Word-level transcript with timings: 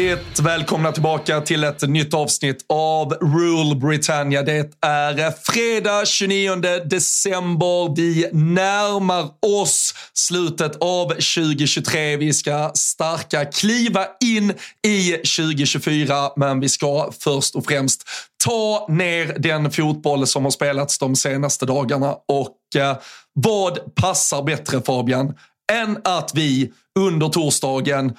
Hjärtligt 0.00 0.40
välkomna 0.40 0.92
tillbaka 0.92 1.40
till 1.40 1.64
ett 1.64 1.82
nytt 1.82 2.14
avsnitt 2.14 2.64
av 2.68 3.12
Rule 3.12 3.74
Britannia. 3.74 4.42
Det 4.42 4.70
är 4.80 5.52
fredag 5.52 6.06
29 6.06 6.54
december. 6.84 7.96
Vi 7.96 8.30
närmar 8.32 9.28
oss 9.62 9.94
slutet 10.12 10.76
av 10.76 11.08
2023. 11.08 12.16
Vi 12.16 12.32
ska 12.32 12.70
starka 12.74 13.44
kliva 13.44 14.06
in 14.20 14.52
i 14.86 15.12
2024, 15.12 16.30
men 16.36 16.60
vi 16.60 16.68
ska 16.68 17.12
först 17.20 17.54
och 17.54 17.64
främst 17.66 18.02
ta 18.44 18.86
ner 18.88 19.38
den 19.38 19.70
fotboll 19.70 20.26
som 20.26 20.44
har 20.44 20.50
spelats 20.50 20.98
de 20.98 21.16
senaste 21.16 21.66
dagarna. 21.66 22.12
Och 22.12 22.80
eh, 22.80 22.96
vad 23.32 23.94
passar 23.94 24.42
bättre 24.42 24.82
Fabian 24.82 25.34
än 25.72 25.98
att 26.04 26.30
vi 26.34 26.72
under 26.98 27.28
torsdagen 27.28 28.16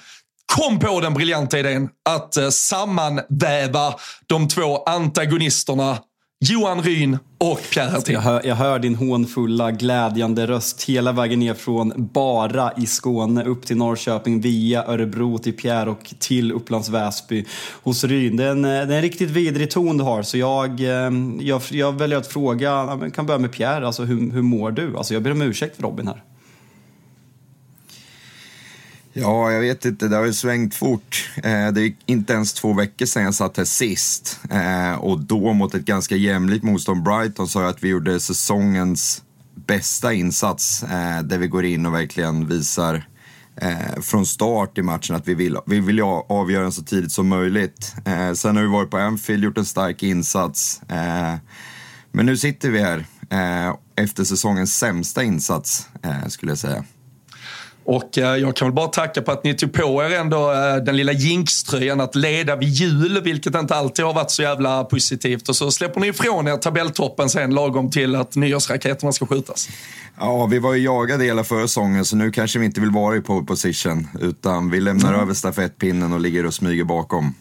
kom 0.56 0.78
på 0.78 1.00
den 1.00 1.14
briljanta 1.14 1.58
idén 1.58 1.88
att 2.08 2.36
eh, 2.36 2.48
sammanväva 2.48 3.94
de 4.26 4.48
två 4.48 4.76
antagonisterna 4.76 5.98
Johan 6.40 6.82
Ryn 6.82 7.18
och 7.38 7.60
Pierre 7.72 7.90
Hertin. 7.90 8.14
Jag 8.14 8.20
hör, 8.20 8.42
jag 8.44 8.54
hör 8.54 8.78
din 8.78 8.94
hånfulla, 8.94 9.70
glädjande 9.70 10.46
röst 10.46 10.82
hela 10.82 11.12
vägen 11.12 11.40
ner 11.40 11.54
från 11.54 11.92
bara 11.96 12.72
i 12.76 12.86
Skåne 12.86 13.44
upp 13.44 13.66
till 13.66 13.76
Norrköping, 13.76 14.40
via 14.40 14.84
Örebro 14.84 15.38
till 15.38 15.52
Pierre 15.56 15.90
och 15.90 16.14
till 16.18 16.52
Upplands 16.52 16.88
Väsby 16.88 17.44
hos 17.82 18.04
Ryn. 18.04 18.36
Det 18.36 18.44
är 18.44 18.50
en, 18.50 18.62
det 18.62 18.70
är 18.70 18.90
en 18.90 19.02
riktigt 19.02 19.30
vidrig 19.30 19.70
ton 19.70 19.98
du 19.98 20.04
har, 20.04 20.22
så 20.22 20.38
jag, 20.38 20.80
eh, 20.80 21.10
jag, 21.40 21.62
jag 21.70 21.98
väljer 21.98 22.18
att 22.18 22.26
fråga, 22.26 22.68
jag 22.68 23.14
kan 23.14 23.26
börja 23.26 23.38
med 23.38 23.52
Pierre, 23.52 23.86
alltså, 23.86 24.04
hur, 24.04 24.32
hur 24.32 24.42
mår 24.42 24.70
du? 24.70 24.96
Alltså, 24.96 25.14
jag 25.14 25.22
ber 25.22 25.30
om 25.30 25.42
ursäkt 25.42 25.76
för 25.76 25.82
Robin 25.82 26.06
här. 26.06 26.22
Ja, 29.12 29.52
jag 29.52 29.60
vet 29.60 29.84
inte. 29.84 30.08
Det 30.08 30.16
har 30.16 30.24
ju 30.24 30.32
svängt 30.32 30.74
fort. 30.74 31.30
Eh, 31.36 31.68
det 31.72 31.82
är 31.82 31.92
inte 32.06 32.32
ens 32.32 32.52
två 32.52 32.72
veckor 32.72 33.06
sedan 33.06 33.22
jag 33.22 33.34
satt 33.34 33.56
här 33.56 33.64
sist. 33.64 34.40
Eh, 34.50 34.92
och 34.92 35.20
då 35.20 35.52
mot 35.52 35.74
ett 35.74 35.84
ganska 35.84 36.16
jämlikt 36.16 36.64
motstånd, 36.64 37.02
Brighton, 37.02 37.48
sa 37.48 37.60
jag 37.60 37.70
att 37.70 37.82
vi 37.82 37.88
gjorde 37.88 38.20
säsongens 38.20 39.22
bästa 39.54 40.12
insats. 40.12 40.82
Eh, 40.82 41.22
där 41.22 41.38
vi 41.38 41.46
går 41.46 41.64
in 41.64 41.86
och 41.86 41.94
verkligen 41.94 42.48
visar 42.48 43.02
från 44.00 44.26
start 44.26 44.78
i 44.78 44.82
matchen 44.82 45.16
att 45.16 45.28
vi 45.28 45.34
vill, 45.34 45.56
vi 45.66 45.80
vill 45.80 46.00
avgöra 46.02 46.62
den 46.62 46.72
så 46.72 46.82
tidigt 46.82 47.12
som 47.12 47.28
möjligt. 47.28 47.94
Sen 48.34 48.56
har 48.56 48.62
vi 48.62 48.68
varit 48.68 48.90
på 48.90 48.98
Anfield, 48.98 49.44
gjort 49.44 49.58
en 49.58 49.64
stark 49.64 50.02
insats. 50.02 50.80
Men 52.12 52.26
nu 52.26 52.36
sitter 52.36 52.70
vi 52.70 52.80
här 52.80 53.04
efter 53.96 54.24
säsongens 54.24 54.78
sämsta 54.78 55.22
insats, 55.22 55.88
skulle 56.28 56.52
jag 56.52 56.58
säga. 56.58 56.84
Och 57.88 58.18
eh, 58.18 58.36
jag 58.36 58.56
kan 58.56 58.68
väl 58.68 58.74
bara 58.74 58.86
tacka 58.86 59.22
på 59.22 59.32
att 59.32 59.44
ni 59.44 59.54
tog 59.54 59.72
på 59.72 60.02
er 60.02 60.10
ändå 60.10 60.52
eh, 60.52 60.76
den 60.76 60.96
lilla 60.96 61.12
jinkströjan 61.12 62.00
att 62.00 62.14
leda 62.14 62.56
vid 62.56 62.68
jul, 62.68 63.20
vilket 63.22 63.54
inte 63.54 63.74
alltid 63.74 64.04
har 64.04 64.14
varit 64.14 64.30
så 64.30 64.42
jävla 64.42 64.84
positivt. 64.84 65.48
Och 65.48 65.56
så 65.56 65.70
släpper 65.70 66.00
ni 66.00 66.06
ifrån 66.06 66.48
er 66.48 66.56
tabelltoppen 66.56 67.28
sen 67.28 67.54
lagom 67.54 67.90
till 67.90 68.14
att 68.14 68.36
nyårsraketerna 68.36 69.12
ska 69.12 69.26
skjutas. 69.26 69.68
Ja, 70.18 70.46
vi 70.46 70.58
var 70.58 70.74
ju 70.74 70.84
jagade 70.84 71.24
hela 71.24 71.44
försäsongen 71.44 72.04
så 72.04 72.16
nu 72.16 72.30
kanske 72.30 72.58
vi 72.58 72.66
inte 72.66 72.80
vill 72.80 72.90
vara 72.90 73.16
i 73.16 73.20
pole 73.20 73.46
position 73.46 74.08
utan 74.20 74.70
vi 74.70 74.80
lämnar 74.80 75.14
över 75.14 75.34
stafettpinnen 75.34 76.12
och 76.12 76.20
ligger 76.20 76.46
och 76.46 76.54
smyger 76.54 76.84
bakom. 76.84 77.34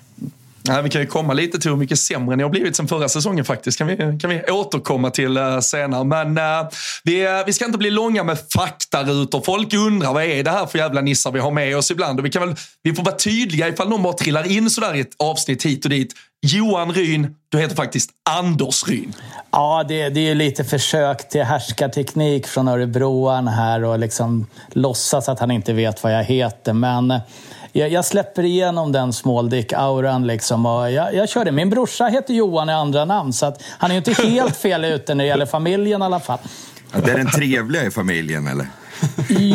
Nej, 0.67 0.83
vi 0.83 0.89
kan 0.89 1.01
ju 1.01 1.07
komma 1.07 1.33
lite 1.33 1.59
till 1.59 1.71
hur 1.71 1.77
mycket 1.77 1.99
sämre 1.99 2.35
ni 2.35 2.43
har 2.43 2.49
blivit 2.49 2.75
sen 2.75 2.87
förra 2.87 3.09
säsongen 3.09 3.45
faktiskt. 3.45 3.77
kan 3.77 3.87
vi, 3.87 3.95
kan 3.95 4.29
vi 4.29 4.41
återkomma 4.51 5.09
till 5.09 5.37
uh, 5.37 5.59
senare. 5.59 6.03
Men 6.03 6.37
uh, 6.37 6.69
vi, 7.03 7.27
uh, 7.27 7.45
vi 7.45 7.53
ska 7.53 7.65
inte 7.65 7.77
bli 7.77 7.91
långa 7.91 8.23
med 8.23 8.37
faktarutor. 8.53 9.41
Folk 9.41 9.73
undrar 9.73 10.13
vad 10.13 10.23
är 10.23 10.43
det 10.43 10.51
här 10.51 10.65
för 10.65 10.77
jävla 10.77 11.01
nissar 11.01 11.31
vi 11.31 11.39
har 11.39 11.51
med 11.51 11.77
oss 11.77 11.91
ibland. 11.91 12.19
Och 12.19 12.25
vi, 12.25 12.29
kan 12.29 12.47
väl, 12.47 12.55
vi 12.83 12.93
får 12.93 13.03
vara 13.03 13.15
tydliga 13.15 13.67
ifall 13.67 13.89
någon 13.89 14.03
bara 14.03 14.13
trillar 14.13 14.51
in 14.51 14.69
sådär 14.69 14.95
i 14.95 14.99
ett 14.99 15.15
avsnitt 15.17 15.65
hit 15.65 15.85
och 15.85 15.91
dit. 15.91 16.13
Johan 16.41 16.93
Ryn, 16.93 17.35
du 17.49 17.59
heter 17.59 17.75
faktiskt 17.75 18.09
Anders 18.29 18.87
Ryn. 18.87 19.13
Ja, 19.51 19.85
det, 19.87 20.09
det 20.09 20.29
är 20.29 20.35
lite 20.35 20.63
försök 20.63 21.29
till 21.29 21.43
härskarteknik 21.43 22.47
från 22.47 22.67
örebroan 22.67 23.47
här 23.47 23.83
och 23.83 23.99
liksom 23.99 24.47
låtsas 24.71 25.29
att 25.29 25.39
han 25.39 25.51
inte 25.51 25.73
vet 25.73 26.03
vad 26.03 26.13
jag 26.13 26.23
heter. 26.23 26.73
Men 26.73 27.19
jag, 27.71 27.89
jag 27.89 28.05
släpper 28.05 28.43
igenom 28.43 28.91
den 28.91 29.11
småldick-auran 29.11 30.25
liksom 30.25 30.65
och 30.65 30.91
jag, 30.91 31.15
jag 31.15 31.29
kör 31.29 31.45
det. 31.45 31.51
Min 31.51 31.69
brorsa 31.69 32.05
heter 32.05 32.33
Johan 32.33 32.69
i 32.69 32.73
andra 32.73 33.05
namn 33.05 33.33
så 33.33 33.45
att 33.45 33.63
han 33.77 33.91
är 33.91 33.95
ju 33.95 33.97
inte 33.97 34.23
helt 34.23 34.57
fel 34.61 34.85
ute 34.85 35.15
när 35.15 35.23
det 35.23 35.27
gäller 35.27 35.45
familjen 35.45 36.01
i 36.01 36.05
alla 36.05 36.19
fall. 36.19 36.39
Ja, 36.93 36.99
det 37.05 37.11
är 37.11 37.17
den 37.17 37.31
trevliga 37.31 37.83
i 37.83 37.91
familjen 37.91 38.47
eller? 38.47 38.67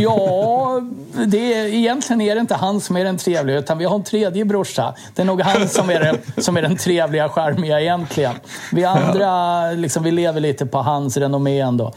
Ja, 0.00 0.80
det 1.26 1.54
är, 1.54 1.66
egentligen 1.66 2.20
är 2.20 2.34
det 2.34 2.40
inte 2.40 2.54
han 2.54 2.80
som 2.80 2.96
är 2.96 3.04
den 3.04 3.18
trevliga 3.18 3.58
utan 3.58 3.78
vi 3.78 3.84
har 3.84 3.94
en 3.94 4.04
tredje 4.04 4.44
brorsa. 4.44 4.94
Det 5.14 5.22
är 5.22 5.26
nog 5.26 5.40
han 5.40 5.68
som 5.68 5.90
är, 5.90 6.00
den, 6.00 6.18
som 6.36 6.56
är 6.56 6.62
den 6.62 6.76
trevliga, 6.76 7.28
charmiga 7.28 7.80
egentligen. 7.80 8.34
Vi 8.72 8.84
andra 8.84 9.70
liksom, 9.72 10.02
vi 10.02 10.10
lever 10.10 10.40
lite 10.40 10.66
på 10.66 10.78
hans 10.78 11.16
renommé 11.16 11.60
ändå. 11.60 11.94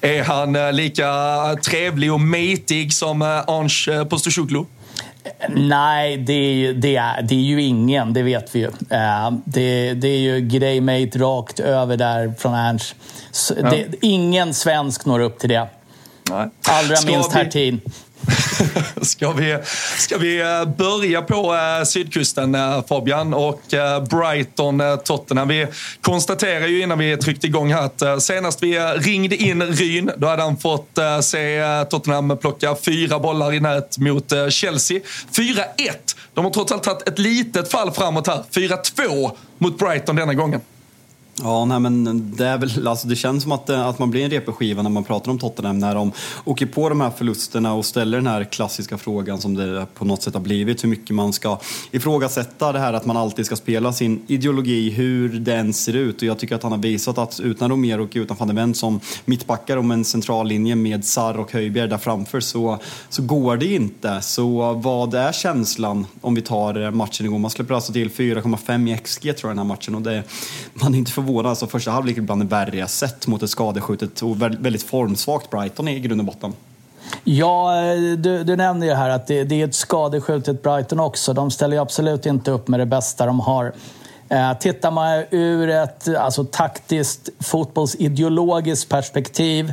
Är 0.00 0.22
han 0.22 0.56
eh, 0.56 0.72
lika 0.72 1.06
trevlig 1.62 2.12
och 2.12 2.20
metig 2.20 2.92
som 2.92 3.22
eh, 3.22 3.28
Ange 3.46 4.04
Postosoglu? 4.10 4.64
Nej, 5.48 6.16
det 6.16 6.32
är, 6.32 6.72
det, 6.74 6.96
är, 6.96 7.22
det 7.22 7.34
är 7.34 7.38
ju 7.38 7.62
ingen, 7.62 8.12
det 8.12 8.22
vet 8.22 8.54
vi 8.54 8.58
ju. 8.58 8.66
Uh, 8.66 9.30
det, 9.44 9.94
det 9.94 10.08
är 10.08 10.18
ju 10.18 10.40
Greymate 10.40 11.18
rakt 11.18 11.60
över 11.60 11.96
där 11.96 12.34
från 12.38 12.54
Ernst. 12.54 12.94
Ja. 13.62 13.72
ingen 14.00 14.54
svensk 14.54 15.06
når 15.06 15.20
upp 15.20 15.38
till 15.38 15.48
det. 15.48 15.68
Nej. 16.30 16.48
Allra 16.68 16.96
Ska 16.96 17.12
minst 17.12 17.34
vi... 17.34 17.38
Hertin. 17.38 17.80
ska, 19.02 19.32
vi, 19.32 19.58
ska 19.98 20.18
vi 20.18 20.40
eh, 20.40 20.64
börja 20.64 21.22
på 21.22 21.54
eh, 21.54 21.84
sydkusten 21.84 22.54
eh, 22.54 22.84
Fabian 22.88 23.34
och 23.34 23.62
Brighton, 24.10 24.82
Tottenham. 25.04 25.48
Vi 25.48 25.66
konstaterar 26.00 26.66
ju 26.66 26.82
innan 26.82 26.98
vi 26.98 27.16
tryckte 27.16 27.46
igång 27.46 27.72
här 27.72 27.82
att 27.82 28.22
senast 28.22 28.62
vi 28.62 28.78
ringde 28.78 29.36
in 29.36 29.62
Ryn, 29.62 30.10
då 30.16 30.26
hade 30.26 30.42
han 30.42 30.56
fått 30.56 30.98
se 31.22 31.62
Tottenham 31.90 32.38
plocka 32.38 32.76
fyra 32.82 33.18
bollar 33.18 33.52
i 33.54 33.60
nät 33.60 33.98
mot 33.98 34.32
Chelsea. 34.48 35.00
4-1. 35.32 35.64
De 36.34 36.44
har 36.44 36.52
trots 36.52 36.72
allt 36.72 36.82
tagit 36.82 37.08
ett 37.08 37.18
litet 37.18 37.70
fall 37.70 37.90
framåt 37.90 38.26
här. 38.26 38.44
4-2 38.50 39.30
mot 39.58 39.78
Brighton 39.78 40.16
denna 40.16 40.34
gången. 40.34 40.60
Ja, 41.42 41.64
nej, 41.64 41.80
men 41.80 42.04
det, 42.36 42.46
är 42.46 42.58
väl, 42.58 42.88
alltså 42.88 43.08
det 43.08 43.16
känns 43.16 43.42
som 43.42 43.52
att, 43.52 43.70
eh, 43.70 43.86
att 43.86 43.98
man 43.98 44.10
blir 44.10 44.24
en 44.24 44.30
repeskiva 44.30 44.82
när 44.82 44.90
man 44.90 45.04
pratar 45.04 45.30
om 45.30 45.38
Tottenham 45.38 45.78
när 45.78 45.94
de 45.94 46.12
åker 46.44 46.66
på 46.66 46.88
de 46.88 47.00
här 47.00 47.10
förlusterna 47.10 47.74
och 47.74 47.84
ställer 47.84 48.18
den 48.18 48.26
här 48.26 48.44
klassiska 48.44 48.98
frågan 48.98 49.38
som 49.38 49.54
det 49.54 49.86
på 49.94 50.04
något 50.04 50.22
sätt 50.22 50.34
har 50.34 50.40
blivit, 50.40 50.84
hur 50.84 50.88
mycket 50.88 51.10
man 51.10 51.32
ska 51.32 51.58
ifrågasätta 51.90 52.72
det 52.72 52.78
här 52.78 52.92
att 52.92 53.06
man 53.06 53.16
alltid 53.16 53.46
ska 53.46 53.56
spela 53.56 53.92
sin 53.92 54.22
ideologi, 54.26 54.90
hur 54.90 55.28
den 55.28 55.72
ser 55.72 55.96
ut. 55.96 56.16
Och 56.16 56.22
jag 56.22 56.38
tycker 56.38 56.54
att 56.54 56.62
han 56.62 56.72
har 56.72 56.78
visat 56.78 57.18
att 57.18 57.40
utan 57.40 57.70
Romero 57.70 58.04
och 58.04 58.10
utan 58.14 58.36
van 58.56 58.74
som 58.74 59.00
mittbackar 59.24 59.76
om 59.76 59.90
en 59.90 60.04
central 60.04 60.48
linje 60.48 60.76
med 60.76 61.04
Sarr 61.04 61.38
och 61.38 61.52
Höjbjerg 61.52 61.88
där 61.88 61.98
framför 61.98 62.40
så, 62.40 62.78
så 63.08 63.22
går 63.22 63.56
det 63.56 63.74
inte. 63.74 64.20
Så 64.20 64.72
vad 64.72 65.14
är 65.14 65.32
känslan 65.32 66.06
om 66.20 66.34
vi 66.34 66.42
tar 66.42 66.82
eh, 66.82 66.90
matchen 66.90 67.26
igår? 67.26 67.38
Man 67.38 67.50
släpper 67.50 67.74
alltså 67.74 67.92
till 67.92 68.10
4,5 68.10 68.94
i 68.94 68.98
XG 68.98 69.22
tror 69.22 69.50
jag 69.50 69.50
den 69.50 69.58
här 69.58 69.64
matchen 69.64 69.94
och 69.94 70.02
det, 70.02 70.22
man 70.74 70.94
är 70.94 70.98
inte 70.98 71.12
förvånad 71.12 71.29
förvånad. 71.30 71.50
Alltså 71.50 71.66
första 71.66 71.90
halvlek 71.90 72.16
är 72.16 72.22
bland 72.22 72.42
det 72.42 72.46
värre 72.46 72.76
jag 72.76 72.90
sett 72.90 73.26
mot 73.26 73.42
ett 73.42 73.50
skadeskjutet 73.50 74.22
och 74.22 74.42
väldigt 74.42 74.82
formsvagt 74.82 75.50
Brighton 75.50 75.88
i 75.88 76.00
grund 76.00 76.20
och 76.20 76.24
botten. 76.24 76.52
Ja, 77.24 77.84
eh, 77.84 78.16
du, 78.16 78.44
du 78.44 78.56
nämner 78.56 78.86
ju 78.86 78.92
här 78.92 79.10
att 79.10 79.26
det, 79.26 79.44
det 79.44 79.60
är 79.60 79.64
ett 79.64 79.74
skadeskjutet 79.74 80.62
Brighton 80.62 81.00
också. 81.00 81.32
De 81.32 81.50
ställer 81.50 81.76
ju 81.76 81.82
absolut 81.82 82.26
inte 82.26 82.50
upp 82.50 82.68
med 82.68 82.80
det 82.80 82.86
bästa 82.86 83.26
de 83.26 83.40
har. 83.40 83.72
Eh, 84.28 84.52
tittar 84.58 84.90
man 84.90 85.24
ur 85.30 85.68
ett 85.68 86.08
alltså, 86.16 86.44
taktiskt 86.44 87.28
fotbollsideologiskt 87.40 88.88
perspektiv 88.88 89.72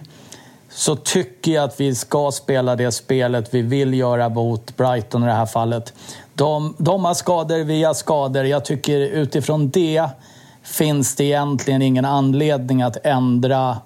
så 0.70 0.96
tycker 0.96 1.52
jag 1.52 1.64
att 1.64 1.80
vi 1.80 1.96
ska 1.96 2.32
spela 2.32 2.76
det 2.76 2.92
spelet 2.92 3.54
vi 3.54 3.62
vill 3.62 3.94
göra 3.94 4.30
mot 4.30 4.78
Brighton 4.78 5.24
i 5.24 5.26
det 5.26 5.34
här 5.34 5.46
fallet. 5.46 5.94
De, 6.34 6.76
de 6.78 7.06
har 7.06 7.14
skador, 7.14 7.64
vi 7.64 7.84
har 7.84 7.94
skador. 7.94 8.46
Jag 8.46 8.66
tycker 8.66 9.00
utifrån 9.00 9.70
det 9.70 10.10
finns 10.68 11.16
det 11.16 11.24
egentligen 11.24 11.82
ingen 11.82 12.06
anledning 12.06 12.82
att 12.82 13.06
ändra 13.06 13.78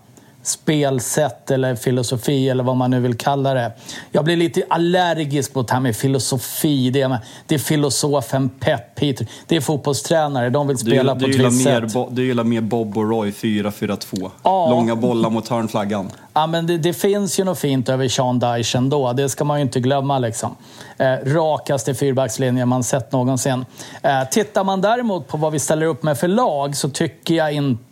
spelsätt 0.44 1.52
eller 1.52 1.76
filosofi 1.76 2.50
eller 2.50 2.64
vad 2.64 2.78
man 2.78 2.92
nu 2.92 3.00
vill 3.00 3.18
kalla 3.18 3.54
det. 3.54 3.72
Jag 4.12 4.26
blir 4.26 4.38
lite 4.38 4.64
allergisk 4.70 5.56
mot 5.56 5.68
det 5.68 5.74
här 5.74 5.82
med 5.82 5.96
filosofi. 5.96 6.90
Det 6.90 7.02
är, 7.02 7.20
det 7.48 7.56
är 7.56 7.60
filosofen 7.60 8.50
Pep 8.50 9.00
hit. 9.00 9.22
Det 9.48 9.56
är 9.56 9.62
fotbollstränare. 9.62 10.50
De 10.50 10.68
vill 10.68 10.78
spela 10.78 11.16
du, 11.16 11.26
på 11.26 11.32
ett 11.32 11.52
visst 11.52 11.64
sätt. 11.64 11.96
Du 12.12 12.26
gillar 12.26 12.44
mer 12.44 12.62
Bob 12.62 12.98
och 12.98 13.10
Roy 13.10 13.30
4-4-2. 13.30 14.32
Ja. 14.44 14.70
Långa 14.70 14.96
bollar 14.96 15.30
mot 15.30 15.48
hörnflaggan. 15.48 16.12
Ja, 16.34 16.48
men 16.48 16.68
det, 16.68 16.78
det, 16.78 16.94
finns 16.94 17.40
ju 17.40 17.44
något 17.44 17.60
fint 17.60 17.90
över 17.90 18.08
Sean 18.08 18.40
Dyche 18.40 18.78
ändå. 18.78 19.14
Det 19.14 19.30
ska 19.30 19.44
man 19.44 19.58
ju 19.58 19.62
inte 19.62 19.80
glömma. 19.80 20.20
Liksom. 20.20 20.56
Eh, 20.98 21.06
rakaste 21.26 21.96
fyrbackslinjen 21.96 22.70
man 22.70 22.84
sett 22.84 23.12
någonsin. 23.12 23.66
Eh, 24.02 24.24
tittar 24.32 24.64
man 24.64 24.82
däremot 24.82 25.28
på 25.28 25.38
vad 25.38 25.52
vi 25.52 25.60
ställer 25.60 25.86
upp 25.86 26.04
med 26.04 26.18
för 26.18 26.28
lag 26.28 26.76
så 26.76 26.90
tycker 26.90 27.36
jag 27.36 27.54
inte 27.54 27.91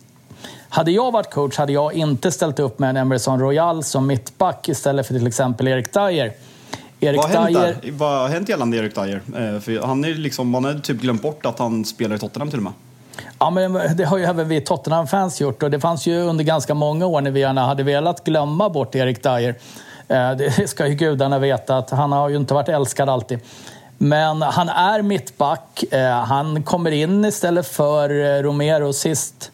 hade 0.70 0.90
jag 0.90 1.12
varit 1.12 1.30
coach 1.30 1.56
hade 1.56 1.72
jag 1.72 1.92
inte 1.92 2.32
ställt 2.32 2.58
upp 2.58 2.78
med 2.78 2.90
en 2.90 2.96
Emerson 2.96 3.40
Royal 3.40 3.84
som 3.84 4.06
mittback 4.06 4.68
istället 4.68 5.06
för 5.06 5.14
till 5.14 5.26
exempel 5.26 5.68
Erik 5.68 5.92
Dyer. 5.92 6.32
Erik 7.00 7.16
vad, 7.16 7.30
har 7.30 7.48
Dyer... 7.48 7.60
hänt 7.60 7.78
vad 7.90 8.20
har 8.20 8.28
hänt 8.28 8.48
gällande 8.48 8.76
Erik 8.76 8.94
Dyer? 8.94 9.22
Eh, 9.26 9.60
för 9.60 9.86
han 9.86 10.04
är 10.04 10.14
liksom, 10.14 10.48
man 10.48 10.64
har 10.64 10.74
typ 10.74 11.00
glömt 11.00 11.22
bort 11.22 11.46
att 11.46 11.58
han 11.58 11.84
spelar 11.84 12.16
i 12.16 12.18
Tottenham 12.18 12.50
till 12.50 12.58
och 12.58 12.62
med. 12.62 12.72
Ja, 13.38 13.50
men 13.50 13.72
det 13.96 14.04
har 14.04 14.18
ju 14.18 14.24
även 14.24 14.48
vi 14.48 14.60
Tottenham-fans 14.60 15.40
gjort 15.40 15.62
och 15.62 15.70
det 15.70 15.80
fanns 15.80 16.06
ju 16.06 16.20
under 16.20 16.44
ganska 16.44 16.74
många 16.74 17.06
år 17.06 17.20
när 17.20 17.30
vi 17.30 17.40
gärna 17.40 17.66
hade 17.66 17.82
velat 17.82 18.24
glömma 18.24 18.68
bort 18.68 18.94
Erik 18.94 19.22
Dyer. 19.22 19.54
Eh, 20.08 20.30
det 20.30 20.68
ska 20.70 20.86
ju 20.86 20.94
gudarna 20.94 21.38
veta 21.38 21.76
att 21.76 21.90
han 21.90 22.12
har 22.12 22.28
ju 22.28 22.36
inte 22.36 22.54
varit 22.54 22.68
älskad 22.68 23.08
alltid. 23.08 23.38
Men 23.98 24.42
han 24.42 24.68
är 24.68 25.02
mittback. 25.02 25.84
Eh, 25.90 26.10
han 26.10 26.62
kommer 26.62 26.90
in 26.90 27.24
istället 27.24 27.66
för 27.66 28.42
Romero 28.42 28.92
sist 28.92 29.50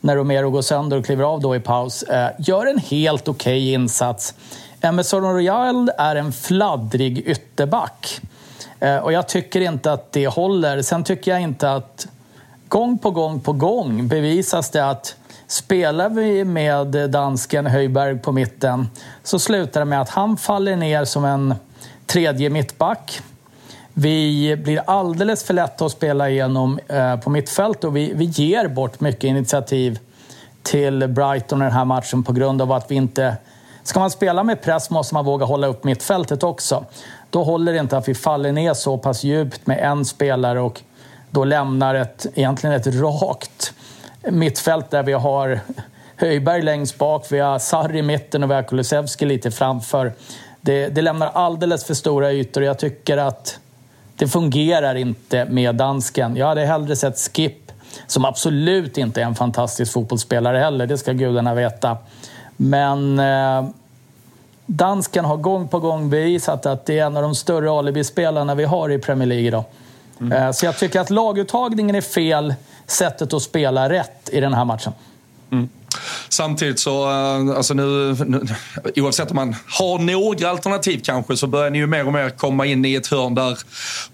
när 0.00 0.16
Romero 0.16 0.50
går 0.50 0.62
sönder 0.62 0.96
och 0.96 1.04
kliver 1.04 1.24
av 1.24 1.40
då 1.40 1.56
i 1.56 1.60
paus, 1.60 2.02
eh, 2.02 2.30
gör 2.38 2.66
en 2.66 2.78
helt 2.78 3.28
okej 3.28 3.58
okay 3.58 3.72
insats. 3.72 4.34
Emerson 4.80 5.22
Royal 5.22 5.90
är 5.98 6.16
en 6.16 6.32
fladdrig 6.32 7.18
ytterback. 7.18 8.20
Eh, 8.80 8.96
och 8.96 9.12
jag 9.12 9.28
tycker 9.28 9.60
inte 9.60 9.92
att 9.92 10.12
det 10.12 10.26
håller. 10.26 10.82
Sen 10.82 11.04
tycker 11.04 11.30
jag 11.30 11.40
inte 11.40 11.72
att 11.72 12.06
gång 12.68 12.98
på 12.98 13.10
gång 13.10 13.40
på 13.40 13.52
gång 13.52 14.08
bevisas 14.08 14.70
det 14.70 14.86
att 14.86 15.16
spelar 15.46 16.08
vi 16.08 16.44
med 16.44 17.10
dansken 17.10 17.66
Höjberg 17.66 18.18
på 18.18 18.32
mitten 18.32 18.88
så 19.22 19.38
slutar 19.38 19.80
det 19.80 19.84
med 19.84 20.00
att 20.00 20.08
han 20.08 20.36
faller 20.36 20.76
ner 20.76 21.04
som 21.04 21.24
en 21.24 21.54
tredje 22.06 22.50
mittback. 22.50 23.20
Vi 23.94 24.56
blir 24.56 24.82
alldeles 24.86 25.44
för 25.44 25.54
lätta 25.54 25.84
att 25.84 25.92
spela 25.92 26.30
igenom 26.30 26.78
eh, 26.88 27.16
på 27.16 27.30
mittfält 27.30 27.84
och 27.84 27.96
vi, 27.96 28.12
vi 28.14 28.24
ger 28.24 28.68
bort 28.68 29.00
mycket 29.00 29.24
initiativ 29.24 29.98
till 30.62 31.08
Brighton 31.08 31.62
i 31.62 31.64
den 31.64 31.72
här 31.72 31.84
matchen 31.84 32.22
på 32.22 32.32
grund 32.32 32.62
av 32.62 32.72
att 32.72 32.90
vi 32.90 32.94
inte... 32.94 33.36
Ska 33.82 34.00
man 34.00 34.10
spela 34.10 34.42
med 34.42 34.62
press 34.62 34.90
måste 34.90 35.14
man 35.14 35.24
våga 35.24 35.46
hålla 35.46 35.66
upp 35.66 35.84
mittfältet 35.84 36.42
också. 36.42 36.84
Då 37.30 37.44
håller 37.44 37.72
det 37.72 37.78
inte 37.78 37.96
att 37.96 38.08
vi 38.08 38.14
faller 38.14 38.52
ner 38.52 38.74
så 38.74 38.98
pass 38.98 39.24
djupt 39.24 39.66
med 39.66 39.78
en 39.78 40.04
spelare 40.04 40.60
och 40.60 40.80
då 41.30 41.44
lämnar 41.44 41.94
ett, 41.94 42.26
egentligen 42.34 42.76
ett 42.76 42.86
rakt 42.86 43.72
mittfält 44.28 44.90
där 44.90 45.02
vi 45.02 45.12
har 45.12 45.60
Höjberg 46.16 46.62
längst 46.62 46.98
bak, 46.98 47.26
vi 47.30 47.38
har 47.38 47.58
Sarri 47.58 47.98
i 47.98 48.02
mitten 48.02 48.42
och 48.42 48.50
vi 48.50 48.54
har 48.54 48.62
Kulusevski 48.62 49.24
lite 49.24 49.50
framför. 49.50 50.12
Det, 50.60 50.88
det 50.88 51.02
lämnar 51.02 51.26
alldeles 51.26 51.84
för 51.84 51.94
stora 51.94 52.32
ytor 52.32 52.60
och 52.60 52.66
jag 52.66 52.78
tycker 52.78 53.16
att 53.16 53.58
det 54.20 54.28
fungerar 54.28 54.94
inte 54.94 55.44
med 55.44 55.74
dansken. 55.74 56.36
Jag 56.36 56.46
hade 56.46 56.64
hellre 56.64 56.96
sett 56.96 57.18
Skip, 57.18 57.72
som 58.06 58.24
absolut 58.24 58.98
inte 58.98 59.20
är 59.20 59.24
en 59.24 59.34
fantastisk 59.34 59.92
fotbollsspelare 59.92 60.58
heller, 60.58 60.86
det 60.86 60.98
ska 60.98 61.12
gudarna 61.12 61.54
veta. 61.54 61.96
Men 62.56 63.18
eh, 63.18 63.68
dansken 64.66 65.24
har 65.24 65.36
gång 65.36 65.68
på 65.68 65.78
gång 65.78 66.10
bevisat 66.10 66.66
att 66.66 66.86
det 66.86 66.98
är 66.98 67.06
en 67.06 67.16
av 67.16 67.22
de 67.22 67.34
större 67.34 67.70
alibispelarna 67.70 68.54
vi 68.54 68.64
har 68.64 68.90
i 68.90 68.98
Premier 68.98 69.28
League 69.28 69.46
idag. 69.46 69.64
Mm. 70.20 70.32
Eh, 70.32 70.50
så 70.52 70.66
jag 70.66 70.78
tycker 70.78 71.00
att 71.00 71.10
laguttagningen 71.10 71.96
är 71.96 72.00
fel, 72.00 72.54
sättet 72.86 73.32
att 73.32 73.42
spela 73.42 73.88
rätt 73.88 74.30
i 74.32 74.40
den 74.40 74.54
här 74.54 74.64
matchen. 74.64 74.92
Mm. 75.50 75.68
Samtidigt 76.28 76.80
så, 76.80 77.10
eh, 77.10 77.56
alltså 77.56 77.74
nu, 77.74 78.16
nu, 78.26 78.40
oavsett 78.96 79.30
om 79.30 79.36
man 79.36 79.56
har 79.66 79.98
några 79.98 80.50
alternativ 80.50 81.00
kanske, 81.04 81.36
så 81.36 81.46
börjar 81.46 81.70
ni 81.70 81.78
ju 81.78 81.86
mer 81.86 82.06
och 82.06 82.12
mer 82.12 82.30
komma 82.30 82.66
in 82.66 82.84
i 82.84 82.94
ett 82.94 83.06
hörn 83.06 83.34
där 83.34 83.58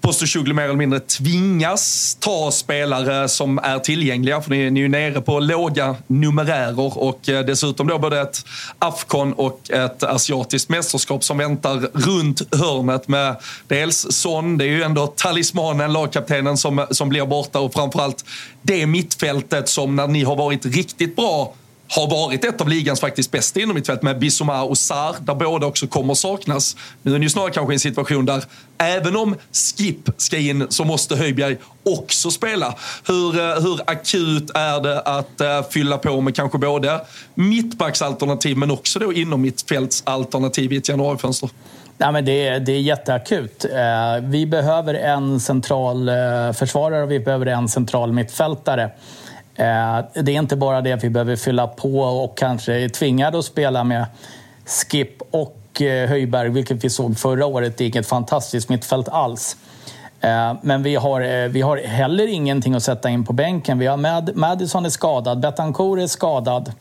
Postosuglu 0.00 0.54
mer 0.54 0.64
eller 0.64 0.74
mindre 0.74 1.00
tvingas 1.00 2.16
ta 2.20 2.50
spelare 2.50 3.28
som 3.28 3.58
är 3.58 3.78
tillgängliga. 3.78 4.40
För 4.40 4.50
ni, 4.50 4.70
ni 4.70 4.80
är 4.80 4.82
ju 4.82 4.88
nere 4.88 5.20
på 5.20 5.40
låga 5.40 5.96
numerärer 6.06 6.98
och 6.98 7.28
eh, 7.28 7.44
dessutom 7.44 7.86
då 7.86 7.98
både 7.98 8.20
ett 8.20 8.44
Afcon 8.78 9.32
och 9.32 9.70
ett 9.70 10.02
asiatiskt 10.02 10.68
mästerskap 10.68 11.24
som 11.24 11.38
väntar 11.38 11.88
runt 11.92 12.54
hörnet 12.54 13.08
med 13.08 13.36
dels 13.68 14.06
Son, 14.10 14.58
det 14.58 14.64
är 14.64 14.68
ju 14.68 14.82
ändå 14.82 15.06
talismanen, 15.06 15.92
lagkaptenen 15.92 16.56
som, 16.56 16.86
som 16.90 17.08
blir 17.08 17.26
borta 17.26 17.60
och 17.60 17.72
framförallt 17.72 18.24
det 18.62 18.86
mittfältet 18.86 19.68
som 19.68 19.96
när 19.96 20.06
ni 20.06 20.24
har 20.24 20.36
varit 20.36 20.66
riktigt 20.66 21.16
bra 21.16 21.54
har 21.88 22.10
varit 22.10 22.44
ett 22.44 22.60
av 22.60 22.68
ligans 22.68 23.00
faktiskt 23.00 23.30
bästa 23.30 23.60
inom 23.60 23.74
mittfält 23.74 24.02
med 24.02 24.18
Bissouma 24.18 24.62
och 24.62 24.78
Sar, 24.78 25.16
där 25.20 25.34
båda 25.34 25.66
också 25.66 25.86
kommer 25.86 26.14
saknas. 26.14 26.76
Nu 27.02 27.14
är 27.14 27.18
ni 27.18 27.24
ju 27.24 27.30
snarare 27.30 27.50
kanske 27.50 27.72
en 27.74 27.80
situation 27.80 28.26
där 28.26 28.44
även 28.78 29.16
om 29.16 29.36
Skip 29.52 30.10
ska 30.16 30.38
in 30.38 30.66
så 30.70 30.84
måste 30.84 31.16
Höjbjerg 31.16 31.56
också 31.82 32.30
spela. 32.30 32.74
Hur, 33.06 33.40
eh, 33.40 33.62
hur 33.62 33.80
akut 33.86 34.50
är 34.54 34.80
det 34.80 35.00
att 35.00 35.40
uh, 35.40 35.70
fylla 35.70 35.98
på 35.98 36.20
med 36.20 36.36
kanske 36.36 36.58
både 36.58 37.00
mittbacksalternativ 37.34 38.56
men 38.56 38.70
också 38.70 38.98
då 38.98 39.12
inom 39.12 39.42
mittfältsalternativ 39.42 40.72
i 40.72 40.76
ett 40.76 40.88
januarifönster? 40.88 41.50
Nej, 41.98 42.12
men 42.12 42.24
det, 42.24 42.48
är, 42.48 42.60
det 42.60 42.72
är 42.72 42.80
jätteakut. 42.80 43.64
Eh, 43.64 44.22
vi 44.22 44.46
behöver 44.46 44.94
en 44.94 45.40
central 45.40 46.08
eh, 46.08 46.52
försvarare 46.52 47.02
och 47.02 47.10
vi 47.10 47.20
behöver 47.20 47.46
en 47.46 47.68
central 47.68 48.12
mittfältare. 48.12 48.90
Eh, 49.56 50.04
det 50.22 50.32
är 50.32 50.38
inte 50.38 50.56
bara 50.56 50.80
det 50.80 50.92
att 50.92 51.04
vi 51.04 51.10
behöver 51.10 51.36
fylla 51.36 51.66
på 51.66 52.00
och 52.00 52.38
kanske 52.38 52.74
är 52.74 52.88
tvingade 52.88 53.38
att 53.38 53.44
spela 53.44 53.84
med 53.84 54.06
Skip 54.66 55.22
och 55.30 55.82
eh, 55.82 56.08
Höjberg, 56.08 56.48
vilket 56.48 56.84
vi 56.84 56.90
såg 56.90 57.18
förra 57.18 57.46
året. 57.46 57.78
Det 57.78 57.84
är 57.84 57.88
inget 57.88 58.06
fantastiskt 58.06 58.68
mittfält 58.68 59.08
alls. 59.08 59.56
Eh, 60.20 60.54
men 60.62 60.82
vi 60.82 60.96
har, 60.96 61.48
vi 61.48 61.60
har 61.60 61.76
heller 61.76 62.26
ingenting 62.26 62.74
att 62.74 62.82
sätta 62.82 63.10
in 63.10 63.24
på 63.24 63.32
bänken. 63.32 63.78
Vi 63.78 63.86
har 63.86 63.96
Mad 63.96 64.30
Madison 64.36 64.84
är 64.84 64.90
skadad, 64.90 65.40
Betancourt 65.40 65.98
är 65.98 66.06
skadad. 66.06 66.72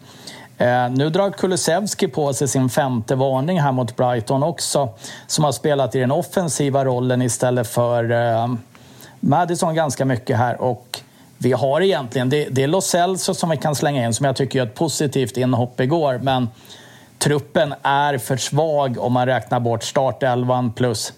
Nu 0.91 1.09
drar 1.09 1.31
Kulusevski 1.31 2.07
på 2.07 2.33
sig 2.33 2.47
sin 2.47 2.69
femte 2.69 3.15
varning 3.15 3.61
här 3.61 3.71
mot 3.71 3.95
Brighton 3.95 4.43
också, 4.43 4.89
som 5.27 5.43
har 5.43 5.51
spelat 5.51 5.95
i 5.95 5.99
den 5.99 6.11
offensiva 6.11 6.85
rollen 6.85 7.21
istället 7.21 7.67
för 7.67 8.11
Madison 9.19 9.75
ganska 9.75 10.05
mycket 10.05 10.37
här. 10.37 10.61
Och 10.61 11.01
vi 11.37 11.51
har 11.51 11.81
egentligen, 11.81 12.29
det, 12.29 12.47
det 12.49 12.63
är 12.63 12.67
Los 12.67 12.85
Celso 12.85 13.33
som 13.33 13.49
vi 13.49 13.57
kan 13.57 13.75
slänga 13.75 14.05
in 14.05 14.13
som 14.13 14.25
jag 14.25 14.35
tycker 14.35 14.59
gör 14.59 14.65
ett 14.65 14.75
positivt 14.75 15.37
inhopp 15.37 15.79
igår. 15.79 16.19
Men 16.23 16.49
truppen 17.17 17.73
är 17.81 18.17
för 18.17 18.37
svag 18.37 18.97
om 18.99 19.13
man 19.13 19.25
räknar 19.25 19.59
bort 19.59 19.83
startelvan 19.83 20.73
plus 20.73 21.13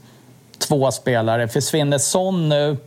två 0.58 0.92
spelare. 0.92 1.48
Försvinner 1.48 1.98
Son 1.98 2.50
nu, 2.50 2.78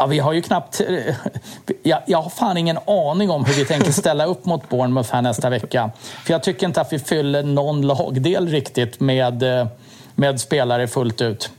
Ja, 0.00 0.06
vi 0.06 0.18
har 0.18 0.32
ju 0.32 0.42
knappt... 0.42 0.80
Jag, 1.82 2.02
jag 2.06 2.22
har 2.22 2.30
fan 2.30 2.56
ingen 2.56 2.78
aning 2.86 3.30
om 3.30 3.44
hur 3.44 3.54
vi 3.54 3.64
tänker 3.64 3.92
ställa 3.92 4.26
upp 4.26 4.44
mot 4.44 4.68
Bournemouth 4.68 5.12
här 5.12 5.22
nästa 5.22 5.50
vecka. 5.50 5.90
För 6.24 6.32
jag 6.32 6.42
tycker 6.42 6.66
inte 6.66 6.80
att 6.80 6.92
vi 6.92 6.98
fyller 6.98 7.42
någon 7.42 7.82
lagdel 7.82 8.48
riktigt 8.48 9.00
med, 9.00 9.42
eh, 9.42 9.66
med 10.14 10.40
spelare 10.40 10.88
fullt 10.88 11.20
ut. 11.20 11.50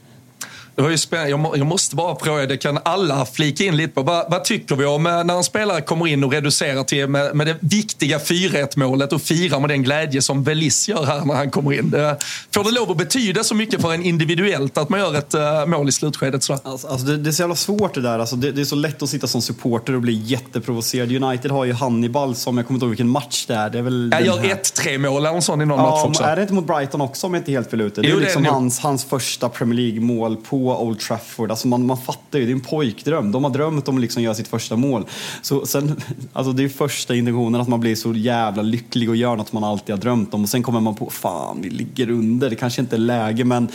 Det 0.81 0.83
var 0.83 0.91
ju 0.91 0.97
spännande. 0.97 1.57
Jag 1.57 1.67
måste 1.67 1.95
bara 1.95 2.15
fråga, 2.19 2.45
det 2.45 2.57
kan 2.57 2.79
alla 2.83 3.25
flika 3.25 3.63
in 3.63 3.77
lite 3.77 3.93
på. 3.93 4.01
Vad, 4.01 4.31
vad 4.31 4.43
tycker 4.43 4.75
vi 4.75 4.85
om 4.85 5.07
eh, 5.07 5.23
när 5.23 5.37
en 5.37 5.43
spelare 5.43 5.81
kommer 5.81 6.07
in 6.07 6.23
och 6.23 6.31
reducerar 6.31 6.83
till 6.83 7.07
med, 7.07 7.35
med 7.35 7.47
det 7.47 7.57
viktiga 7.59 8.17
4-1 8.17 8.79
målet 8.79 9.13
och 9.13 9.21
firar 9.21 9.59
med 9.59 9.69
den 9.69 9.83
glädje 9.83 10.21
som 10.21 10.43
Velis 10.43 10.89
gör 10.89 11.05
här 11.05 11.25
när 11.25 11.35
han 11.35 11.51
kommer 11.51 11.73
in? 11.73 11.89
Det, 11.89 12.17
får 12.53 12.63
det 12.63 12.71
lov 12.71 12.91
att 12.91 12.97
betyda 12.97 13.43
så 13.43 13.55
mycket 13.55 13.81
för 13.81 13.93
en 13.93 14.03
individuellt 14.03 14.77
att 14.77 14.89
man 14.89 14.99
gör 14.99 15.15
ett 15.15 15.35
uh, 15.35 15.65
mål 15.65 15.89
i 15.89 15.91
slutskedet? 15.91 16.43
Så? 16.43 16.53
Alltså, 16.53 16.87
alltså 16.87 17.07
det, 17.07 17.17
det, 17.17 17.29
är 17.29 17.31
så 17.31 17.41
jävla 17.41 17.55
svårt 17.55 17.93
det 17.93 18.01
där. 18.01 18.19
Alltså 18.19 18.35
det, 18.35 18.51
det, 18.51 18.61
är 18.61 18.65
så 18.65 18.75
lätt 18.75 19.01
att 19.01 19.09
sitta 19.09 19.27
som 19.27 19.41
supporter 19.41 19.95
och 19.95 20.01
bli 20.01 20.13
jätteprovocerad. 20.13 21.23
United 21.23 21.51
har 21.51 21.65
ju 21.65 21.73
Hannibal 21.73 22.35
som, 22.35 22.57
jag 22.57 22.67
kommer 22.67 22.75
inte 22.75 22.85
ihåg 22.85 22.91
vilken 22.91 23.09
match 23.09 23.45
det 23.47 23.55
är. 23.55 23.69
Det 23.69 23.77
är 23.77 23.83
väl 23.83 24.09
jag 24.11 24.25
gör 24.25 24.39
1-3 24.39 24.97
mål 24.97 25.25
eller 25.25 25.39
sån 25.39 25.61
i 25.61 25.65
någon 25.65 25.79
ja, 25.79 25.89
match 25.89 26.05
också. 26.05 26.23
Är 26.23 26.35
det 26.35 26.41
inte 26.41 26.53
mot 26.53 26.67
Brighton 26.67 27.01
också 27.01 27.27
om 27.27 27.33
jag 27.33 27.41
inte 27.41 27.51
helt 27.51 27.69
fel 27.69 27.81
ute? 27.81 28.01
Det 28.01 28.07
är 28.07 28.11
jo, 28.11 28.19
liksom 28.19 28.45
hans, 28.45 28.79
hans 28.79 29.05
första 29.05 29.49
Premier 29.49 29.79
League-mål 29.79 30.37
på 30.37 30.70
Old 30.79 30.99
Trafford. 30.99 31.51
Alltså 31.51 31.67
man, 31.67 31.85
man 31.85 31.97
fattar 31.97 32.39
ju, 32.39 32.45
det 32.45 32.51
är 32.51 32.53
en 32.53 32.61
pojkdröm. 32.61 33.31
De 33.31 33.43
har 33.43 33.51
drömt 33.51 33.87
om 33.87 33.95
att 33.95 34.01
liksom 34.01 34.23
göra 34.23 34.35
sitt 34.35 34.47
första 34.47 34.75
mål. 34.75 35.05
Så 35.41 35.65
sen, 35.65 36.01
alltså 36.33 36.53
det 36.53 36.63
är 36.63 36.69
första 36.69 37.15
intentionen 37.15 37.61
att 37.61 37.67
man 37.67 37.79
blir 37.79 37.95
så 37.95 38.13
jävla 38.13 38.61
lycklig 38.61 39.09
och 39.09 39.15
gör 39.15 39.35
något 39.35 39.53
man 39.53 39.63
alltid 39.63 39.95
har 39.95 40.01
drömt 40.01 40.33
om. 40.33 40.43
Och 40.43 40.49
sen 40.49 40.63
kommer 40.63 40.79
man 40.79 40.95
på, 40.95 41.09
fan 41.09 41.61
vi 41.61 41.69
ligger 41.69 42.09
under, 42.09 42.49
det 42.49 42.55
kanske 42.55 42.81
inte 42.81 42.95
är 42.95 42.99
läge 42.99 43.45
men 43.45 43.69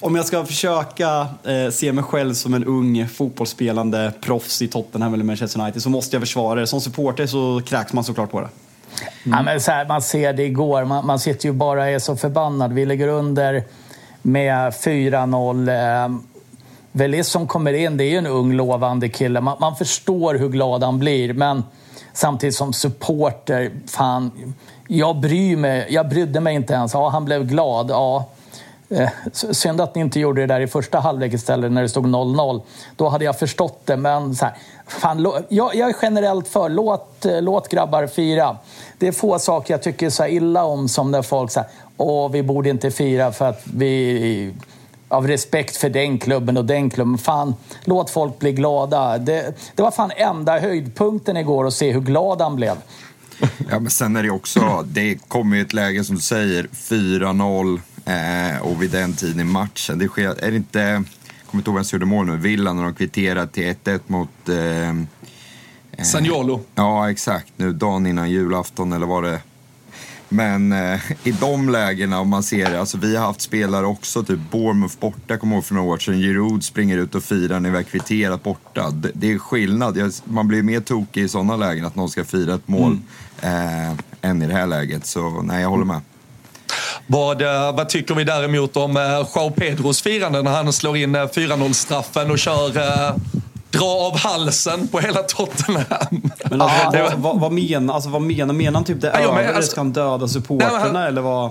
om 0.00 0.16
jag 0.16 0.26
ska 0.26 0.44
försöka 0.44 1.26
eh, 1.44 1.70
se 1.72 1.92
mig 1.92 2.04
själv 2.04 2.34
som 2.34 2.54
en 2.54 2.64
ung 2.64 3.08
fotbollsspelande 3.08 4.12
proffs 4.20 4.62
i 4.62 4.68
Tottenham 4.68 5.14
eller 5.14 5.24
Manchester 5.24 5.60
United 5.60 5.82
så 5.82 5.90
måste 5.90 6.16
jag 6.16 6.22
försvara 6.22 6.60
det. 6.60 6.66
Som 6.66 6.80
supporter 6.80 7.26
så 7.26 7.62
kräks 7.66 7.92
man 7.92 8.04
såklart 8.04 8.30
på 8.30 8.40
det. 8.40 8.48
Mm. 9.24 9.38
Ja, 9.38 9.42
men 9.42 9.60
så 9.60 9.70
här, 9.70 9.86
man 9.86 10.02
ser 10.02 10.32
det 10.32 10.42
igår, 10.42 10.84
man, 10.84 11.06
man 11.06 11.18
sitter 11.18 11.48
ju 11.48 11.52
bara 11.52 11.80
och 11.80 11.88
är 11.88 11.98
så 11.98 12.16
förbannad. 12.16 12.72
Vi 12.72 12.86
ligger 12.86 13.08
under 13.08 13.64
med 14.22 14.72
4-0. 14.72 16.22
Eh, 16.92 16.98
Velis 16.98 17.28
som 17.28 17.46
kommer 17.46 17.72
in, 17.72 17.96
det 17.96 18.04
är 18.04 18.10
ju 18.10 18.16
en 18.16 18.26
ung 18.26 18.52
lovande 18.52 19.08
kille. 19.08 19.40
Man, 19.40 19.56
man, 19.60 19.76
förstår 19.76 20.34
hur 20.34 20.48
glad 20.48 20.82
han 20.82 20.98
blir, 20.98 21.32
men 21.32 21.64
samtidigt 22.12 22.54
som 22.54 22.72
supporter, 22.72 23.72
fan, 23.86 24.54
jag 24.88 25.16
bryr 25.16 25.56
mig. 25.56 25.86
Jag 25.90 26.08
brydde 26.08 26.40
mig 26.40 26.54
inte 26.54 26.72
ens. 26.72 26.94
Ja, 26.94 27.08
han 27.08 27.24
blev 27.24 27.46
glad. 27.46 27.90
Ja. 27.90 28.28
Eh, 28.90 29.08
synd 29.32 29.80
att 29.80 29.94
ni 29.94 30.00
inte 30.00 30.20
gjorde 30.20 30.40
det 30.40 30.46
där 30.46 30.60
i 30.60 30.66
första 30.66 31.00
halvlek 31.00 31.32
istället 31.32 31.72
när 31.72 31.82
det 31.82 31.88
stod 31.88 32.06
0-0. 32.06 32.62
Då 32.96 33.08
hade 33.08 33.24
jag 33.24 33.38
förstått 33.38 33.80
det, 33.84 33.96
men 33.96 34.34
så 34.34 34.44
här, 34.44 34.54
fan, 34.86 35.32
jag, 35.48 35.74
jag 35.74 35.88
är 35.88 35.94
generellt 36.02 36.48
för 36.48 36.68
låt, 36.68 37.24
eh, 37.24 37.42
låt 37.42 37.68
grabbar 37.68 38.06
fira. 38.06 38.56
Det 38.98 39.08
är 39.08 39.12
få 39.12 39.38
saker 39.38 39.74
jag 39.74 39.82
tycker 39.82 40.10
så 40.10 40.26
illa 40.26 40.64
om 40.64 40.88
som 40.88 41.10
när 41.10 41.22
folk 41.22 41.50
säger 41.50 41.68
åh, 41.96 42.30
vi 42.30 42.42
borde 42.42 42.70
inte 42.70 42.90
fira 42.90 43.32
för 43.32 43.48
att 43.48 43.62
vi 43.74 44.54
av 45.12 45.28
respekt 45.28 45.76
för 45.76 45.88
den 45.88 46.18
klubben 46.18 46.56
och 46.56 46.64
den 46.64 46.90
klubben. 46.90 47.18
Fan, 47.18 47.54
låt 47.84 48.10
folk 48.10 48.38
bli 48.38 48.52
glada. 48.52 49.18
Det, 49.18 49.54
det 49.74 49.82
var 49.82 49.90
fan 49.90 50.10
enda 50.16 50.60
höjdpunkten 50.60 51.36
igår 51.36 51.66
att 51.66 51.74
se 51.74 51.92
hur 51.92 52.00
glad 52.00 52.40
han 52.40 52.56
blev. 52.56 52.76
Ja, 53.70 53.78
men 53.78 53.90
sen 53.90 54.16
är 54.16 54.22
det 54.22 54.30
också, 54.30 54.84
det 54.86 55.28
kommer 55.28 55.56
ju 55.56 55.62
ett 55.62 55.72
läge 55.72 56.04
som 56.04 56.14
du 56.14 56.20
säger, 56.20 56.68
4-0 56.72 57.80
eh, 58.04 58.62
och 58.62 58.82
vid 58.82 58.90
den 58.90 59.12
tiden 59.12 59.40
i 59.40 59.44
matchen. 59.44 59.98
Det 59.98 60.08
sker, 60.08 60.44
är 60.44 60.50
det 60.50 60.56
inte, 60.56 60.80
jag 60.80 61.04
kommer 61.46 61.60
inte 61.60 61.70
ihåg 61.70 61.74
vem 61.76 61.84
som 61.84 61.96
gjorde 61.96 62.06
mål 62.06 62.26
nu, 62.26 62.36
Villa 62.36 62.72
när 62.72 62.82
de 62.82 62.94
kvitterade 62.94 63.46
till 63.46 63.64
1-1 63.64 64.00
mot... 64.06 64.48
Eh, 64.48 64.88
eh, 64.88 66.04
Sagnolo. 66.04 66.60
Ja, 66.74 67.10
exakt. 67.10 67.52
Nu 67.56 67.72
dagen 67.72 68.06
innan 68.06 68.30
julafton 68.30 68.92
eller 68.92 69.06
var 69.06 69.22
det 69.22 69.40
men 70.32 70.72
eh, 70.72 71.00
i 71.24 71.32
de 71.32 71.68
lägena, 71.68 72.20
om 72.20 72.28
man 72.28 72.42
ser 72.42 72.70
det, 72.70 72.80
alltså 72.80 72.98
vi 72.98 73.16
har 73.16 73.26
haft 73.26 73.40
spelare 73.40 73.86
också, 73.86 74.22
typ 74.22 74.38
Bournemouth 74.50 74.98
borta, 75.00 75.36
kommer 75.36 75.54
ihåg 75.56 75.64
för 75.64 75.74
några 75.74 75.88
år 75.88 75.98
sedan. 75.98 76.20
Giroud 76.20 76.64
springer 76.64 76.98
ut 76.98 77.14
och 77.14 77.22
firar 77.22 77.60
när 77.60 77.70
vi 77.70 77.76
har 77.76 77.82
kvitterat 77.82 78.42
borta. 78.42 78.90
Det, 78.90 79.10
det 79.14 79.32
är 79.32 79.38
skillnad. 79.38 80.12
Man 80.24 80.48
blir 80.48 80.62
mer 80.62 80.80
tokig 80.80 81.22
i 81.22 81.28
sådana 81.28 81.56
lägen, 81.56 81.84
att 81.84 81.96
någon 81.96 82.08
ska 82.08 82.24
fira 82.24 82.54
ett 82.54 82.68
mål, 82.68 82.98
mm. 83.42 83.88
eh, 83.90 84.30
än 84.30 84.42
i 84.42 84.46
det 84.46 84.54
här 84.54 84.66
läget. 84.66 85.06
Så 85.06 85.42
nej, 85.42 85.62
jag 85.62 85.68
håller 85.68 85.84
med. 85.84 86.00
Vad, 87.06 87.42
eh, 87.42 87.76
vad 87.76 87.88
tycker 87.88 88.14
vi 88.14 88.24
däremot 88.24 88.76
om 88.76 88.96
eh, 88.96 89.02
Jao 89.02 89.26
Joao 89.34 89.50
Pedros 89.50 90.02
firande 90.02 90.42
när 90.42 90.50
han 90.50 90.72
slår 90.72 90.96
in 90.96 91.14
eh, 91.14 91.20
4-0-straffen 91.20 92.30
och 92.30 92.38
kör 92.38 92.72
dra 93.72 93.84
av 93.84 94.18
halsen 94.18 94.88
på 94.88 94.98
hela 95.00 95.22
Tottenham. 95.22 96.22
Men 96.50 96.60
alltså, 96.60 96.98
vad, 96.98 97.18
vad, 97.18 97.40
vad, 97.40 97.52
menar, 97.52 97.94
alltså, 97.94 98.10
vad 98.10 98.22
menar 98.22 98.54
Menar 98.54 98.74
han 98.74 98.84
typ 98.84 99.00
det 99.00 99.10
ja, 99.14 99.20
över? 99.20 99.54
Alltså, 99.54 99.70
ska 99.70 99.80
han 99.80 99.92
döda 99.92 100.28
supporterna 100.28 101.08
eller 101.08 101.22
vad? 101.22 101.50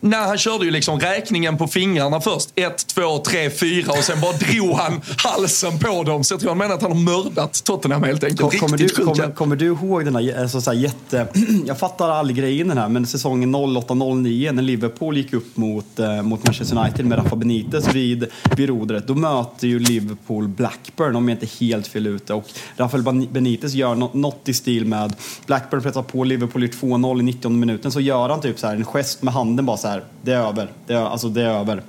Nej, 0.00 0.20
han 0.20 0.38
körde 0.38 0.64
ju 0.64 0.70
liksom 0.70 1.00
räkningen 1.00 1.56
på 1.58 1.66
fingrarna 1.66 2.20
först. 2.20 2.48
Ett, 2.54 2.86
två, 2.86 3.18
tre, 3.18 3.50
fyra 3.50 3.92
och 3.92 4.04
sen 4.04 4.20
bara 4.20 4.32
drog 4.32 4.72
han 4.72 5.00
halsen 5.16 5.78
på 5.78 6.02
dem. 6.02 6.24
Så 6.24 6.34
jag 6.34 6.40
tror 6.40 6.50
han 6.50 6.58
menar 6.58 6.74
att 6.74 6.82
han 6.82 6.92
har 6.92 6.98
mördat 6.98 7.64
Tottenham 7.64 8.02
helt 8.02 8.24
enkelt. 8.24 8.60
kommer, 8.60 8.78
du, 8.78 8.88
kommer, 8.88 9.34
kommer, 9.34 9.56
du 9.56 9.66
ihåg 9.66 10.04
den 10.04 10.16
här, 10.16 10.40
alltså, 10.40 10.60
så 10.60 10.70
här 10.70 10.78
jätte... 10.78 11.28
jag 11.66 11.78
fattar 11.78 12.10
aldrig 12.10 12.36
grejen 12.36 12.68
den 12.68 12.78
här, 12.78 12.88
men 12.88 13.06
säsongen 13.06 13.56
08-09 13.56 14.52
när 14.52 14.62
Liverpool 14.62 15.16
gick 15.16 15.32
upp 15.32 15.56
mot, 15.56 15.98
eh, 15.98 16.22
mot 16.22 16.44
Manchester 16.44 16.78
United 16.78 17.06
med 17.06 17.18
Rafa 17.18 17.36
Benitez 17.36 17.94
vid, 17.94 18.26
vid 18.56 18.68
rodret. 18.68 19.06
Då 19.06 19.14
möter 19.14 19.66
ju 19.66 19.78
Liverpool 19.78 20.48
Blackburn, 20.48 21.16
om 21.16 21.28
jag 21.28 21.36
inte 21.36 21.64
helt 21.64 21.86
fel 21.86 22.06
ute. 22.06 22.34
Och 22.34 22.44
Rafael 22.76 23.02
Benitez 23.30 23.74
gör 23.74 23.94
något 23.94 24.48
i 24.48 24.54
stil 24.54 24.84
med 24.84 25.14
Blackburn 25.46 25.82
pressar 25.82 26.02
på 26.02 26.24
Liverpool 26.24 26.64
i 26.64 26.66
2-0 26.66 27.20
i 27.20 27.22
90 27.22 27.50
minuten. 27.50 27.92
Så 27.92 28.00
gör 28.00 28.28
han 28.28 28.40
typ 28.40 28.58
så 28.58 28.66
här, 28.66 28.76
en 28.76 28.84
gest 28.84 29.22
med 29.22 29.34
handen 29.34 29.66
bara 29.66 29.76
så 29.76 29.88
här, 29.88 29.95
det 30.22 30.32
är 30.32 30.48
över. 30.48 30.70
Det 30.86 30.94
är, 30.94 31.04
alltså, 31.04 31.28
det 31.28 31.42
är 31.42 31.48
över. 31.60 31.82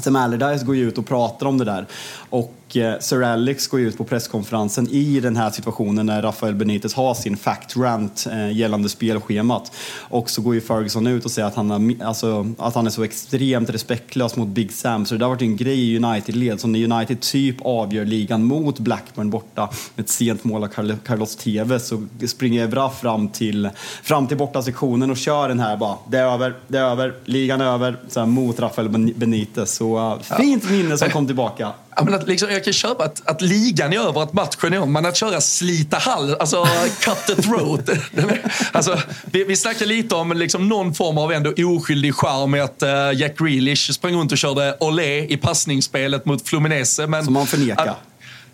Sam 0.00 0.16
Allardyce 0.16 0.64
går 0.64 0.76
ju 0.76 0.88
ut 0.88 0.98
och 0.98 1.06
pratar 1.06 1.46
om 1.46 1.58
det 1.58 1.64
där. 1.64 1.86
Och 2.30 2.54
och 2.68 2.76
eh, 2.76 2.98
Sir 2.98 3.22
Alex 3.22 3.66
går 3.66 3.80
ut 3.80 3.98
på 3.98 4.04
presskonferensen 4.04 4.88
i 4.88 5.20
den 5.20 5.36
här 5.36 5.50
situationen 5.50 6.06
när 6.06 6.22
Rafael 6.22 6.54
Benitez 6.54 6.94
har 6.94 7.14
sin 7.14 7.36
fact 7.36 7.76
rant 7.76 8.26
eh, 8.32 8.52
gällande 8.56 8.88
spelschemat. 8.88 9.72
Och 9.98 10.30
så 10.30 10.42
går 10.42 10.54
ju 10.54 10.60
Ferguson 10.60 11.06
ut 11.06 11.24
och 11.24 11.30
säger 11.30 11.48
att 11.48 11.54
han, 11.54 11.70
har, 11.70 12.06
alltså, 12.06 12.46
att 12.58 12.74
han 12.74 12.86
är 12.86 12.90
så 12.90 13.02
extremt 13.02 13.70
respektlös 13.70 14.36
mot 14.36 14.48
Big 14.48 14.72
Sam. 14.72 15.06
Så 15.06 15.14
det 15.14 15.24
har 15.24 15.30
varit 15.30 15.42
en 15.42 15.56
grej 15.56 15.92
i 15.92 15.98
United-led. 15.98 16.60
Så 16.60 16.68
när 16.68 16.92
United 16.92 17.20
typ 17.20 17.56
avgör 17.60 18.04
ligan 18.04 18.44
mot 18.44 18.78
Blackburn 18.78 19.30
borta 19.30 19.68
med 19.94 20.04
ett 20.04 20.10
sent 20.10 20.44
mål 20.44 20.64
av 20.64 20.68
Carlos 21.04 21.36
Tevez 21.36 21.88
så 21.88 22.06
springer 22.26 22.64
Evra 22.64 22.90
fram 22.90 23.28
till, 23.28 23.70
fram 24.02 24.26
till 24.26 24.36
bortasektionen 24.36 25.10
och 25.10 25.16
kör 25.16 25.48
den 25.48 25.60
här 25.60 25.76
bara, 25.76 25.96
det 26.08 26.18
är 26.18 26.24
över, 26.24 26.54
det 26.68 26.78
är 26.78 26.84
över, 26.84 27.14
ligan 27.24 27.60
är 27.60 27.66
över, 27.66 27.96
så 28.08 28.20
här, 28.20 28.26
mot 28.26 28.60
Rafael 28.60 28.88
Benitez. 28.88 29.74
Så 29.74 29.98
eh, 29.98 30.36
fint 30.36 30.70
minne 30.70 30.98
som 30.98 31.10
kom 31.10 31.26
tillbaka. 31.26 31.72
Ja, 31.98 32.04
men 32.04 32.14
att 32.14 32.28
liksom, 32.28 32.50
jag 32.50 32.64
kan 32.64 32.72
köpa 32.72 33.04
att, 33.04 33.28
att 33.28 33.40
ligan 33.40 33.92
är 33.92 33.98
över, 33.98 34.22
att 34.22 34.32
matchen 34.32 34.72
är 34.72 34.76
över, 34.76 34.86
men 34.86 35.06
att 35.06 35.16
köra 35.16 35.40
slita 35.40 35.96
hall, 35.96 36.34
alltså 36.34 36.66
cut 37.00 37.36
the 37.36 37.42
throat. 37.42 37.88
alltså, 38.72 38.98
vi, 39.24 39.44
vi 39.44 39.56
snackar 39.56 39.86
lite 39.86 40.14
om 40.14 40.32
liksom 40.32 40.68
någon 40.68 40.94
form 40.94 41.18
av 41.18 41.32
ändå 41.32 41.52
oskyldig 41.58 42.14
charm 42.14 42.54
i 42.54 42.60
att 42.60 42.82
uh, 42.82 43.20
Jack 43.20 43.38
Grealish 43.38 43.92
sprang 43.92 44.14
runt 44.14 44.32
och 44.32 44.38
körde 44.38 44.76
olé 44.80 45.26
i 45.26 45.36
passningsspelet 45.36 46.24
mot 46.24 46.48
Fluminense. 46.48 47.06
Men, 47.06 47.24
som 47.24 47.34
man 47.34 47.46
förnekar. 47.46 47.94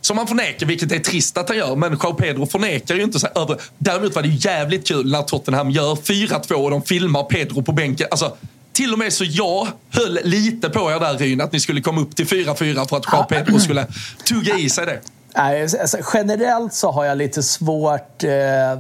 Som 0.01 0.17
man 0.17 0.27
förnekar, 0.27 0.67
vilket 0.67 0.93
är 0.93 0.99
trist 0.99 1.39
att 1.39 1.49
han 1.49 1.59
gör. 1.59 1.77
Men 1.77 1.99
Joao 2.03 2.15
Pedro 2.15 2.47
förnekar 2.47 2.95
ju 2.95 3.03
inte. 3.03 3.21
Så 3.21 3.27
över. 3.35 3.57
Däremot 3.79 4.15
var 4.15 4.23
det 4.23 4.29
jävligt 4.29 4.89
kul 4.89 5.11
när 5.11 5.23
Tottenham 5.23 5.71
gör 5.71 5.95
4-2 5.95 6.53
och 6.53 6.71
de 6.71 6.83
filmar 6.83 7.23
Pedro 7.23 7.63
på 7.63 7.73
bänken. 7.73 8.07
Alltså, 8.11 8.37
till 8.75 8.93
och 8.93 8.99
med 8.99 9.13
så 9.13 9.25
jag 9.25 9.69
höll 9.91 10.19
lite 10.25 10.71
på 10.71 10.91
er 10.91 11.01
där 11.01 11.19
Ryn, 11.19 11.41
att 11.41 11.53
ni 11.53 11.61
skulle 11.61 11.81
komma 11.81 12.01
upp 12.01 12.17
till 12.17 12.27
4-4 12.27 12.89
för 12.89 12.97
att 12.97 13.05
Jean 13.13 13.27
Pedro 13.27 13.59
skulle 13.59 13.87
tugga 14.25 14.59
i 14.59 14.71
sig 14.71 14.87
det. 14.87 15.01
Nej, 15.37 15.63
alltså, 15.63 15.99
generellt 16.15 16.75
så 16.75 16.91
har 16.91 17.05
jag 17.05 17.19
lite 17.19 17.43
svårt 17.43 18.25
eh, 18.25 18.31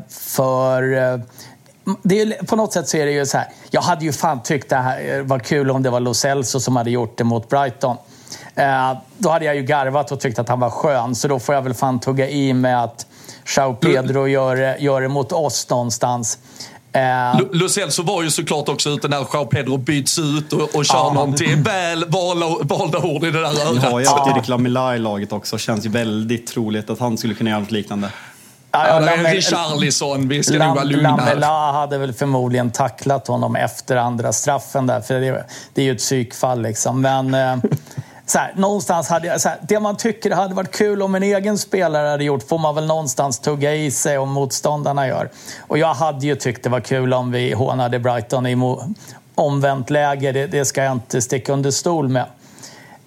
för... 0.08 1.12
Eh, 1.12 1.20
det 2.02 2.20
är, 2.20 2.44
på 2.44 2.56
något 2.56 2.72
sätt 2.72 2.88
så 2.88 2.96
är 2.96 3.06
det 3.06 3.12
ju 3.12 3.26
så 3.26 3.38
här. 3.38 3.48
Jag 3.70 3.80
hade 3.80 4.04
ju 4.04 4.12
fan 4.12 4.42
tyckt 4.42 4.68
det 4.68 4.76
här 4.76 5.22
var 5.22 5.38
kul 5.38 5.70
om 5.70 5.82
det 5.82 5.90
var 5.90 6.00
Lo 6.00 6.14
Celso 6.14 6.60
som 6.60 6.76
hade 6.76 6.90
gjort 6.90 7.18
det 7.18 7.24
mot 7.24 7.48
Brighton. 7.48 7.96
Eh, 8.54 8.96
då 9.18 9.30
hade 9.30 9.44
jag 9.44 9.56
ju 9.56 9.62
garvat 9.62 10.12
och 10.12 10.20
tyckt 10.20 10.38
att 10.38 10.48
han 10.48 10.60
var 10.60 10.70
skön, 10.70 11.14
så 11.14 11.28
då 11.28 11.38
får 11.38 11.54
jag 11.54 11.62
väl 11.62 11.74
fan 11.74 12.00
tugga 12.00 12.28
i 12.28 12.52
med 12.52 12.82
att 12.84 13.06
Jao 13.56 13.74
Pedro 13.74 14.28
gör, 14.28 14.76
gör 14.78 15.00
det 15.00 15.08
mot 15.08 15.32
oss 15.32 15.70
någonstans. 15.70 16.38
Uh, 16.96 17.40
Lo 17.52 17.68
Celso 17.68 18.02
var 18.02 18.22
ju 18.22 18.30
såklart 18.30 18.68
också 18.68 18.90
ute 18.90 19.08
när 19.08 19.26
Joao 19.32 19.46
Pedro 19.46 19.76
byts 19.76 20.18
ut 20.18 20.52
och, 20.52 20.74
och 20.74 20.84
kör 20.84 21.06
uh, 21.06 21.14
någonting 21.14 21.62
väl 21.62 22.04
valda, 22.08 22.46
valda 22.62 22.98
ord 22.98 23.24
i 23.24 23.30
det 23.30 23.40
där 23.40 23.44
örat. 23.44 23.72
Vi 23.72 23.78
har 23.78 24.00
ju 24.00 24.06
haft 24.06 24.36
Erik 24.36 24.48
Lamela 24.48 24.96
i 24.96 24.98
laget 24.98 25.32
också. 25.32 25.58
Känns 25.58 25.86
ju 25.86 25.90
väldigt 25.90 26.46
troligt 26.46 26.90
att 26.90 26.98
han 26.98 27.18
skulle 27.18 27.34
kunna 27.34 27.50
göra 27.50 27.60
något 27.60 27.70
liknande. 27.70 28.10
Ja, 28.70 28.88
ja, 28.88 29.00
Lam 29.00 29.24
Richarlison, 29.24 30.28
vi 30.28 30.42
ska 30.42 30.58
nog 30.58 30.74
vara 30.74 30.84
lugna 30.84 31.16
Lamela 31.16 31.72
hade 31.72 31.98
väl 31.98 32.12
förmodligen 32.12 32.70
tacklat 32.70 33.28
honom 33.28 33.56
efter 33.56 33.96
andra 33.96 34.32
straffen 34.32 34.86
där, 34.86 35.00
för 35.00 35.20
det, 35.20 35.44
det 35.74 35.80
är 35.80 35.84
ju 35.84 35.92
ett 35.92 35.98
psykfall 35.98 36.62
liksom. 36.62 37.00
Men, 37.00 37.34
eh, 37.34 37.56
så 38.26 38.38
här, 38.38 38.52
någonstans 38.56 39.08
hade 39.08 39.26
jag, 39.26 39.40
så 39.40 39.48
här, 39.48 39.58
det 39.62 39.80
man 39.80 39.96
tycker 39.96 40.30
hade 40.30 40.54
varit 40.54 40.76
kul 40.76 41.02
om 41.02 41.14
en 41.14 41.22
egen 41.22 41.58
spelare 41.58 42.08
hade 42.08 42.24
gjort 42.24 42.48
får 42.48 42.58
man 42.58 42.74
väl 42.74 42.86
någonstans 42.86 43.38
tugga 43.38 43.74
i 43.74 43.90
sig 43.90 44.18
om 44.18 44.32
motståndarna 44.32 45.06
gör. 45.06 45.30
Och 45.60 45.78
jag 45.78 45.94
hade 45.94 46.26
ju 46.26 46.34
tyckt 46.36 46.64
det 46.64 46.70
var 46.70 46.80
kul 46.80 47.14
om 47.14 47.32
vi 47.32 47.52
hånade 47.52 47.98
Brighton 47.98 48.46
i 48.46 48.56
omvänt 49.34 49.90
läge, 49.90 50.32
det, 50.32 50.46
det, 50.46 50.64
ska 50.64 50.82
jag 50.82 50.92
inte 50.92 51.22
sticka 51.22 51.52
under 51.52 51.70
stol 51.70 52.08
med. 52.08 52.26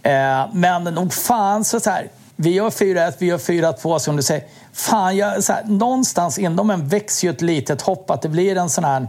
Eh, 0.03 0.47
men 0.53 0.83
nog 0.83 1.13
fan 1.13 1.65
så, 1.65 1.79
så 1.79 1.89
här, 1.89 2.09
vi 2.35 2.53
gör 2.53 2.69
4-1, 2.69 3.13
vi 3.17 3.25
gör 3.25 3.37
4-2 3.37 3.99
som 3.99 4.15
du 4.15 4.23
säger. 4.23 4.43
Fan, 4.73 5.17
jag, 5.17 5.43
så 5.43 5.53
här, 5.53 5.63
någonstans 5.63 6.37
inom 6.37 6.69
en 6.69 6.87
växer 6.87 7.27
ju 7.27 7.33
ett 7.33 7.41
litet 7.41 7.81
hopp 7.81 8.09
att 8.09 8.21
det 8.21 8.29
blir 8.29 8.55
en 8.55 8.69
sån 8.69 8.83
här... 8.83 9.07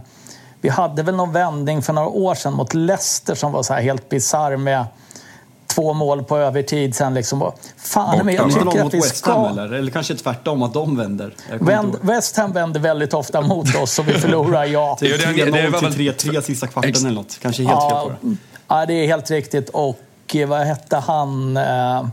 Vi 0.61 0.69
hade 0.69 1.03
väl 1.03 1.15
någon 1.15 1.31
vändning 1.31 1.81
för 1.81 1.93
några 1.93 2.07
år 2.07 2.35
sedan 2.35 2.53
mot 2.53 2.73
Leicester 2.73 3.35
som 3.35 3.51
var 3.51 3.63
så 3.63 3.73
här 3.73 3.81
helt 3.81 4.09
bisarr 4.09 4.57
med 4.57 4.85
två 5.79 5.93
mål 5.93 6.23
på 6.23 6.37
övertid 6.37 6.95
sen 6.95 7.13
liksom. 7.13 7.51
Fan, 7.77 8.25
men 8.25 8.35
jag 8.35 8.51
tycker 8.51 8.85
att 8.85 8.93
vi 8.93 9.01
ska... 9.01 9.31
Ham, 9.31 9.57
eller? 9.57 9.73
eller 9.73 9.91
kanske 9.91 10.15
tvärtom, 10.15 10.63
att 10.63 10.73
de 10.73 10.97
vänder? 10.97 11.33
Vänd, 11.59 11.95
West 12.01 12.37
Ham 12.37 12.51
vänder 12.51 12.79
väldigt 12.79 13.13
ofta 13.13 13.41
mot 13.41 13.75
oss 13.75 13.99
och 13.99 14.07
vi 14.07 14.13
förlorar, 14.13 14.65
ja. 14.65 14.97
det, 14.99 15.11
är 15.11 15.17
3-0 15.17 15.91
till 15.91 16.11
3-3 16.11 16.41
sista 16.41 16.67
kvarten 16.67 16.93
eller 16.95 17.11
något. 17.11 17.39
Kanske 17.41 17.63
helt 17.63 17.73
ja, 17.73 17.89
fel 17.89 18.15
på 18.21 18.27
det. 18.27 18.35
Ja, 18.67 18.85
det 18.85 18.93
är 18.93 19.07
helt 19.07 19.31
riktigt. 19.31 19.69
Och 19.69 19.99
eh, 20.35 20.47
vad 20.47 20.59
hette 20.59 20.97
han? 20.97 21.57
Eh, 21.57 22.07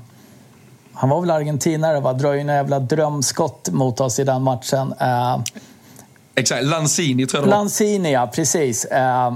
han 0.93 1.09
var 1.09 1.21
väl 1.21 1.31
argentinare, 1.31 2.01
va? 2.01 2.13
Drar 2.13 2.33
ju 2.33 2.41
en 2.41 2.49
jävla 2.49 2.79
drömskott 2.79 3.69
mot 3.73 4.01
oss 4.01 4.19
i 4.19 4.25
den 4.25 4.43
matchen. 4.43 4.95
Eh, 5.01 5.39
Exakt, 6.35 6.65
Lanzini 6.65 7.27
tror 7.27 7.41
jag 7.41 7.49
det 7.49 7.51
var. 7.51 7.59
Lanzini, 7.59 8.13
ja 8.13 8.31
precis. 8.35 8.85
Eh, 8.85 9.35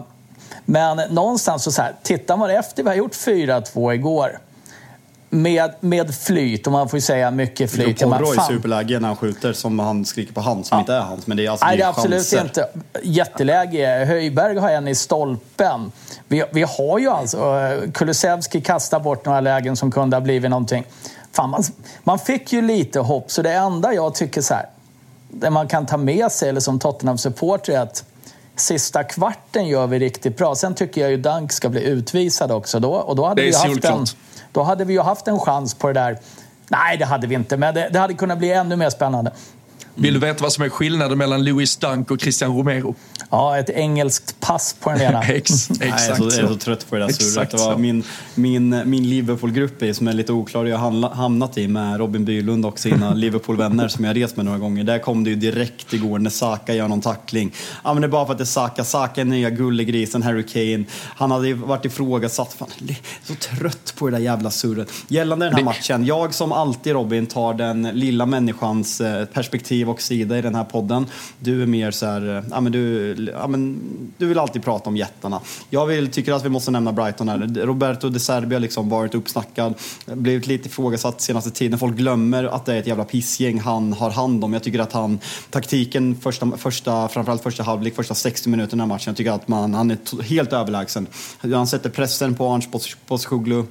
men 0.71 1.01
någonstans 1.11 1.63
så, 1.63 1.73
så 1.73 1.83
här, 1.83 1.95
tittar 2.03 2.37
man 2.37 2.51
efter, 2.51 2.83
vi 2.83 2.89
har 2.89 2.97
gjort 2.97 3.13
4-2 3.13 3.95
igår. 3.95 4.39
Med, 5.33 5.75
med 5.81 6.15
flyt, 6.15 6.67
och 6.67 6.73
man 6.73 6.89
får 6.89 6.97
ju 6.97 7.01
säga 7.01 7.31
mycket 7.31 7.71
flyt. 7.71 8.01
Porro 8.01 8.35
i 8.35 8.39
superläge 8.49 9.01
när 9.01 9.09
han 9.09 9.17
skjuter 9.17 9.53
som 9.53 9.79
han 9.79 10.05
skriker 10.05 10.33
på 10.33 10.41
hand 10.41 10.67
som 10.67 10.77
ja. 10.77 10.81
inte 10.81 10.95
är 10.95 11.01
hans. 11.01 11.27
Men 11.27 11.37
det 11.37 11.47
är 11.47 11.51
alltså 11.51 11.67
Nej, 11.67 11.77
det 11.77 11.83
är 11.83 11.89
absolut 11.89 12.19
chanser. 12.19 12.41
inte. 12.41 12.69
Jätteläge. 13.03 14.05
Höjberg 14.05 14.59
har 14.59 14.71
en 14.71 14.89
i 14.89 14.95
stolpen. 14.95 15.93
Vi, 16.29 16.45
vi 16.53 16.63
har 16.63 16.99
ju 16.99 17.09
alltså... 17.11 17.71
Kulusevski 17.95 18.61
kastar 18.61 19.01
bort 19.01 19.25
några 19.27 19.41
lägen 19.41 19.77
som 19.77 19.91
kunde 19.91 20.17
ha 20.17 20.21
blivit 20.21 20.51
någonting. 20.51 20.85
Fan, 21.33 21.51
man, 21.51 21.63
man 22.05 22.19
fick 22.19 22.53
ju 22.53 22.63
lite 22.63 23.01
hopp, 23.01 23.31
så 23.31 23.43
det 23.43 23.53
enda 23.53 23.95
jag 23.95 24.15
tycker 24.15 24.43
så 24.43 24.55
här, 24.55 24.67
det 25.29 25.51
man 25.51 25.69
kan 25.69 25.87
ta 25.87 25.97
med 25.97 26.33
sig, 26.33 26.49
eller 26.49 26.61
som 26.61 26.79
Tottenham-supporter, 26.79 27.73
är 27.73 27.81
att 27.81 28.05
sista 28.61 29.05
kvarten 29.05 29.69
gör 29.69 29.87
vi 29.87 29.99
riktigt 29.99 30.37
bra. 30.37 30.55
Sen 30.55 30.75
tycker 30.75 31.01
jag 31.01 31.11
ju 31.11 31.17
Dunk 31.17 31.53
ska 31.53 31.69
bli 31.69 31.85
utvisad 31.85 32.53
också. 32.53 32.81
Då, 32.81 32.93
och 32.95 33.17
då 33.17 33.27
hade, 33.27 33.43
vi 33.43 33.57
haft 33.57 33.85
en, 33.85 34.07
då 34.53 34.63
hade 34.63 34.85
vi 34.85 34.93
ju 34.93 35.01
haft 35.01 35.29
en 35.29 35.39
chans 35.39 35.75
på 35.75 35.87
det 35.87 35.93
där. 35.93 36.19
Nej, 36.69 36.97
det 36.97 37.05
hade 37.05 37.27
vi 37.27 37.35
inte, 37.35 37.57
men 37.57 37.75
det, 37.75 37.89
det 37.93 37.99
hade 37.99 38.15
kunnat 38.15 38.39
bli 38.39 38.53
ännu 38.53 38.77
mer 38.77 38.91
spännande. 38.91 39.33
Vill 40.01 40.15
du 40.15 40.21
veta 40.21 40.43
vad 40.43 40.53
som 40.53 40.65
är 40.65 40.69
skillnaden 40.69 41.19
mellan 41.19 41.45
Louis 41.45 41.77
Dunk 41.77 42.11
och 42.11 42.21
Christian 42.21 42.57
Romero? 42.57 42.95
Ja, 43.31 43.59
ett 43.59 43.71
engelskt 43.71 44.41
pass 44.41 44.77
på 44.81 44.91
den 44.91 45.01
ena. 45.01 45.23
Ex, 45.29 45.71
exakt 45.71 45.81
Nej, 45.81 45.89
jag, 45.89 46.11
är 46.11 46.15
så, 46.15 46.37
jag 46.37 46.45
är 46.45 46.49
så 46.49 46.57
trött 46.57 46.91
på 46.91 46.97
det 46.97 47.07
där 47.07 47.13
surret. 47.13 47.51
Det 47.51 47.57
var 47.57 47.77
min, 47.77 48.05
min, 48.35 48.83
min 48.85 49.09
Liverpool-grupp 49.09 49.97
som 49.97 50.09
är 50.09 50.13
lite 50.13 50.33
oklar 50.33 50.65
jag 50.65 50.79
har 50.79 51.15
hamnat 51.15 51.59
i 51.59 51.69
med 51.69 51.99
Robin 51.99 52.25
Bylund 52.25 52.67
och 52.67 52.79
sina 52.79 53.15
Liverpool-vänner 53.15 53.89
som 53.89 54.05
jag 54.05 54.17
rest 54.17 54.37
med 54.37 54.45
några 54.45 54.59
gånger. 54.59 54.85
Där 54.85 54.99
kom 54.99 55.25
det 55.25 55.31
ju 55.31 55.37
direkt 55.37 55.93
igår 55.93 56.19
när 56.19 56.31
Saka 56.31 56.75
gör 56.75 56.89
någon 56.89 57.01
tackling. 57.01 57.53
Ja, 57.85 57.93
men 57.95 58.01
det 58.01 58.07
är 58.07 58.11
bara 58.11 58.27
för 58.27 58.33
att 58.33 58.39
det 58.39 58.45
är 58.45 58.47
Saka. 58.47 58.85
Saka 58.85 59.21
är 59.21 59.25
nya 59.25 59.51
gullegrisen, 59.51 60.23
Harry 60.23 60.47
Kane. 60.47 60.85
Han 61.17 61.31
hade 61.31 61.55
varit 61.55 61.85
ifrågasatt. 61.85 62.53
Fan, 62.53 62.69
jag 62.79 62.91
är 62.91 62.97
så 63.25 63.35
trött 63.35 63.95
på 63.99 64.07
det 64.07 64.17
där 64.17 64.25
jävla 64.25 64.51
surret. 64.51 64.89
Gällande 65.09 65.47
den 65.47 65.55
här 65.55 65.65
matchen, 65.65 66.07
jag 66.07 66.35
som 66.35 66.53
alltid 66.53 66.93
Robin 66.93 67.27
tar 67.27 67.55
den 67.55 67.83
lilla 67.83 68.27
människans 68.27 69.01
eh, 69.01 69.25
perspektiv 69.25 69.90
och 69.91 70.01
sida 70.01 70.39
i 70.39 70.43
den 70.43 70.55
här 70.55 70.65
podden. 70.65 71.07
Du 71.39 71.63
är 71.63 71.67
mer 71.67 71.91
så 71.91 72.07
här, 72.07 72.37
eh, 72.37 72.45
ja 72.51 72.61
men 72.61 72.73
du, 72.73 73.15
ja 73.33 73.47
men 73.47 73.81
du 74.19 74.27
vill 74.27 74.39
alltid 74.39 74.65
prata 74.65 74.91
om 74.91 74.97
jättarna. 74.97 75.41
Jag 75.71 75.87
vill, 75.87 76.11
tycker 76.11 76.33
att 76.33 76.45
vi 76.45 76.49
måste 76.49 76.71
nämna 76.71 76.93
Brighton 76.93 77.29
här. 77.29 77.67
Roberto 77.67 78.09
De 78.09 78.21
Serbia 78.21 78.57
har 78.57 78.61
liksom 78.61 78.89
varit 78.89 79.15
uppsnackad, 79.15 79.75
blivit 80.07 80.47
lite 80.47 80.69
ifrågasatt 80.69 81.21
senaste 81.21 81.51
tiden. 81.51 81.79
Folk 81.79 81.97
glömmer 81.97 82.45
att 82.45 82.67
det 82.67 82.75
är 82.75 82.79
ett 82.79 82.87
jävla 82.87 83.05
pissgäng 83.05 83.61
han 83.61 83.93
har 83.93 84.11
hand 84.11 84.45
om. 84.45 84.53
Jag 84.53 84.63
tycker 84.63 84.79
att 84.79 84.93
han, 84.93 85.19
taktiken 85.51 86.17
första, 86.17 86.51
första 86.57 87.09
framförallt 87.09 87.43
första 87.43 87.63
halvlek, 87.63 87.95
första 87.95 88.15
60 88.15 88.49
minuterna 88.49 88.85
i 88.85 88.87
matchen, 88.87 89.05
jag 89.07 89.17
tycker 89.17 89.33
att 89.33 89.49
man, 89.49 89.75
han 89.75 89.91
är 89.91 90.23
helt 90.23 90.53
överlägsen. 90.53 91.07
Han 91.39 91.67
sätter 91.67 91.91
pressen 91.91 92.35
på 92.35 92.49
Arns 92.49 92.69
Postecoglou 93.07 93.67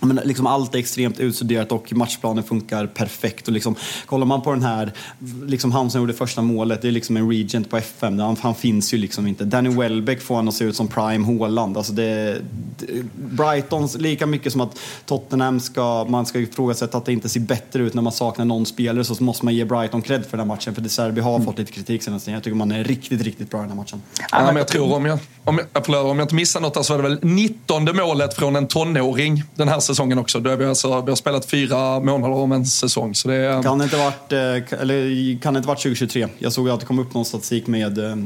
men 0.00 0.20
liksom 0.24 0.46
allt 0.46 0.74
är 0.74 0.78
extremt 0.78 1.20
utstuderat 1.20 1.72
och 1.72 1.92
matchplanen 1.92 2.44
funkar 2.44 2.86
perfekt. 2.86 3.48
Och 3.48 3.54
liksom, 3.54 3.74
kollar 4.06 4.26
man 4.26 4.42
på 4.42 4.50
den 4.52 4.62
här, 4.62 4.92
liksom 5.46 5.72
han 5.72 5.90
som 5.90 6.00
gjorde 6.00 6.12
första 6.12 6.42
målet, 6.42 6.82
det 6.82 6.88
är 6.88 6.92
liksom 6.92 7.16
en 7.16 7.28
regent 7.28 7.70
på 7.70 7.76
FM. 7.76 8.18
Han, 8.18 8.36
han 8.40 8.54
finns 8.54 8.94
ju 8.94 8.98
liksom 8.98 9.26
inte. 9.26 9.44
Danny 9.44 9.68
Welbeck 9.68 10.22
får 10.22 10.36
han 10.36 10.48
att 10.48 10.54
se 10.54 10.64
ut 10.64 10.76
som 10.76 10.88
prime 10.88 11.26
Haaland. 11.26 11.76
Alltså 11.76 11.92
det, 11.92 12.42
det, 12.78 12.86
Brightons, 13.14 13.96
lika 13.98 14.26
mycket 14.26 14.52
som 14.52 14.60
att 14.60 14.78
Tottenham 15.06 15.60
ska, 15.60 16.06
man 16.08 16.26
ska 16.26 16.38
ifrågasätta 16.38 16.98
att 16.98 17.04
det 17.04 17.12
inte 17.12 17.28
ser 17.28 17.40
bättre 17.40 17.82
ut 17.82 17.94
när 17.94 18.02
man 18.02 18.12
saknar 18.12 18.44
någon 18.44 18.66
spelare 18.66 19.04
så 19.04 19.24
måste 19.24 19.44
man 19.44 19.54
ge 19.54 19.64
Brighton 19.64 20.02
cred 20.02 20.24
för 20.24 20.36
den 20.36 20.40
här 20.40 20.56
matchen. 20.56 20.74
För 20.74 20.82
De 20.82 20.88
Serbi 20.88 21.20
har 21.20 21.34
mm. 21.34 21.46
fått 21.46 21.58
lite 21.58 21.72
kritik 21.72 22.02
senast. 22.02 22.26
Jag 22.26 22.42
tycker 22.42 22.56
man 22.56 22.72
är 22.72 22.84
riktigt, 22.84 23.22
riktigt 23.22 23.50
bra 23.50 23.60
i 23.60 23.62
den 23.62 23.70
här 23.70 23.76
matchen. 23.76 24.02
Ja, 24.32 24.46
men 24.46 24.56
jag 24.56 24.68
tror, 24.68 24.94
om 24.94 25.06
jag, 25.06 25.18
om 25.44 25.60
jag, 25.74 26.06
om 26.06 26.18
jag 26.18 26.24
inte 26.24 26.34
missar 26.34 26.60
något, 26.60 26.86
så 26.86 26.94
är 26.94 26.96
det 26.96 27.02
väl 27.02 27.18
19 27.22 27.96
målet 27.96 28.34
från 28.34 28.56
en 28.56 28.66
tonåring 28.66 29.42
den 29.54 29.68
här 29.68 29.80
säsongen 29.86 30.18
också. 30.18 30.40
Då 30.40 30.50
är 30.50 30.56
vi, 30.56 30.64
alltså, 30.64 31.00
vi 31.00 31.10
har 31.10 31.16
spelat 31.16 31.46
fyra 31.46 32.00
månader 32.00 32.34
om 32.34 32.52
en 32.52 32.66
säsong. 32.66 33.14
Så 33.14 33.28
det 33.28 33.62
kan, 33.64 33.78
det 33.78 33.84
inte 33.84 33.96
varit, 33.96 34.32
eh, 34.32 34.80
eller, 34.80 35.40
kan 35.42 35.54
det 35.54 35.58
inte 35.58 35.68
varit 35.68 35.78
2023? 35.78 36.28
Jag 36.38 36.52
såg 36.52 36.70
att 36.70 36.80
det 36.80 36.86
kom 36.86 36.98
upp 36.98 37.14
någon 37.14 37.24
statistik 37.24 37.66
med 37.66 37.98
eh, 37.98 38.16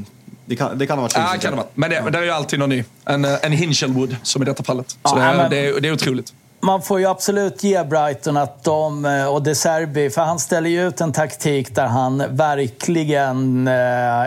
det 0.45 0.57
kan, 0.57 0.79
det 0.79 0.87
kan 0.87 0.99
ha 0.99 1.03
varit 1.03 1.13
2023. 1.13 1.37
Ja, 1.37 1.41
kan 1.41 1.51
det 1.51 1.57
vara. 1.57 1.67
Men 1.75 1.91
det, 1.91 2.11
det 2.11 2.19
är 2.19 2.23
ju 2.23 2.31
alltid 2.31 2.59
någon 2.59 2.69
ny. 2.69 2.85
En, 3.05 3.25
eh, 3.25 3.39
en 3.43 3.53
Hinchelwood, 3.53 4.17
som 4.23 4.43
i 4.43 4.45
detta 4.45 4.63
fallet. 4.63 4.91
Så 4.91 4.99
ja, 5.03 5.15
det, 5.15 5.23
är, 5.23 5.37
men... 5.37 5.51
det, 5.51 5.81
det 5.81 5.89
är 5.89 5.93
otroligt 5.93 6.33
man 6.63 6.83
får 6.83 7.01
ju 7.01 7.07
absolut 7.07 7.63
ge 7.63 7.85
Brighton 7.85 8.37
att 8.37 8.65
de, 8.65 9.05
och 9.31 9.43
De 9.43 9.55
Serbi, 9.55 10.11
för 10.11 10.23
han 10.23 10.39
ställer 10.39 10.71
ju 10.71 10.89
ut 10.89 11.01
en 11.01 11.13
taktik 11.13 11.75
där 11.75 11.87
han 11.87 12.37
verkligen 12.37 13.69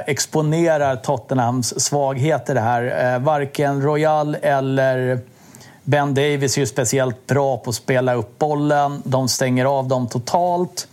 exponerar 0.06 0.96
Tottenhams 0.96 1.80
svagheter 1.80 2.56
här. 2.56 3.20
Varken 3.20 3.82
Royal 3.82 4.38
eller 4.42 5.20
Ben 5.84 6.14
Davis 6.14 6.58
är 6.58 6.62
ju 6.62 6.68
speciellt 6.68 7.28
bra 7.28 7.58
på 7.58 7.70
att 7.70 7.76
spela 7.76 8.14
upp 8.14 8.40
bollen. 8.40 9.02
De 9.06 9.28
stänger 9.30 9.66
av 9.66 9.88
dem 9.88 10.08
totalt. 10.08 10.88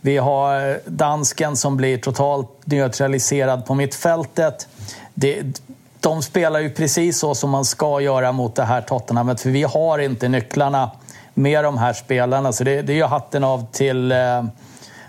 Vi 0.00 0.16
har 0.16 0.70
eh, 0.70 0.76
dansken 0.86 1.56
som 1.56 1.76
blir 1.76 1.98
totalt 1.98 2.48
neutraliserad 2.64 3.66
på 3.66 3.74
mittfältet. 3.74 4.68
Det, 5.14 5.42
de 6.00 6.22
spelar 6.22 6.60
ju 6.60 6.70
precis 6.70 7.18
så 7.18 7.34
som 7.34 7.50
man 7.50 7.64
ska 7.64 8.00
göra 8.00 8.32
mot 8.32 8.54
det 8.54 8.64
här 8.64 8.80
Tottenhamet 8.80 9.40
för 9.40 9.50
vi 9.50 9.62
har 9.62 9.98
inte 9.98 10.28
nycklarna 10.28 10.90
med 11.34 11.64
de 11.64 11.78
här 11.78 11.92
spelarna. 11.92 12.52
Så 12.52 12.64
det, 12.64 12.82
det 12.82 12.92
är 12.92 12.96
ju 12.96 13.04
hatten 13.04 13.44
av 13.44 13.66
till 13.72 14.12
eh, 14.12 14.44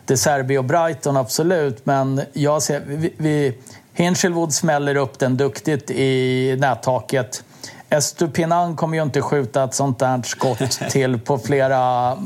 De 0.05 0.17
Serbi 0.17 0.57
och 0.57 0.65
Brighton, 0.65 1.17
absolut. 1.17 1.85
Men 1.85 2.21
jag 2.33 2.61
ser... 2.61 2.81
Vi, 2.85 3.13
vi, 3.17 3.57
Hinchelwood 3.93 4.53
smäller 4.53 4.95
upp 4.95 5.19
den 5.19 5.37
duktigt 5.37 5.91
i 5.91 6.55
nättaket. 6.59 7.43
Estupinan 7.91 8.75
kommer 8.75 8.97
ju 8.97 9.03
inte 9.03 9.21
skjuta 9.21 9.63
ett 9.63 9.73
sånt 9.73 9.99
där 9.99 10.21
skott 10.23 10.79
till 10.89 11.19
på 11.19 11.37
flera, 11.37 12.17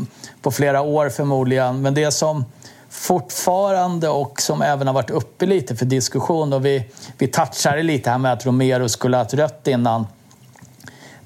på 0.42 0.52
flera 0.52 0.82
år 0.82 1.10
förmodligen. 1.10 1.82
Men 1.82 1.94
det 1.94 2.12
som 2.12 2.46
fortfarande 2.90 4.10
och 4.10 4.42
som 4.42 4.62
även 4.62 4.88
har 4.88 4.94
varit 4.94 5.10
uppe 5.10 5.46
lite 5.46 5.76
för 5.76 5.86
diskussion 5.86 6.54
och 6.54 6.66
vi, 6.66 6.86
vi 7.18 7.28
touchade 7.28 7.84
lite 7.84 8.10
här 8.10 8.18
med 8.18 8.34
att 8.34 8.46
Romero 8.46 8.90
skulle 8.90 9.18
ha 9.18 9.24
ett 9.24 9.34
rött 9.34 9.68
innan. 9.68 10.08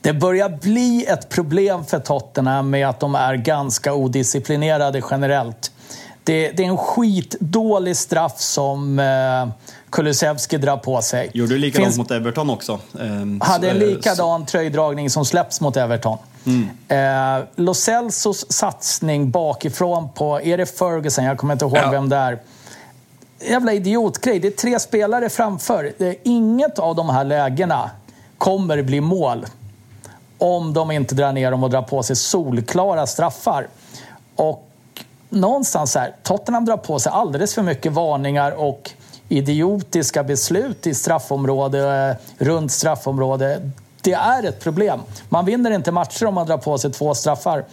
Det 0.02 0.14
börjar 0.14 0.50
bli 0.50 1.06
ett 1.06 1.30
problem 1.30 1.86
för 1.86 2.00
Tottenham 2.00 2.70
med 2.70 2.90
att 2.90 3.00
de 3.00 3.16
är 3.16 3.36
ganska 3.36 3.94
odisciplinerade 3.94 5.02
generellt. 5.12 5.72
Det, 6.24 6.52
det 6.52 6.64
är 6.64 6.68
en 6.68 6.78
skitdålig 6.78 7.98
straff 7.98 8.40
som 8.40 9.00
eh, 9.00 9.48
Kulusevski 9.90 10.58
drar 10.58 10.78
på 10.78 11.02
sig. 11.02 11.32
Gjorde 11.34 11.54
du 11.54 11.60
likadant 11.60 11.86
Finns... 11.86 11.98
mot 11.98 12.12
Everton 12.12 12.50
också? 12.50 12.80
Eh, 13.00 13.48
hade 13.48 13.70
en 13.70 13.78
likadan 13.78 14.46
tröjdragning 14.46 15.10
som 15.10 15.26
släpps 15.26 15.62
mot 15.62 15.78
Everton. 15.78 16.18
Mm. 16.46 17.38
Eh, 17.40 17.46
Lo 17.56 17.74
Celsos 17.74 18.52
satsning 18.52 19.32
bakifrån 19.32 20.10
på, 20.14 20.42
är 20.42 20.58
det 20.58 20.66
Ferguson? 20.66 21.26
Jag 21.26 21.38
kommer 21.38 21.54
inte 21.54 21.66
ihåg 21.66 21.78
ja. 21.78 21.92
vem 21.92 22.10
det 22.10 22.16
är. 22.16 22.40
Jävla 23.50 23.74
idiotgrej. 23.74 24.40
Det 24.40 24.48
är 24.48 24.52
tre 24.52 24.80
spelare 24.80 25.30
framför. 25.30 25.94
Inget 26.24 26.80
av 26.80 26.96
de 26.96 27.10
här 27.10 27.24
lägena 27.24 27.92
kommer 28.38 28.82
bli 28.82 29.02
mål 29.02 29.46
om 30.38 30.74
de 30.74 30.92
inte 30.92 31.16
drar 31.16 31.32
ner 31.32 31.52
dem 31.52 31.64
och 31.64 31.70
drar 31.70 31.82
på 31.82 32.04
sig 32.04 32.16
solklara 32.16 33.08
straffar. 33.08 33.68
Och 34.36 34.70
någonstans 35.30 35.96
här, 35.96 36.16
Tottenham 36.24 36.66
drar 36.66 36.78
på 36.78 37.00
sig 37.00 37.12
alldeles 37.12 37.56
för 37.56 37.62
mycket 37.62 37.92
varningar 37.92 38.52
och 38.52 38.92
idiotiska 39.30 40.24
beslut 40.24 40.88
i 40.88 40.94
straffområde, 40.94 42.18
runt 42.38 42.72
straffområde. 42.72 43.72
det 44.02 44.14
är 44.14 44.44
ett 44.44 44.60
problem. 44.60 45.00
Man 45.30 45.46
vinner 45.46 45.72
inte 45.72 45.92
matcher 45.92 46.26
om 46.26 46.34
man 46.34 46.48
drar 46.48 46.58
på 46.58 46.78
sig 46.78 46.92
två 46.92 47.16
straffar 47.16 47.66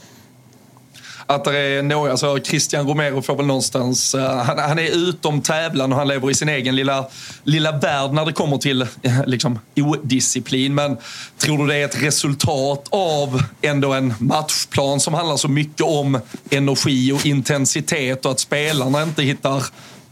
att 1.27 1.45
det 1.45 1.59
är 1.59 1.83
några, 1.83 2.11
alltså 2.11 2.39
Christian 2.45 2.89
Romero 2.89 3.23
får 3.23 3.37
väl 3.37 3.47
någonstans, 3.47 4.15
uh, 4.15 4.21
han, 4.21 4.59
han, 4.59 4.79
är 4.79 5.09
utom 5.09 5.43
tävlan 5.43 5.93
och 5.93 5.99
han 5.99 6.09
lever 6.09 6.31
i 6.31 6.35
sin 6.35 6.49
egen 6.49 6.77
lilla, 6.77 7.07
lilla 7.45 7.73
värld 7.73 8.13
när 8.13 8.27
det 8.27 8.33
kommer 8.33 8.59
till 8.59 8.83
uh, 8.83 9.27
liksom, 9.27 9.59
odisciplin. 9.77 10.75
Men 10.75 10.97
tror 11.39 11.59
du 11.59 11.67
det 11.67 11.77
är 11.77 11.85
ett 11.85 12.03
resultat 12.03 12.89
av 12.91 13.43
ändå 13.63 13.93
en 13.93 14.15
matchplan 14.19 15.01
som 15.01 15.15
handlar 15.15 15.37
så 15.37 15.49
mycket 15.49 15.87
om 15.87 16.21
energi 16.51 17.13
och 17.13 17.27
intensitet 17.27 18.27
och 18.27 18.33
att 18.33 18.41
spelarna 18.41 19.03
inte 19.03 19.23
hittar 19.23 19.65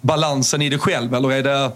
balansen 0.05 0.63
i 0.63 0.69
det 0.69 0.79
själv? 0.79 1.15
Eller 1.15 1.33
är 1.33 1.43
det 1.43 1.73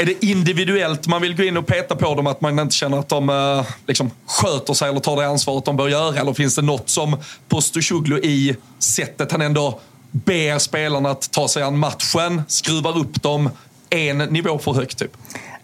är 0.00 0.06
det 0.06 0.24
individuellt 0.24 1.06
man 1.06 1.22
vill 1.22 1.36
gå 1.36 1.42
in 1.42 1.56
och 1.56 1.66
peta 1.66 1.96
på 1.96 2.14
dem, 2.14 2.26
att 2.26 2.40
man 2.40 2.58
inte 2.58 2.74
känner 2.74 2.98
att 2.98 3.08
de 3.08 3.30
eh, 3.30 3.66
liksom, 3.86 4.10
sköter 4.26 4.74
sig 4.74 4.88
eller 4.88 5.00
tar 5.00 5.16
det 5.16 5.28
ansvaret 5.28 5.64
de 5.64 5.76
bör 5.76 5.88
göra? 5.88 6.20
Eller 6.20 6.32
finns 6.32 6.54
det 6.56 6.62
något 6.62 6.88
som 6.88 7.16
Postosoglu 7.48 8.18
i 8.18 8.56
sättet 8.78 9.32
han 9.32 9.42
ändå 9.42 9.80
ber 10.10 10.58
spelarna 10.58 11.10
att 11.10 11.30
ta 11.30 11.48
sig 11.48 11.62
an 11.62 11.78
matchen, 11.78 12.42
skruvar 12.48 12.98
upp 12.98 13.22
dem 13.22 13.50
en 13.90 14.18
nivå 14.18 14.58
för 14.58 14.72
högt 14.72 14.98
typ? 14.98 15.16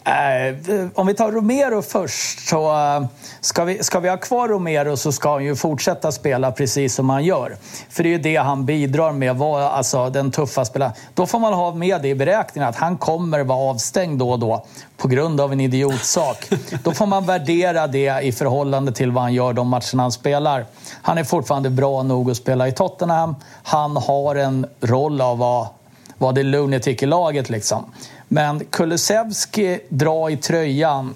Eh, 0.06 0.86
om 0.94 1.06
vi 1.06 1.14
tar 1.14 1.32
Romero 1.32 1.82
först 1.82 2.48
så 2.48 2.72
eh, 2.72 3.06
ska, 3.40 3.64
vi, 3.64 3.82
ska 3.82 4.00
vi 4.00 4.08
ha 4.08 4.16
kvar 4.16 4.48
Romero 4.48 4.96
så 4.96 5.12
ska 5.12 5.32
han 5.32 5.44
ju 5.44 5.56
fortsätta 5.56 6.12
spela 6.12 6.52
precis 6.52 6.94
som 6.94 7.10
han 7.10 7.24
gör. 7.24 7.56
För 7.90 8.02
det 8.02 8.08
är 8.08 8.10
ju 8.10 8.18
det 8.18 8.36
han 8.36 8.66
bidrar 8.66 9.12
med, 9.12 9.36
var, 9.36 9.60
alltså 9.60 10.10
den 10.10 10.30
tuffa 10.30 10.64
spelaren. 10.64 10.92
Då 11.14 11.26
får 11.26 11.38
man 11.38 11.52
ha 11.52 11.74
med 11.74 12.02
det 12.02 12.08
i 12.08 12.14
beräkningen 12.14 12.68
att 12.68 12.76
han 12.76 12.96
kommer 12.96 13.44
vara 13.44 13.58
avstängd 13.58 14.18
då 14.18 14.30
och 14.30 14.38
då 14.38 14.66
på 14.96 15.08
grund 15.08 15.40
av 15.40 15.52
en 15.52 15.60
idiotsak. 15.60 16.48
då 16.82 16.92
får 16.92 17.06
man 17.06 17.26
värdera 17.26 17.86
det 17.86 18.22
i 18.22 18.32
förhållande 18.32 18.92
till 18.92 19.10
vad 19.10 19.22
han 19.22 19.34
gör 19.34 19.52
de 19.52 19.68
matcherna 19.68 20.02
han 20.02 20.12
spelar. 20.12 20.66
Han 21.02 21.18
är 21.18 21.24
fortfarande 21.24 21.70
bra 21.70 22.02
nog 22.02 22.30
att 22.30 22.36
spela 22.36 22.68
i 22.68 22.72
Tottenham. 22.72 23.34
Han 23.62 23.96
har 23.96 24.34
en 24.34 24.66
roll 24.80 25.20
av 25.20 25.42
att 25.42 25.83
vara, 26.24 26.32
det 26.32 26.42
lunatic 26.42 27.02
i 27.02 27.06
laget 27.06 27.50
liksom. 27.50 27.84
Men 28.28 28.64
Kulusevski 28.64 29.80
drar 29.88 30.30
i 30.30 30.36
tröjan. 30.36 31.14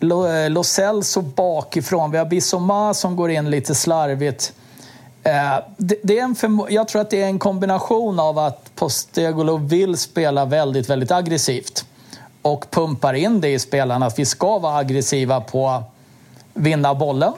Eh, 0.00 0.50
Lo 0.50 0.64
Celso 0.64 1.20
bakifrån. 1.22 2.10
Vi 2.10 2.18
har 2.18 2.24
Bissoma 2.24 2.94
som 2.94 3.16
går 3.16 3.30
in 3.30 3.50
lite 3.50 3.74
slarvigt. 3.74 4.52
Eh, 5.22 5.56
det, 5.76 6.18
är 6.18 6.22
en 6.22 6.66
jag 6.68 6.88
tror 6.88 7.02
att 7.02 7.10
det 7.10 7.22
är 7.22 7.26
en 7.26 7.38
kombination 7.38 8.20
av 8.20 8.38
att 8.38 8.70
Postegolo 8.74 9.56
vill 9.56 9.96
spela 9.96 10.44
väldigt, 10.44 10.90
väldigt 10.90 11.10
aggressivt 11.10 11.84
och 12.42 12.70
pumpar 12.70 13.14
in 13.14 13.40
det 13.40 13.48
i 13.48 13.58
spelarna 13.58 14.06
att 14.06 14.18
vi 14.18 14.26
ska 14.26 14.58
vara 14.58 14.76
aggressiva 14.76 15.40
på 15.40 15.68
att 15.68 15.94
vinna 16.54 16.94
bollen. 16.94 17.32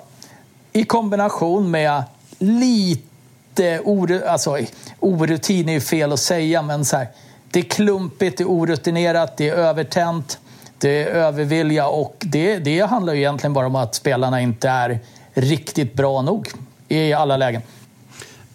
I 0.72 0.84
kombination 0.84 1.70
med 1.70 2.02
lite 2.38 3.11
or, 3.60 4.22
alltså, 4.26 4.58
orutin 5.00 5.68
är 5.68 5.72
ju 5.72 5.80
fel 5.80 6.12
att 6.12 6.20
säga, 6.20 6.62
men 6.62 6.84
så 6.84 6.96
här, 6.96 7.06
det 7.50 7.58
är 7.58 7.64
klumpigt, 7.64 8.38
det 8.38 8.44
är 8.44 8.48
orutinerat, 8.48 9.36
det 9.36 9.48
är 9.48 9.54
övertänt, 9.54 10.38
det 10.78 11.02
är 11.02 11.06
övervilja 11.06 11.86
och 11.86 12.16
det, 12.18 12.58
det 12.58 12.80
handlar 12.80 13.12
ju 13.12 13.18
egentligen 13.18 13.52
bara 13.52 13.66
om 13.66 13.76
att 13.76 13.94
spelarna 13.94 14.40
inte 14.40 14.68
är 14.68 14.98
riktigt 15.34 15.94
bra 15.94 16.22
nog 16.22 16.48
i 16.88 17.12
alla 17.12 17.36
lägen. 17.36 17.62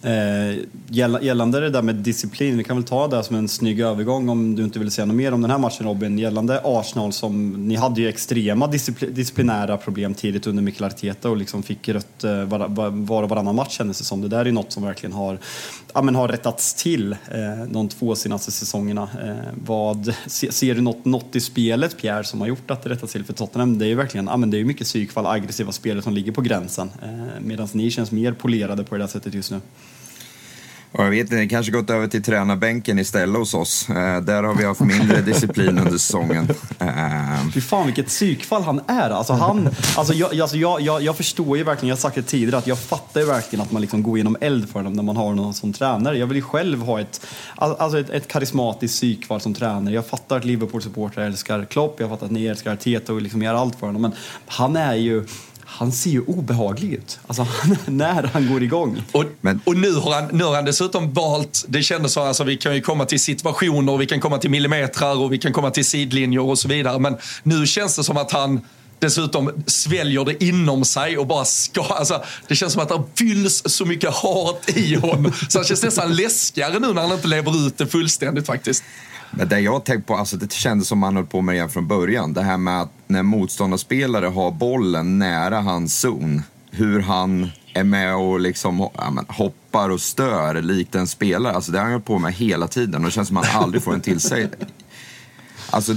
Eh, 0.02 0.58
gällande 0.90 1.60
det 1.60 1.70
där 1.70 1.82
med 1.82 1.94
disciplin, 1.94 2.56
vi 2.56 2.64
kan 2.64 2.76
väl 2.76 2.84
ta 2.84 3.08
det 3.08 3.22
som 3.24 3.36
en 3.36 3.48
snygg 3.48 3.80
övergång 3.80 4.28
om 4.28 4.54
du 4.54 4.64
inte 4.64 4.78
vill 4.78 4.90
säga 4.90 5.06
något 5.06 5.16
mer 5.16 5.32
om 5.32 5.42
den 5.42 5.50
här 5.50 5.58
matchen 5.58 5.86
Robin. 5.86 6.18
Gällande 6.18 6.60
Arsenal, 6.64 7.12
som, 7.12 7.52
ni 7.68 7.76
hade 7.76 8.00
ju 8.00 8.08
extrema 8.08 8.66
discipl 8.66 9.04
disciplinära 9.10 9.76
problem 9.76 10.14
tidigt 10.14 10.46
under 10.46 10.62
Mikel 10.62 10.84
Arteta 10.84 11.30
och 11.30 11.36
liksom 11.36 11.62
fick 11.62 11.88
rött 11.88 12.24
eh, 12.24 12.44
var, 12.44 12.90
var, 12.90 13.22
och 13.22 13.28
varannan 13.28 13.54
match 13.54 13.76
kändes 13.76 13.98
det 13.98 14.04
som. 14.04 14.20
Det 14.20 14.28
där 14.28 14.40
är 14.40 14.44
ju 14.44 14.52
något 14.52 14.72
som 14.72 14.82
verkligen 14.82 15.12
har, 15.12 15.38
ja, 15.94 16.02
men 16.02 16.14
har 16.14 16.28
rättats 16.28 16.74
till 16.74 17.12
eh, 17.12 17.18
de 17.70 17.88
två 17.88 18.14
senaste 18.14 18.50
säsongerna. 18.50 19.08
Eh, 19.24 19.52
vad, 19.66 20.14
se, 20.26 20.52
ser 20.52 20.74
du 20.74 20.80
något, 20.80 21.04
något 21.04 21.36
i 21.36 21.40
spelet 21.40 21.96
Pierre 21.98 22.24
som 22.24 22.40
har 22.40 22.48
gjort 22.48 22.70
att 22.70 22.82
det 22.82 22.90
rättats 22.90 23.12
till 23.12 23.24
för 23.24 23.32
Tottenham? 23.32 23.78
Det 23.78 23.84
är 23.84 23.88
ju 23.88 23.94
verkligen, 23.94 24.26
ja, 24.26 24.36
men 24.36 24.50
det 24.50 24.60
är 24.60 24.64
mycket 24.64 24.86
psykfall, 24.86 25.26
aggressiva 25.26 25.72
spelare 25.72 26.02
som 26.02 26.12
ligger 26.12 26.32
på 26.32 26.40
gränsen 26.40 26.90
eh, 27.02 27.40
medan 27.40 27.68
ni 27.72 27.90
känns 27.90 28.10
mer 28.10 28.32
polerade 28.32 28.84
på 28.84 28.94
det 28.94 29.02
där 29.02 29.08
sättet 29.08 29.34
just 29.34 29.50
nu. 29.50 29.60
Och 30.92 31.04
jag 31.04 31.10
vet 31.10 31.20
inte, 31.20 31.36
det 31.36 31.46
kanske 31.46 31.72
gått 31.72 31.90
över 31.90 32.06
till 32.06 32.22
tränarbänken 32.22 32.98
istället 32.98 33.38
hos 33.38 33.54
oss. 33.54 33.88
Eh, 33.88 34.20
där 34.20 34.42
har 34.42 34.54
vi 34.54 34.64
haft 34.64 34.80
mindre 34.80 35.20
disciplin 35.20 35.78
under 35.78 35.90
säsongen. 35.90 36.48
Eh. 36.78 37.48
Fy 37.54 37.60
fan 37.60 37.86
vilket 37.86 38.06
psykfall 38.06 38.62
han 38.62 38.80
är. 38.86 39.10
Alltså, 39.10 39.32
han, 39.32 39.68
alltså, 39.96 40.14
jag, 40.14 40.40
alltså, 40.40 40.56
jag, 40.56 40.80
jag, 40.80 41.02
jag 41.02 41.16
förstår 41.16 41.56
ju 41.56 41.64
verkligen, 41.64 41.88
jag 41.88 41.96
har 41.96 42.00
sagt 42.00 42.14
det 42.14 42.22
tidigare, 42.22 42.58
att 42.58 42.66
jag 42.66 42.78
fattar 42.78 43.20
ju 43.20 43.26
verkligen 43.26 43.62
att 43.62 43.72
man 43.72 43.82
liksom 43.82 44.02
går 44.02 44.16
igenom 44.16 44.36
eld 44.40 44.68
för 44.68 44.82
dem 44.82 44.92
när 44.92 45.02
man 45.02 45.16
har 45.16 45.34
någon 45.34 45.54
som 45.54 45.72
tränare. 45.72 46.18
Jag 46.18 46.26
vill 46.26 46.36
ju 46.36 46.42
själv 46.42 46.82
ha 46.82 47.00
ett, 47.00 47.26
alltså 47.56 47.98
ett, 47.98 48.10
ett 48.10 48.28
karismatiskt 48.28 48.96
psykfall 48.96 49.40
som 49.40 49.54
tränare. 49.54 49.94
Jag 49.94 50.06
fattar 50.06 50.36
att 50.36 50.44
Liverpool-supportrar 50.44 51.26
älskar 51.26 51.64
Klopp, 51.64 52.00
jag 52.00 52.10
fattar 52.10 52.26
att 52.26 52.32
ni 52.32 52.46
älskar 52.46 52.72
Arteta 52.72 53.12
och 53.12 53.22
liksom 53.22 53.42
gör 53.42 53.54
allt 53.54 53.78
för 53.78 53.86
honom. 53.86 54.02
Men 54.02 54.12
han 54.46 54.76
är 54.76 54.94
ju 54.94 55.24
han 55.70 55.92
ser 55.92 56.10
ju 56.10 56.20
obehaglig 56.20 56.92
ut. 56.92 57.18
Alltså, 57.26 57.46
när 57.86 58.22
han 58.22 58.52
går 58.52 58.62
igång. 58.62 59.02
Och, 59.12 59.24
Men. 59.40 59.60
och 59.64 59.76
nu, 59.76 59.92
har 59.92 60.14
han, 60.14 60.28
nu 60.32 60.44
har 60.44 60.54
han 60.54 60.64
dessutom 60.64 61.12
valt, 61.12 61.64
det 61.68 61.82
kändes 61.82 62.12
så, 62.12 62.22
alltså, 62.22 62.44
vi 62.44 62.56
kan 62.56 62.74
ju 62.74 62.80
komma 62.80 63.04
till 63.04 63.20
situationer, 63.20 63.96
vi 63.96 64.06
kan 64.06 64.20
komma 64.20 64.38
till 64.38 64.50
millimetrar 64.50 65.18
och 65.18 65.32
vi 65.32 65.38
kan 65.38 65.52
komma 65.52 65.70
till 65.70 65.84
sidlinjer 65.84 66.40
och 66.40 66.58
så 66.58 66.68
vidare. 66.68 66.98
Men 66.98 67.16
nu 67.42 67.66
känns 67.66 67.96
det 67.96 68.04
som 68.04 68.16
att 68.16 68.32
han 68.32 68.60
dessutom 68.98 69.50
sväljer 69.66 70.24
det 70.24 70.44
inom 70.44 70.84
sig 70.84 71.18
och 71.18 71.26
bara 71.26 71.44
ska... 71.44 71.82
Alltså, 71.82 72.24
det 72.48 72.56
känns 72.56 72.72
som 72.72 72.82
att 72.82 72.88
det 72.88 73.02
fylls 73.14 73.62
så 73.66 73.84
mycket 73.84 74.10
hat 74.10 74.70
i 74.76 74.94
honom. 74.94 75.32
Så 75.48 75.58
han 75.58 75.64
känns 75.64 75.82
nästan 75.82 76.16
läskigare 76.16 76.78
nu 76.78 76.92
när 76.92 77.02
han 77.02 77.12
inte 77.12 77.28
lever 77.28 77.66
ut 77.66 77.78
det 77.78 77.86
fullständigt 77.86 78.46
faktiskt. 78.46 78.84
Det 79.30 79.44
det 79.44 79.60
jag 79.60 79.72
har 79.72 79.80
tänkt 79.80 80.06
på, 80.06 80.16
alltså 80.16 80.36
det 80.36 80.52
kändes 80.52 80.88
som 80.88 80.98
man 80.98 81.16
höll 81.16 81.26
på 81.26 81.40
med 81.40 81.52
redan 81.52 81.70
från 81.70 81.86
början. 81.86 82.32
Det 82.32 82.42
här 82.42 82.56
med 82.56 82.80
att 82.80 82.90
när 83.06 83.22
motståndarspelare 83.22 84.26
har 84.26 84.50
bollen 84.50 85.18
nära 85.18 85.60
hans 85.60 86.00
zon, 86.00 86.42
hur 86.70 87.00
han 87.00 87.50
är 87.74 87.84
med 87.84 88.16
och 88.16 88.40
liksom 88.40 88.88
ja, 88.94 89.10
men, 89.10 89.26
hoppar 89.28 89.90
och 89.90 90.00
stör 90.00 90.62
likt 90.62 90.94
en 90.94 91.06
spelare. 91.06 91.52
Alltså 91.52 91.72
det 91.72 91.78
har 91.78 91.84
han 91.84 91.92
hållit 91.92 92.06
på 92.06 92.18
med 92.18 92.32
hela 92.32 92.68
tiden 92.68 92.94
och 92.94 93.04
det 93.04 93.10
känns 93.10 93.28
som 93.28 93.36
att 93.36 93.46
han 93.46 93.62
aldrig 93.62 93.82
får 93.82 93.94
en 93.94 94.00
till 94.00 94.20
sig. 94.20 94.50
Alltså, 95.70 95.94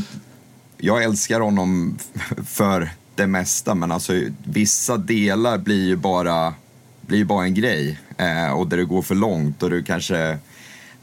jag 0.77 1.03
älskar 1.03 1.39
honom 1.39 1.97
för 2.45 2.89
det 3.15 3.27
mesta 3.27 3.75
men 3.75 3.91
alltså 3.91 4.13
vissa 4.43 4.97
delar 4.97 5.57
blir 5.57 5.85
ju 5.85 5.95
bara, 5.95 6.53
blir 7.01 7.25
bara 7.25 7.43
en 7.43 7.53
grej. 7.53 7.99
Eh, 8.17 8.51
och 8.51 8.67
där 8.67 8.77
det 8.77 8.85
går 8.85 9.01
för 9.01 9.15
långt 9.15 9.63
och 9.63 9.69
du 9.69 9.83
kanske, 9.83 10.37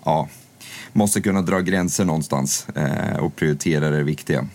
ja 0.04 0.28
måste 0.98 1.20
kunna 1.20 1.42
dra 1.42 1.60
gränser 1.60 2.04
någonstans 2.04 2.66
eh, 2.74 3.18
och 3.18 3.36
prioritera 3.36 3.90
det 3.90 4.02
viktiga. 4.02 4.46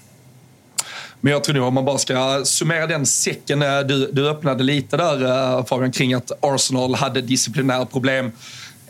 Men 1.22 1.34
jag 1.34 1.44
tror 1.44 1.56
nog 1.56 1.68
om 1.68 1.74
man 1.74 1.86
bara 1.86 1.98
ska 1.98 2.42
summera 2.46 2.88
den 2.88 3.06
säcken. 3.06 3.62
Eh, 3.62 3.80
du, 3.80 4.12
du 4.12 4.30
öppnade 4.30 4.64
lite 4.64 4.98
där 4.98 5.26
eh, 5.26 5.66
Fabian 5.66 5.92
kring 5.92 6.14
att 6.14 6.32
Arsenal 6.42 6.96
hade 6.96 7.22
disciplinära 7.22 7.86
problem 7.86 8.32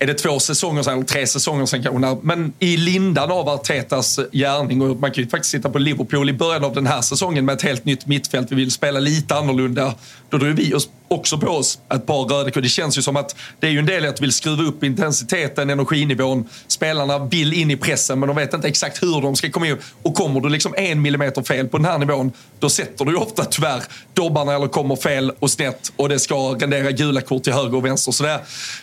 är 0.04 0.08
det 0.08 0.14
två 0.14 0.40
säsonger 0.40 0.84
sedan, 0.84 0.94
eller 0.94 1.04
tre 1.04 1.28
säsonger 1.28 1.66
sedan 1.66 1.84
kanske. 1.84 2.18
Men 2.22 2.54
i 2.60 2.78
lindan 2.78 3.32
av 3.32 3.50
Artetas 3.50 4.20
gärning, 4.32 4.82
och 4.82 5.00
man 5.00 5.12
kan 5.12 5.24
ju 5.24 5.30
faktiskt 5.30 5.52
sitta 5.52 5.70
på 5.70 5.80
Liverpool 5.80 6.30
i 6.30 6.34
början 6.34 6.64
av 6.64 6.74
den 6.74 6.88
här 6.88 7.02
säsongen 7.02 7.46
med 7.46 7.54
ett 7.54 7.62
helt 7.62 7.86
nytt 7.86 8.06
mittfält. 8.08 8.52
Vi 8.52 8.56
vill 8.56 8.72
spela 8.72 9.00
lite 9.00 9.36
annorlunda. 9.36 9.94
Då 10.30 10.38
drog 10.38 10.56
vi 10.56 10.74
oss 10.74 10.90
också 11.14 11.38
på 11.38 11.48
oss 11.48 11.80
ett 11.94 12.06
par 12.06 12.24
röda 12.24 12.52
kort. 12.52 12.64
Det 12.64 12.70
känns 12.70 12.98
ju 12.98 13.02
som 13.02 13.18
att 13.18 13.36
det 13.60 13.68
är 13.68 13.72
ju 13.72 13.80
en 13.80 13.86
del 13.86 14.06
i 14.06 14.08
att 14.08 14.22
vill 14.22 14.34
skruva 14.34 14.64
upp 14.64 14.84
intensiteten, 14.84 15.70
energinivån. 15.70 16.50
Spelarna 16.68 17.20
vill 17.20 17.54
in 17.54 17.72
i 17.72 17.78
pressen 17.78 18.20
men 18.20 18.28
de 18.28 18.36
vet 18.36 18.54
inte 18.54 18.68
exakt 18.68 19.04
hur 19.04 19.22
de 19.22 19.36
ska 19.36 19.52
komma 19.52 19.68
in. 19.68 19.78
Och 20.02 20.16
kommer 20.16 20.42
du 20.42 20.50
liksom 20.50 20.74
en 20.78 21.02
millimeter 21.02 21.44
fel 21.44 21.68
på 21.68 21.78
den 21.78 21.86
här 21.86 21.98
nivån, 21.98 22.32
då 22.60 22.70
sätter 22.70 23.06
du 23.06 23.12
ju 23.12 23.18
ofta 23.18 23.46
tyvärr 23.46 23.84
dobbarna 24.14 24.56
eller 24.56 24.68
kommer 24.68 24.96
fel 24.96 25.32
och 25.40 25.52
snett 25.52 25.94
och 25.96 26.10
det 26.10 26.20
ska 26.20 26.36
rendera 26.36 26.92
gula 26.92 27.22
kort 27.22 27.44
till 27.44 27.54
höger 27.54 27.76
och 27.76 27.86
vänster. 27.86 28.12
Så 28.12 28.24
det, 28.24 28.40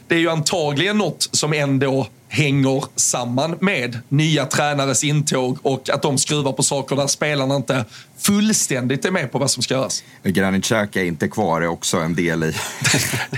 det 0.08 0.14
är 0.14 0.18
ju 0.18 0.30
antagligen 0.30 0.98
något 0.98 1.28
som 1.32 1.52
ändå 1.52 2.06
hänger 2.32 2.84
samman 2.96 3.56
med 3.60 3.98
nya 4.08 4.46
tränares 4.46 5.04
intåg 5.04 5.58
och 5.62 5.90
att 5.90 6.02
de 6.02 6.18
skruvar 6.18 6.52
på 6.52 6.62
saker 6.62 6.96
där 6.96 7.06
spelarna 7.06 7.56
inte 7.56 7.84
fullständigt 8.18 9.04
är 9.04 9.10
med 9.10 9.32
på 9.32 9.38
vad 9.38 9.50
som 9.50 9.62
ska 9.62 9.74
göras. 9.74 10.04
Granit 10.22 10.64
Xhaka 10.64 11.00
är 11.00 11.04
inte 11.04 11.28
kvar 11.28 11.60
är 11.60 11.66
också 11.66 11.96
en 11.96 12.14
del 12.14 12.44
i, 12.44 12.46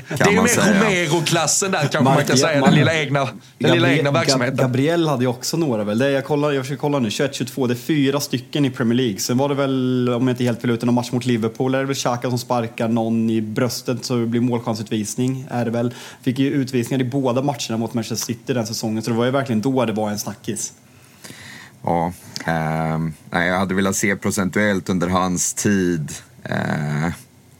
Det 0.08 0.22
är 0.22 0.30
mer 0.30 0.74
Romero-klassen 0.74 1.70
där 1.70 1.80
kanske 1.80 2.00
Mark, 2.00 2.16
man 2.16 2.24
kan 2.24 2.38
säga, 2.38 2.60
den 2.60 2.74
lilla 2.74 2.94
egna, 2.94 3.20
den 3.20 3.30
Gabriel, 3.58 3.82
lilla 3.82 3.92
egna 3.92 4.10
verksamheten. 4.10 4.56
Gabriel 4.56 5.08
hade 5.08 5.22
ju 5.22 5.28
också 5.28 5.56
några 5.56 5.84
väl, 5.84 5.98
det 5.98 6.10
jag, 6.10 6.24
kollar, 6.24 6.52
jag 6.52 6.64
försöker 6.64 6.80
kolla 6.80 6.98
nu, 6.98 7.08
21-22, 7.08 7.68
det 7.68 7.74
är 7.74 7.76
fyra 7.76 8.20
stycken 8.20 8.64
i 8.64 8.70
Premier 8.70 8.96
League. 8.96 9.18
Sen 9.18 9.38
var 9.38 9.48
det 9.48 9.54
väl, 9.54 10.08
om 10.08 10.28
jag 10.28 10.34
inte 10.34 10.44
helt 10.44 10.60
fel 10.60 10.70
ute, 10.70 10.86
någon 10.86 10.94
match 10.94 11.12
mot 11.12 11.24
Liverpool, 11.24 11.74
är 11.74 11.78
det 11.78 11.86
väl 11.86 11.94
Xhaka 11.94 12.28
som 12.28 12.38
sparkar 12.38 12.88
någon 12.88 13.30
i 13.30 13.40
bröstet 13.40 14.04
så 14.04 14.16
det 14.16 14.26
blir 14.26 14.40
målchansutvisning, 14.40 15.46
är 15.50 15.64
det 15.64 15.70
väl. 15.70 15.94
Fick 16.22 16.38
ju 16.38 16.50
utvisningar 16.50 17.04
i 17.04 17.08
båda 17.08 17.42
matcherna 17.42 17.76
mot 17.76 17.94
Manchester 17.94 18.26
City 18.26 18.52
den 18.52 18.66
säsongen, 18.66 18.81
så 18.82 19.10
det 19.10 19.16
var 19.16 19.24
ju 19.24 19.30
verkligen 19.30 19.60
då 19.60 19.84
det 19.84 19.92
var 19.92 20.10
en 20.10 20.18
snackis. 20.18 20.72
Ja, 21.82 22.12
eh, 22.46 23.00
jag 23.30 23.58
hade 23.58 23.74
velat 23.74 23.96
se 23.96 24.16
procentuellt 24.16 24.88
under 24.88 25.08
hans 25.08 25.54
tid. 25.54 26.12
Eh, 26.42 27.12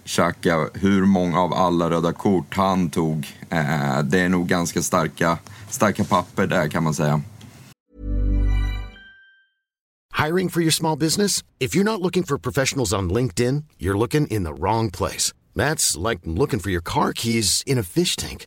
Xhaka, 0.05 0.69
hur 0.75 1.05
många 1.05 1.41
av 1.41 1.53
alla 1.53 1.91
röda 1.91 2.13
kort 2.13 2.57
han 2.57 2.91
tog. 2.91 3.37
Eh, 3.51 4.03
det 4.03 4.21
är 4.21 4.29
nog 4.29 4.47
ganska 4.47 4.83
starka, 4.83 5.39
starka 5.71 6.05
papper 6.05 6.47
där 6.47 6.69
kan 6.69 6.83
man 6.83 6.95
säga. 6.95 7.23
Hiring 10.25 10.51
for 10.51 10.63
your 10.63 10.71
small 10.71 10.99
business? 10.99 11.43
If 11.59 11.75
you're 11.75 11.85
not 11.85 12.01
looking 12.01 12.23
for 12.23 12.39
professionals 12.39 12.93
on 12.93 13.13
LinkedIn, 13.13 13.65
you're 13.79 13.99
looking 13.99 14.27
in 14.27 14.45
the 14.45 14.53
wrong 14.53 14.91
place. 14.91 15.35
That's 15.57 15.97
like 15.97 16.21
looking 16.25 16.61
for 16.61 16.71
your 16.71 16.83
car 16.83 17.13
keys 17.13 17.63
in 17.67 17.79
a 17.79 17.83
fish 17.83 18.17
tank. 18.17 18.47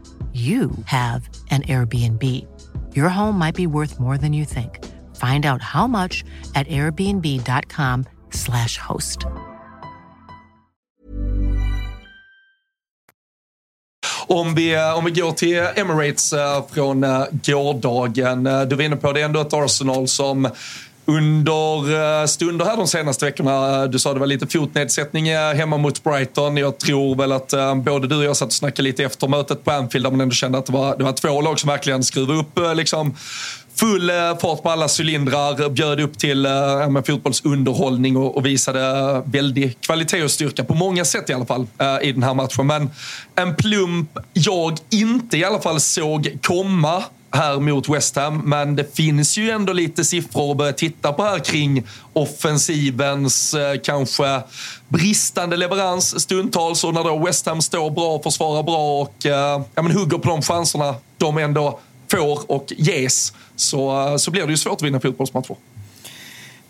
you 0.33 0.71
have 0.85 1.27
an 1.49 1.63
Airbnb. 1.63 2.23
Your 2.95 3.09
home 3.09 3.37
might 3.37 3.55
be 3.55 3.67
worth 3.67 3.99
more 3.99 4.17
than 4.17 4.31
you 4.31 4.45
think. 4.45 4.79
Find 5.17 5.45
out 5.45 5.61
how 5.61 5.87
much 5.87 6.23
at 6.55 6.67
airbnb.com/slash 6.67 8.77
host. 8.77 9.25
Om 14.27 14.55
vi, 14.55 14.73
eh, 14.73 14.97
om 14.97 15.05
vi 15.05 15.11
går 15.11 15.31
till 15.31 15.67
Emirates 15.75 16.33
eh, 16.33 16.63
från 16.71 17.03
eh, 17.03 17.23
gårdagen. 17.31 18.43
Du 18.43 18.75
var 18.75 18.81
inne 18.81 18.95
på 18.95 19.11
det 19.11 19.21
ändå 19.21 19.41
ett 19.41 19.53
Arsenal 19.53 20.07
som 20.07 20.49
under 21.05 22.21
eh, 22.21 22.25
stunder 22.25 22.65
här 22.65 22.77
de 22.77 22.87
senaste 22.87 23.25
veckorna. 23.25 23.83
Eh, 23.83 23.89
du 23.89 23.99
sa 23.99 24.13
det 24.13 24.19
var 24.19 24.27
lite 24.27 24.47
fotnedsättning 24.47 25.27
eh, 25.27 25.53
hemma 25.53 25.77
mot 25.77 26.03
Brighton. 26.03 26.57
Jag 26.57 26.77
tror 26.77 27.15
väl 27.15 27.31
att 27.31 27.53
både 27.83 28.07
du 28.07 28.17
och 28.17 28.23
jag 28.23 28.37
satt 28.37 28.47
och 28.47 28.53
snackade 28.53 28.81
lite 28.81 29.03
efter 29.03 29.27
mötet 29.27 29.63
på 29.63 29.71
Anfield 29.71 30.05
där 30.05 30.11
man 30.11 30.21
ändå 30.21 30.33
kände 30.33 30.57
att 30.57 30.65
det 30.65 30.73
var, 30.73 30.97
det 30.97 31.03
var 31.03 31.13
två 31.13 31.41
lag 31.41 31.59
som 31.59 31.67
verkligen 31.67 32.03
skruvade 32.03 32.39
upp 32.39 32.59
liksom, 32.75 33.15
full 33.75 34.11
fart 34.41 34.63
på 34.63 34.69
alla 34.69 34.87
cylindrar, 34.99 35.69
bjöd 35.69 35.99
upp 35.99 36.17
till 36.17 36.45
äh, 36.45 36.89
med 36.89 37.05
fotbollsunderhållning 37.05 38.17
och, 38.17 38.37
och 38.37 38.45
visade 38.45 39.21
väldig 39.25 39.81
kvalitet 39.81 40.23
och 40.23 40.31
styrka 40.31 40.63
på 40.63 40.73
många 40.73 41.05
sätt 41.05 41.29
i 41.29 41.33
alla 41.33 41.45
fall 41.45 41.67
äh, 41.77 42.09
i 42.09 42.11
den 42.11 42.23
här 42.23 42.33
matchen. 42.33 42.67
Men 42.67 42.89
en 43.35 43.55
plump 43.55 44.17
jag 44.33 44.77
inte 44.89 45.37
i 45.37 45.43
alla 45.45 45.61
fall 45.61 45.79
såg 45.79 46.37
komma 46.41 47.03
här 47.31 47.59
mot 47.59 47.89
West 47.89 48.15
Ham. 48.15 48.37
Men 48.37 48.75
det 48.75 48.95
finns 48.95 49.37
ju 49.37 49.49
ändå 49.49 49.73
lite 49.73 50.05
siffror 50.05 50.51
att 50.51 50.57
börja 50.57 50.73
titta 50.73 51.13
på 51.13 51.23
här 51.23 51.39
kring 51.39 51.87
offensivens 52.13 53.53
eh, 53.53 53.79
kanske 53.83 54.41
bristande 54.87 55.57
leverans 55.57 56.21
stundtals 56.21 56.83
och 56.83 56.93
när 56.93 57.03
då 57.03 57.25
West 57.25 57.45
Ham 57.45 57.61
står 57.61 57.91
bra, 57.91 58.21
försvarar 58.23 58.63
bra 58.63 59.01
och 59.01 59.25
eh, 59.25 59.61
ja, 59.75 59.81
men 59.81 59.91
hugger 59.91 60.17
på 60.17 60.29
de 60.29 60.41
chanserna 60.41 60.95
de 61.17 61.37
ändå 61.37 61.79
får 62.11 62.51
och 62.51 62.73
ges 62.77 63.33
så, 63.55 64.07
eh, 64.07 64.17
så 64.17 64.31
blir 64.31 64.45
det 64.45 64.51
ju 64.51 64.57
svårt 64.57 64.73
att 64.73 64.81
vinna 64.81 64.99
fotbollsmatcher. 64.99 65.55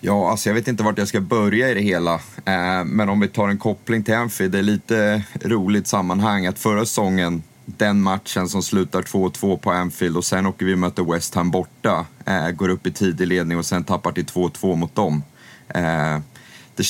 Ja, 0.04 0.32
alltså 0.32 0.50
jag 0.50 0.54
vet 0.54 0.68
inte 0.68 0.84
vart 0.84 0.98
jag 0.98 1.08
ska 1.08 1.22
börja 1.22 1.70
i 1.70 1.74
det 1.74 1.82
hela. 1.82 2.14
Eh, 2.46 2.84
men 2.86 3.10
om 3.10 3.20
vi 3.20 3.28
tar 3.28 3.48
en 3.50 3.58
koppling 3.58 4.04
till 4.04 4.14
Anfield, 4.14 4.52
det 4.52 4.60
är 4.60 4.64
lite 4.64 5.24
roligt 5.42 5.88
sammanhang 5.88 6.46
att 6.46 6.60
förra 6.60 6.86
säsongen 6.86 7.44
den 7.80 8.02
matchen 8.02 8.50
som 8.50 8.64
slutar 8.64 9.02
2-2 9.02 9.58
på 9.58 9.72
Anfield 9.72 10.18
och 10.18 10.26
sen 10.26 10.46
åker 10.46 10.66
vi 10.66 10.74
och 10.74 10.80
möter 10.80 11.04
West 11.04 11.36
Ham 11.36 11.52
borta. 11.52 12.06
Eh, 12.26 12.50
går 12.50 12.70
upp 12.70 12.88
i 12.88 12.92
tidig 12.92 13.28
ledning 13.28 13.58
och 13.58 13.66
sen 13.66 13.84
tappar 13.84 14.12
till 14.12 14.26
2-2 14.26 14.76
mot 14.76 14.96
dem. 14.96 15.24
Eh, 15.68 16.20
det, 16.76 16.86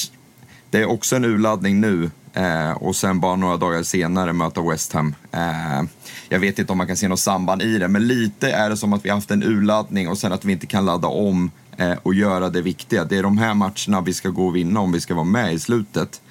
det, 0.69 0.77
är 0.77 0.85
också 0.85 1.15
en 1.15 1.25
urladdning 1.25 1.81
nu 1.81 2.11
eh, 2.33 2.71
och 2.71 2.95
sen 2.95 3.19
bara 3.19 3.35
några 3.35 3.57
dagar 3.57 3.83
senare 3.83 4.33
möta 4.33 4.61
West 4.61 4.93
Ham. 4.93 5.15
Eh, 5.31 5.83
jag 6.29 6.39
vet 6.39 6.59
inte 6.59 6.71
om 6.71 6.77
man 6.77 6.87
kan 6.87 6.97
se 6.97 7.07
något 7.07 7.19
samband 7.19 7.61
i 7.61 7.77
det, 7.77 7.87
men 7.87 8.07
lite 8.07 8.51
är 8.51 8.69
det 8.69 8.77
som 8.77 8.93
att 8.93 9.05
vi 9.05 9.09
haft 9.09 9.31
en 9.31 9.43
urladdning 9.43 10.09
och 10.09 10.17
sen 10.17 10.31
att 10.31 10.45
vi 10.45 10.51
inte 10.51 10.67
kan 10.67 10.85
ladda 10.85 11.07
om 11.07 11.51
eh, 11.77 11.97
och 12.03 12.13
göra 12.13 12.49
det 12.49 12.61
viktiga. 12.61 13.05
Det 13.05 13.17
är 13.17 13.23
de 13.23 13.37
här 13.37 13.53
matcherna 13.53 14.01
vi 14.01 14.13
ska 14.13 14.29
gå 14.29 14.47
och 14.47 14.55
vinna 14.55 14.79
om 14.79 14.91
vi 14.91 15.01
ska 15.01 15.13
vara 15.13 15.25
med 15.25 15.53
i 15.53 15.59
slutet. 15.59 16.21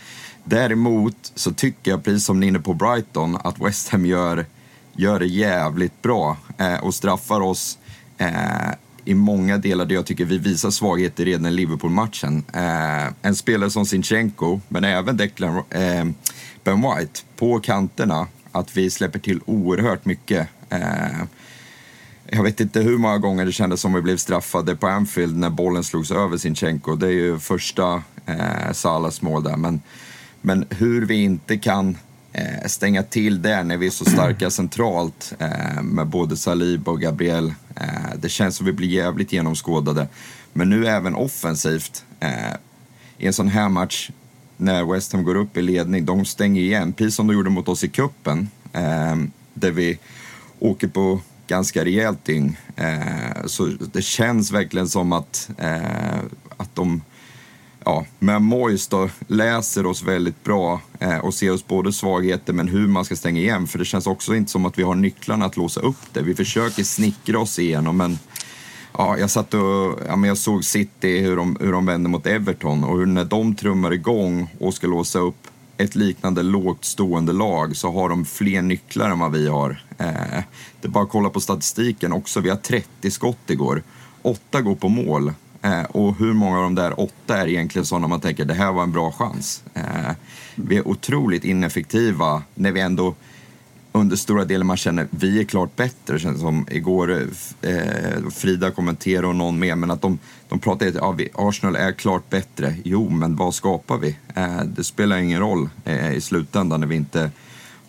Däremot 0.45 1.33
så 1.35 1.53
tycker 1.53 1.91
jag, 1.91 2.05
precis 2.05 2.25
som 2.25 2.41
ni 2.41 2.47
är 2.47 2.49
inne 2.49 2.61
på 2.61 2.75
Brighton, 2.75 3.39
att 3.45 3.61
West 3.61 3.89
Ham 3.89 4.07
gör, 4.07 4.47
gör 4.93 5.19
det 5.19 5.27
jävligt 5.27 6.03
bra 6.03 6.37
eh, 6.59 6.85
och 6.85 6.95
straffar 6.95 7.41
oss 7.41 7.79
eh, 8.19 8.71
i 9.05 9.15
många 9.15 9.59
delar 9.59 9.85
där 9.85 9.95
jag 9.95 10.07
tycker 10.07 10.25
vi 10.25 10.39
visar 10.39 10.71
svagheter 10.71 11.25
redan 11.25 11.47
i 11.47 11.51
Liverpool-matchen. 11.51 12.45
Eh, 12.53 13.13
en 13.23 13.35
spelare 13.35 13.71
som 13.71 13.87
Sinchenko, 13.87 14.61
men 14.69 14.85
även 14.85 15.17
Declan, 15.17 15.63
eh, 15.71 16.05
Ben 16.65 16.83
White, 16.83 17.21
på 17.37 17.61
kanterna, 17.61 18.27
att 18.53 18.77
vi 18.77 18.91
släpper 18.91 19.19
till 19.19 19.41
oerhört 19.45 20.05
mycket. 20.05 20.49
Eh, 20.71 21.23
jag 22.33 22.43
vet 22.43 22.61
inte 22.61 22.81
hur 22.81 22.99
många 22.99 23.19
gånger 23.19 23.47
det 23.47 23.53
kändes 23.53 23.81
som 23.81 23.93
vi 23.93 24.03
blev 24.03 24.17
straffade 24.17 24.77
på 24.77 24.87
Anfield 24.87 25.37
när 25.37 25.51
bollen 25.51 25.85
slogs 25.85 26.11
över 26.11 26.37
Sinchenko. 26.37 26.95
Det 26.97 27.07
är 27.07 27.11
ju 27.11 27.39
första 27.39 28.03
eh, 28.27 28.73
Salas 28.73 29.23
mål 29.23 29.43
där, 29.43 29.57
men 29.57 29.81
men 30.41 30.67
hur 30.71 31.07
vi 31.07 31.15
inte 31.15 31.59
kan 31.59 31.97
eh, 32.33 32.67
stänga 32.67 33.03
till 33.03 33.43
där 33.43 33.65
när 33.65 33.77
vi 33.77 33.87
är 33.87 33.91
så 33.91 34.05
starka 34.05 34.51
centralt 34.51 35.33
eh, 35.39 35.83
med 35.83 36.07
både 36.07 36.37
Salib 36.37 36.89
och 36.89 37.01
Gabriel. 37.01 37.55
Eh, 37.77 38.17
det 38.17 38.29
känns 38.29 38.57
som 38.57 38.67
vi 38.67 38.73
blir 38.73 38.89
jävligt 38.89 39.33
genomskådade. 39.33 40.09
Men 40.53 40.71
nu 40.71 40.87
även 40.87 41.15
offensivt. 41.15 42.05
Eh, 42.21 42.55
I 43.19 43.27
en 43.27 43.33
sån 43.33 43.49
här 43.49 43.69
match 43.69 44.11
när 44.57 44.93
West 44.93 45.13
Ham 45.13 45.25
går 45.25 45.35
upp 45.35 45.57
i 45.57 45.63
ledning, 45.63 46.05
de 46.05 46.25
stänger 46.25 46.63
igen, 46.63 46.93
precis 46.93 47.15
som 47.15 47.27
de 47.27 47.35
gjorde 47.35 47.51
mot 47.51 47.69
oss 47.69 47.85
i 47.85 47.89
kuppen 47.89 48.49
eh, 48.73 49.17
där 49.55 49.71
vi 49.71 49.99
åker 50.59 50.89
på 50.89 51.21
ganska 51.47 51.85
rejält 51.85 52.25
dygn. 52.25 52.57
Eh, 52.77 53.47
så 53.47 53.65
det 53.93 54.03
känns 54.03 54.53
verkligen 54.53 54.89
som 54.89 55.13
att, 55.13 55.51
att 56.57 56.75
de 56.75 57.03
ja, 57.85 58.07
men 58.19 58.45
Moyes 58.45 58.89
då 58.89 59.09
läser 59.27 59.87
oss 59.87 60.03
väldigt 60.03 60.45
bra 60.45 60.81
eh, 60.99 61.19
och 61.19 61.35
ser 61.35 61.53
oss 61.53 61.67
både 61.67 61.93
svagheter 61.93 62.53
men 62.53 62.69
hur 62.69 62.87
man 62.87 63.05
ska 63.05 63.17
stänga 63.17 63.41
igen. 63.41 63.67
För 63.67 63.79
det 63.79 63.85
känns 63.85 64.07
också 64.07 64.35
inte 64.35 64.51
som 64.51 64.67
att 64.67 64.79
vi 64.79 64.83
har 64.83 64.95
nycklarna 64.95 65.45
att 65.45 65.57
låsa 65.57 65.81
upp 65.81 66.13
det. 66.13 66.23
Vi 66.23 66.35
försöker 66.35 66.85
snickra 66.85 67.39
oss 67.39 67.59
igenom 67.59 67.97
men 67.97 68.19
ja, 68.99 69.19
jag 69.19 69.31
satt 69.31 69.55
och 69.55 69.99
ja, 70.07 70.17
men 70.17 70.29
jag 70.29 70.39
såg 70.39 70.65
City 70.65 71.19
hur 71.19 71.37
de, 71.37 71.57
hur 71.61 71.73
de 71.73 71.87
vände 71.87 72.09
mot 72.09 72.27
Everton 72.27 72.85
och 72.85 72.99
hur 72.99 73.07
när 73.07 73.25
de 73.25 73.55
trummar 73.55 73.93
igång 73.93 74.49
och 74.61 74.75
ska 74.75 74.87
låsa 74.87 75.19
upp 75.19 75.47
ett 75.77 75.95
liknande 75.95 76.43
lågt 76.43 76.85
stående 76.85 77.33
lag 77.33 77.77
så 77.77 77.93
har 77.93 78.09
de 78.09 78.25
fler 78.25 78.63
nycklar 78.63 79.11
än 79.11 79.19
vad 79.19 79.33
vi 79.33 79.49
har. 79.49 79.85
Eh, 79.99 80.43
det 80.81 80.89
är 80.89 80.89
bara 80.89 81.05
att 81.05 81.11
kolla 81.11 81.31
på 81.31 81.41
statistiken 81.41 82.13
också. 82.13 82.41
Vi 82.41 82.49
har 82.49 82.57
30 82.57 83.11
skott 83.11 83.51
igår. 83.51 83.83
Åtta 84.23 84.61
går 84.61 84.75
på 84.75 84.89
mål. 84.89 85.33
Eh, 85.63 85.83
och 85.83 86.17
hur 86.19 86.33
många 86.33 86.57
av 86.57 86.63
de 86.63 86.75
där 86.75 87.01
åtta 87.01 87.37
är 87.37 87.47
egentligen 87.47 87.87
sådana 87.87 88.09
man 88.09 88.21
tänker 88.21 88.45
det 88.45 88.55
här 88.55 88.73
var 88.73 88.83
en 88.83 88.93
bra 88.93 89.13
chans. 89.13 89.63
Eh, 89.75 90.11
vi 90.55 90.77
är 90.77 90.89
otroligt 90.89 91.45
ineffektiva 91.45 92.43
när 92.55 92.73
vi 92.73 92.81
ändå 92.81 93.15
under 93.93 94.17
stora 94.17 94.45
delar 94.45 94.65
man 94.65 94.77
känner 94.77 95.07
vi 95.11 95.41
är 95.41 95.45
klart 95.45 95.77
bättre. 95.77 96.15
Det 96.15 96.19
känns 96.19 96.41
som 96.41 96.67
igår, 96.71 97.29
eh, 97.63 98.31
Frida 98.31 98.71
kommenterade 98.71 99.27
och 99.27 99.37
någon 99.37 99.59
mer, 99.59 99.75
men 99.75 99.91
att 99.91 100.03
de, 100.03 100.19
de 100.49 100.59
pratar 100.59 100.87
att 100.87 100.95
ja, 100.95 101.17
Arsenal 101.35 101.77
är 101.77 101.93
klart 101.93 102.31
bättre. 102.31 102.75
Jo, 102.85 103.09
men 103.11 103.37
vad 103.37 103.55
skapar 103.55 103.99
vi? 103.99 104.17
Eh, 104.35 104.63
det 104.65 104.85
spelar 104.85 105.17
ingen 105.17 105.41
roll 105.41 105.69
eh, 105.85 106.13
i 106.13 106.21
slutändan 106.21 106.81
när 106.81 106.87
vi 106.87 106.97
inte 106.97 107.31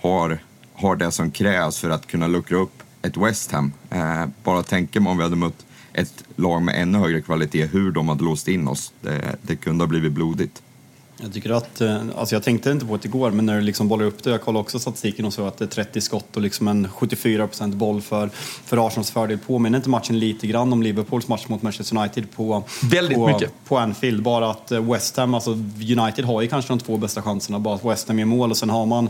har, 0.01 0.39
har 0.73 0.95
det 0.95 1.11
som 1.11 1.31
krävs 1.31 1.77
för 1.77 1.89
att 1.89 2.07
kunna 2.07 2.27
luckra 2.27 2.57
upp 2.57 2.83
ett 3.01 3.17
West 3.17 3.51
Ham. 3.51 3.73
Eh, 3.89 4.25
bara 4.43 4.63
tänker 4.63 4.99
man 4.99 5.11
om 5.11 5.17
vi 5.17 5.23
hade 5.23 5.35
mött 5.35 5.65
ett 5.93 6.23
lag 6.35 6.61
med 6.61 6.81
ännu 6.81 6.97
högre 6.97 7.21
kvalitet, 7.21 7.65
hur 7.65 7.91
de 7.91 8.09
hade 8.09 8.23
låst 8.23 8.47
in 8.47 8.67
oss. 8.67 8.93
Det, 9.01 9.35
det 9.41 9.55
kunde 9.55 9.83
ha 9.83 9.87
blivit 9.87 10.11
blodigt. 10.11 10.61
Jag 11.23 11.33
tycker 11.33 11.49
att, 11.49 11.81
eh, 11.81 12.01
alltså 12.15 12.35
jag 12.35 12.43
tänkte 12.43 12.71
inte 12.71 12.85
på 12.85 12.97
det 12.97 13.05
igår, 13.05 13.31
men 13.31 13.45
när 13.45 13.55
du 13.55 13.61
liksom 13.61 13.87
bollar 13.87 14.05
upp 14.05 14.23
det, 14.23 14.29
jag 14.29 14.41
kollade 14.41 14.61
också 14.61 14.79
statistiken 14.79 15.25
och 15.25 15.33
så 15.33 15.47
att 15.47 15.57
det 15.57 15.65
är 15.65 15.67
30 15.67 16.01
skott 16.01 16.35
och 16.35 16.41
liksom 16.41 16.67
en 16.67 16.87
74% 16.87 17.75
boll 17.75 18.01
för, 18.01 18.29
för 18.65 18.87
Arsenals 18.87 19.11
fördel. 19.11 19.37
Påminner 19.37 19.77
inte 19.77 19.89
matchen 19.89 20.19
lite 20.19 20.47
grann 20.47 20.73
om 20.73 20.83
Liverpools 20.83 21.27
match 21.27 21.47
mot 21.47 21.61
Manchester 21.61 21.97
United 21.97 22.31
på, 22.31 22.63
Väldigt 22.83 23.17
på, 23.17 23.27
mycket. 23.27 23.51
på 23.67 23.77
Anfield? 23.77 24.23
Bara 24.23 24.51
att 24.51 24.71
eh, 24.71 24.91
West 24.91 25.17
Ham, 25.17 25.33
alltså 25.33 25.51
United 25.97 26.25
har 26.25 26.41
ju 26.41 26.47
kanske 26.47 26.73
de 26.73 26.79
två 26.79 26.97
bästa 26.97 27.21
chanserna, 27.21 27.59
bara 27.59 27.75
att 27.75 27.85
West 27.85 28.07
Ham 28.07 28.19
gör 28.19 28.25
mål 28.25 28.51
och 28.51 28.57
sen 28.57 28.69
har 28.69 28.85
man 28.85 29.09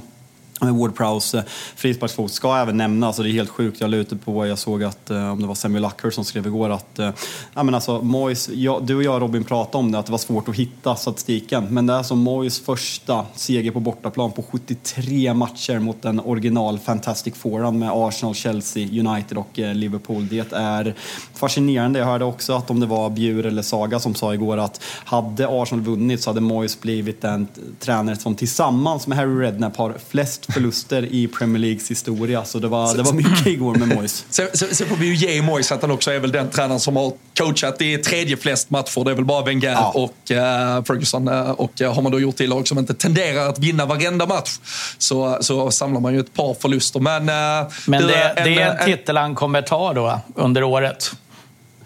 Ward 0.70 0.96
Prowse 0.96 1.38
eh, 1.38 1.44
frisparksfot 1.76 2.32
ska 2.32 2.58
även 2.58 2.78
nämnas, 2.78 3.08
alltså, 3.08 3.22
och 3.22 3.24
det 3.24 3.30
är 3.30 3.34
helt 3.34 3.50
sjukt, 3.50 3.82
jag 3.82 3.90
la 3.90 3.98
ute 3.98 4.16
på, 4.16 4.48
jag 4.48 4.60
såg 4.60 4.84
att, 4.84 5.10
eh, 5.10 5.32
om 5.32 5.42
det 5.42 5.48
var 5.48 5.56
Samuel 5.56 5.84
Lucker 5.84 6.10
som 6.10 6.26
skrev 6.26 6.48
igår 6.48 6.70
att, 6.70 7.00
eh, 7.00 7.10
ja 7.54 7.64
men 7.64 7.76
alltså 7.76 8.02
MoIS, 8.02 8.50
jag, 8.50 8.86
du 8.86 8.96
och 8.96 9.04
jag 9.04 9.22
Robin 9.22 9.44
pratade 9.44 9.78
om 9.78 9.92
det, 9.92 10.00
att 10.00 10.06
det 10.06 10.12
var 10.12 10.20
svårt 10.20 10.50
att 10.50 10.56
hitta 10.56 10.96
statistiken, 10.96 11.68
men 11.70 11.86
det 11.86 11.94
är 11.94 11.98
alltså 11.98 12.16
Moyes 12.16 12.60
första 12.60 13.26
seger 13.36 13.72
på 13.72 13.80
bortaplan 13.80 14.32
på 14.32 14.44
73 14.44 15.34
matcher 15.34 15.80
mot 15.80 16.06
en 16.06 16.20
original 16.20 16.80
Fantastic 16.80 17.36
Fouran 17.36 17.80
med 17.80 17.92
Arsenal, 17.94 18.36
Chelsea, 18.36 18.88
United 18.88 19.38
och 19.38 19.58
Liverpool. 19.58 20.28
Det 20.28 20.54
är 20.54 20.96
fascinerande. 21.34 22.00
Jag 22.00 22.06
hörde 22.06 22.26
också 22.26 22.54
att 22.54 22.70
om 22.70 22.80
det 22.80 22.86
var 22.86 23.10
Bjur 23.10 23.46
eller 23.46 23.62
Saga 23.62 24.00
som 24.00 24.16
sa 24.16 24.34
igår 24.34 24.58
att 24.58 24.82
hade 25.06 25.48
Arsenal 25.50 25.86
vunnit 25.86 26.22
så 26.22 26.30
hade 26.30 26.42
Moyes 26.42 26.82
blivit 26.82 27.22
den 27.22 27.48
tränare 27.80 28.16
som 28.16 28.36
tillsammans 28.36 29.08
med 29.08 29.18
Harry 29.18 29.46
Redknapp 29.46 29.78
har 29.78 29.96
flest 30.10 30.51
förluster 30.54 31.06
i 31.12 31.28
Premier 31.28 31.60
Leagues 31.60 31.92
historia. 31.92 32.46
Så 32.46 32.60
det 32.60 32.68
var, 32.68 32.98
det 32.98 33.04
var 33.04 33.14
mycket 33.14 33.48
igår 33.48 33.76
med 33.76 33.88
Moyes. 33.88 34.26
Sen, 34.30 34.48
sen, 34.54 34.76
sen 34.76 34.88
får 34.88 34.96
vi 34.96 35.06
ju 35.06 35.16
ge 35.16 35.42
Moyes 35.42 35.72
att 35.72 35.82
han 35.82 35.92
också 35.92 36.12
är 36.12 36.20
väl 36.20 36.32
den 36.32 36.50
tränaren 36.50 36.80
som 36.80 36.96
har 36.96 37.14
coachat 37.38 37.82
i 37.82 37.98
tredje 37.98 38.38
flest 38.38 38.70
matcher. 38.70 39.04
Det 39.04 39.12
är 39.12 39.16
väl 39.16 39.26
bara 39.26 39.46
Wenger 39.46 39.72
ja. 39.72 39.92
och 39.96 40.32
uh, 40.32 40.84
Ferguson. 40.84 41.28
Uh, 41.28 41.52
och 41.52 41.82
uh, 41.82 41.94
har 41.94 42.02
man 42.02 42.12
då 42.12 42.20
gjort 42.20 42.38
det 42.38 42.44
i 42.44 42.48
lag 42.48 42.68
som 42.68 42.78
inte 42.80 42.94
tenderar 42.94 43.50
att 43.50 43.60
vinna 43.60 43.86
varenda 43.86 44.26
match 44.26 44.60
så, 44.98 45.38
så 45.42 45.72
samlar 45.72 46.02
man 46.02 46.14
ju 46.14 46.20
ett 46.20 46.34
par 46.34 46.54
förluster. 46.54 47.00
Men, 47.00 47.26
Men 47.26 48.08
det, 48.08 48.14
en, 48.14 48.44
det 48.44 48.62
är 48.62 48.72
en 48.72 48.86
titel 48.86 49.18
han 49.18 49.36
kommer 49.36 49.62
ta 49.62 49.94
då 49.94 50.20
under 50.36 50.64
året. 50.64 51.12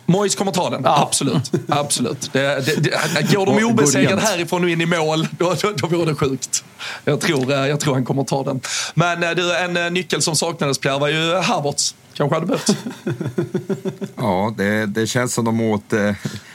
Mois 0.05 0.35
kommer 0.35 0.51
ta 0.51 0.69
den, 0.69 0.81
ja. 0.83 1.03
absolut. 1.07 1.51
absolut. 1.69 2.29
Det, 2.33 2.65
det, 2.65 2.75
det, 3.15 3.33
går 3.33 3.45
de 3.45 3.63
obesegrade 3.65 4.21
härifrån 4.21 4.63
och 4.63 4.69
in 4.69 4.81
i 4.81 4.85
mål, 4.85 5.27
då, 5.31 5.55
då, 5.61 5.71
då 5.75 5.87
vore 5.87 6.05
det 6.05 6.15
sjukt. 6.15 6.63
Jag 7.05 7.21
tror, 7.21 7.51
eh, 7.51 7.67
jag 7.67 7.79
tror 7.79 7.93
han 7.93 8.05
kommer 8.05 8.23
ta 8.23 8.43
den. 8.43 8.61
Men 8.93 9.23
eh, 9.23 9.31
du, 9.31 9.55
en 9.55 9.77
eh, 9.77 9.91
nyckel 9.91 10.21
som 10.21 10.35
saknades, 10.35 10.77
Pierre, 10.77 10.99
var 10.99 11.07
ju 11.07 11.35
Havertz. 11.35 11.95
Kanske 12.17 12.35
hade 12.35 12.45
behövts. 12.45 12.75
ja, 14.15 14.53
det, 14.57 14.85
det 14.85 15.07
känns 15.07 15.33
som 15.33 15.45
de 15.45 15.61
åt, 15.61 15.93
eh, 15.93 16.11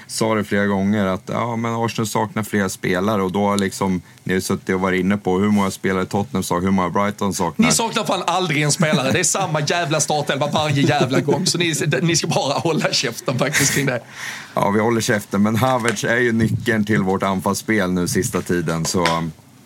sa 0.06 0.34
det 0.34 0.44
flera 0.44 0.66
gånger, 0.66 1.06
att 1.06 1.22
ja, 1.26 1.56
men 1.56 1.74
Arsenal 1.74 2.06
saknar 2.06 2.42
flera 2.42 2.68
spelare 2.68 3.22
och 3.22 3.32
då 3.32 3.46
har 3.46 3.58
liksom, 3.58 4.02
ni 4.24 4.32
har 4.32 4.40
suttit 4.40 4.74
och 4.74 4.80
varit 4.80 5.00
inne 5.00 5.16
på 5.16 5.38
hur 5.38 5.50
många 5.50 5.70
spelare 5.70 6.06
Tottenham 6.06 6.42
saknar, 6.42 6.64
hur 6.64 6.70
många 6.70 6.90
Brighton 6.90 7.34
saknar. 7.34 7.66
Ni 7.66 7.72
saknar 7.72 8.04
fan 8.04 8.22
aldrig 8.26 8.62
en 8.62 8.72
spelare. 8.72 9.12
Det 9.12 9.20
är 9.20 9.24
samma 9.24 9.60
jävla 9.60 10.00
startelva 10.00 10.46
varje 10.46 10.82
jävla 10.82 11.20
gång. 11.20 11.46
Så 11.46 11.58
ni, 11.58 11.74
ni 12.02 12.16
ska 12.16 12.26
bara 12.26 12.58
hålla 12.58 12.92
käften 12.92 13.38
faktiskt 13.38 13.74
kring 13.74 13.86
det. 13.86 14.00
Ja, 14.54 14.70
vi 14.70 14.80
håller 14.80 15.00
käften, 15.00 15.42
men 15.42 15.56
Havertz 15.56 16.04
är 16.04 16.16
ju 16.16 16.32
nyckeln 16.32 16.84
till 16.84 17.02
vårt 17.02 17.22
anfallsspel 17.22 17.92
nu 17.92 18.08
sista 18.08 18.42
tiden. 18.42 18.84
Så 18.84 19.06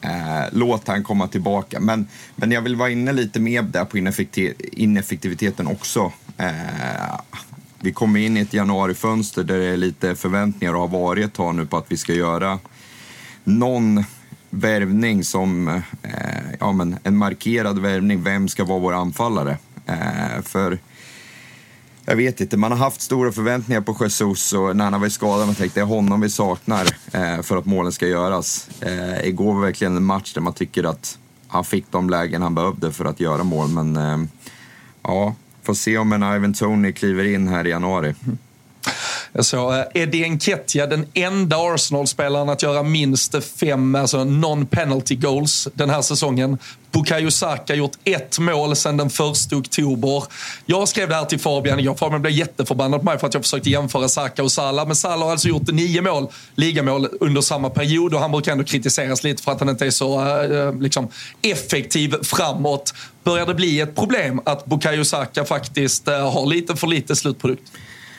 Eh, 0.04 0.48
låt 0.52 0.88
han 0.88 1.02
komma 1.02 1.28
tillbaka. 1.28 1.80
Men, 1.80 2.06
men 2.36 2.52
jag 2.52 2.62
vill 2.62 2.76
vara 2.76 2.90
inne 2.90 3.12
lite 3.12 3.40
mer 3.40 3.62
där 3.62 3.84
på 3.84 3.98
ineffektiviteten 4.72 5.66
också. 5.66 6.12
Eh, 6.38 7.20
vi 7.80 7.92
kommer 7.92 8.20
in 8.20 8.36
i 8.36 8.40
ett 8.40 8.54
januarifönster 8.54 9.44
där 9.44 9.58
det 9.58 9.66
är 9.66 9.76
lite 9.76 10.14
förväntningar 10.14 10.74
och 10.74 10.80
har 10.80 10.88
varit 10.88 11.24
ett 11.24 11.32
tag 11.32 11.54
nu 11.54 11.66
på 11.66 11.76
att 11.76 11.92
vi 11.92 11.96
ska 11.96 12.12
göra 12.12 12.58
någon 13.44 14.04
värvning 14.50 15.24
som, 15.24 15.68
eh, 16.02 16.54
ja 16.60 16.72
men 16.72 16.96
en 17.02 17.16
markerad 17.16 17.78
värvning. 17.78 18.22
Vem 18.22 18.48
ska 18.48 18.64
vara 18.64 18.78
vår 18.78 18.92
anfallare? 18.92 19.58
Eh, 19.86 20.42
för 20.42 20.78
jag 22.06 22.16
vet 22.16 22.40
inte, 22.40 22.56
man 22.56 22.72
har 22.72 22.78
haft 22.78 23.00
stora 23.00 23.32
förväntningar 23.32 23.80
på 23.80 23.96
Jesus 24.00 24.52
och 24.52 24.76
när 24.76 24.90
han 24.90 25.00
var 25.00 25.08
skadad 25.08 25.46
man 25.46 25.54
tänkte 25.54 25.80
det 25.80 25.84
är 25.84 25.88
honom 25.88 26.20
vi 26.20 26.30
saknar 26.30 26.86
eh, 27.12 27.42
för 27.42 27.56
att 27.56 27.66
målen 27.66 27.92
ska 27.92 28.06
göras. 28.06 28.68
Eh, 28.80 29.26
igår 29.28 29.54
var 29.54 29.60
verkligen 29.60 29.96
en 29.96 30.04
match 30.04 30.34
där 30.34 30.40
man 30.40 30.52
tycker 30.52 30.84
att 30.84 31.18
han 31.48 31.64
fick 31.64 31.84
de 31.90 32.10
lägen 32.10 32.42
han 32.42 32.54
behövde 32.54 32.92
för 32.92 33.04
att 33.04 33.20
göra 33.20 33.44
mål, 33.44 33.68
men 33.68 33.96
eh, 33.96 34.18
ja, 35.02 35.34
får 35.62 35.74
se 35.74 35.98
om 35.98 36.12
en 36.12 36.22
Ivan 36.36 36.54
Tony 36.54 36.92
kliver 36.92 37.24
in 37.24 37.48
här 37.48 37.66
i 37.66 37.70
januari. 37.70 38.14
Jag 39.36 39.44
såg 39.44 39.74
Eddie 39.94 40.28
Nketiah, 40.28 40.88
den 40.88 41.06
enda 41.14 41.56
Arsenal-spelaren 41.56 42.48
att 42.48 42.62
göra 42.62 42.82
minst 42.82 43.44
fem 43.44 43.94
alltså 43.94 44.18
non-penalty 44.18 45.14
goals 45.14 45.68
den 45.74 45.90
här 45.90 46.02
säsongen. 46.02 46.58
Bukayo 46.90 47.30
Saka 47.30 47.74
gjort 47.74 47.92
ett 48.04 48.38
mål 48.38 48.76
sedan 48.76 48.96
den 48.96 49.06
1 49.06 49.52
oktober. 49.52 50.24
Jag 50.66 50.88
skrev 50.88 51.08
det 51.08 51.14
här 51.14 51.24
till 51.24 51.38
Fabian. 51.38 51.80
igår. 51.80 51.94
Fabian 51.94 52.22
blev 52.22 52.34
jätteförbannad 52.34 53.00
på 53.00 53.04
mig 53.04 53.18
för 53.18 53.26
att 53.26 53.34
jag 53.34 53.42
försökte 53.42 53.70
jämföra 53.70 54.08
Saka 54.08 54.42
och 54.42 54.52
Salah. 54.52 54.86
Men 54.86 54.96
Salah 54.96 55.24
har 55.24 55.30
alltså 55.30 55.48
gjort 55.48 55.72
nio 55.72 56.02
mål, 56.02 56.28
ligamål 56.54 57.08
under 57.20 57.40
samma 57.40 57.70
period 57.70 58.14
och 58.14 58.20
han 58.20 58.32
brukar 58.32 58.52
ändå 58.52 58.64
kritiseras 58.64 59.24
lite 59.24 59.42
för 59.42 59.52
att 59.52 59.60
han 59.60 59.68
inte 59.68 59.86
är 59.86 59.90
så 59.90 60.40
äh, 60.42 60.80
liksom, 60.80 61.08
effektiv 61.42 62.14
framåt. 62.22 62.94
Börjar 63.24 63.46
det 63.46 63.54
bli 63.54 63.80
ett 63.80 63.94
problem 63.94 64.40
att 64.44 64.64
Bukayo 64.64 65.04
Saka 65.04 65.44
faktiskt 65.44 66.08
äh, 66.08 66.32
har 66.32 66.46
lite 66.46 66.76
för 66.76 66.86
lite 66.86 67.16
slutprodukt? 67.16 67.72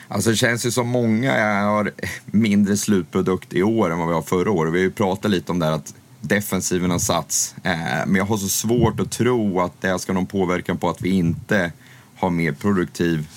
Alltså 0.08 0.30
det 0.30 0.36
känns 0.36 0.66
ju 0.66 0.70
som 0.70 0.88
många 0.88 1.62
har 1.64 1.92
mindre 2.26 2.76
slutprodukt 2.76 3.54
i 3.54 3.62
år 3.62 3.90
än 3.90 3.98
vad 3.98 4.08
vi 4.08 4.14
har 4.14 4.22
förra 4.22 4.50
året. 4.50 4.72
Vi 4.72 4.78
har 4.78 4.84
ju 4.84 4.90
pratat 4.90 5.30
lite 5.30 5.52
om 5.52 5.58
det 5.58 5.66
här 5.66 5.72
att 5.72 5.94
defensiven 6.20 6.90
har 6.90 6.98
satts. 6.98 7.54
Eh, 7.62 8.06
men 8.06 8.14
jag 8.14 8.24
har 8.24 8.36
så 8.36 8.48
svårt 8.48 9.00
att 9.00 9.10
tro 9.10 9.60
att 9.60 9.80
det 9.80 9.98
ska 9.98 10.12
ha 10.12 10.14
någon 10.14 10.26
påverkan 10.26 10.78
på 10.78 10.90
att 10.90 11.02
vi 11.02 11.10
inte 11.10 11.72
har 12.16 12.30
mer, 12.30 12.52
produktiv, 12.52 13.28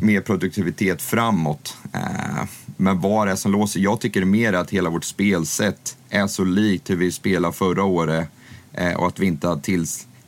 mer 0.00 0.20
produktivitet 0.20 1.02
framåt. 1.02 1.76
Eh, 1.92 2.44
men 2.76 3.00
vad 3.00 3.26
det 3.26 3.32
är 3.32 3.36
som 3.36 3.52
låser? 3.52 3.80
Jag 3.80 4.00
tycker 4.00 4.24
mer 4.24 4.52
att 4.52 4.70
hela 4.70 4.90
vårt 4.90 5.04
spelsätt 5.04 5.96
är 6.10 6.26
så 6.26 6.44
likt 6.44 6.90
hur 6.90 6.96
vi 6.96 7.12
spelade 7.12 7.54
förra 7.54 7.84
året 7.84 8.28
eh, 8.72 8.92
och 8.92 9.06
att 9.06 9.18
vi 9.18 9.26
inte 9.26 9.48
har 9.48 9.60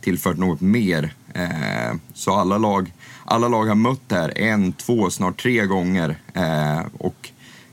tillfört 0.00 0.36
något 0.36 0.60
mer. 0.60 1.14
Så 2.14 2.34
alla 2.34 2.58
lag 2.58 2.92
alla 3.30 3.48
lag 3.48 3.66
har 3.66 3.74
mött 3.74 4.08
det 4.08 4.14
här 4.14 4.38
en, 4.38 4.72
två, 4.72 5.10
snart 5.10 5.42
tre 5.42 5.66
gånger. 5.66 6.16
Eh, 6.34 6.80
och 6.98 7.30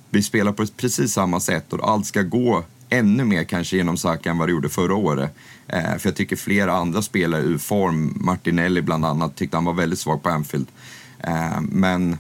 vi 0.09 0.23
spelar 0.23 0.51
på 0.51 0.65
precis 0.77 1.13
samma 1.13 1.39
sätt 1.39 1.73
och 1.73 1.89
allt 1.89 2.05
ska 2.05 2.21
gå 2.21 2.63
ännu 2.89 3.25
mer 3.25 3.43
kanske 3.43 3.77
genom 3.77 3.97
Saka 3.97 4.29
än 4.29 4.37
vad 4.37 4.47
det 4.47 4.51
gjorde 4.51 4.69
förra 4.69 4.95
året. 4.95 5.35
Eh, 5.67 5.97
för 5.97 6.09
jag 6.09 6.15
tycker 6.15 6.35
flera 6.35 6.73
andra 6.73 7.01
spelare 7.01 7.41
ur 7.41 7.57
form, 7.57 8.13
Martinelli 8.15 8.81
bland 8.81 9.05
annat, 9.05 9.35
tyckte 9.35 9.57
han 9.57 9.65
var 9.65 9.73
väldigt 9.73 9.99
svag 9.99 10.23
på 10.23 10.29
Anfield. 10.29 10.67
Eh, 11.19 11.61
men 11.61 12.17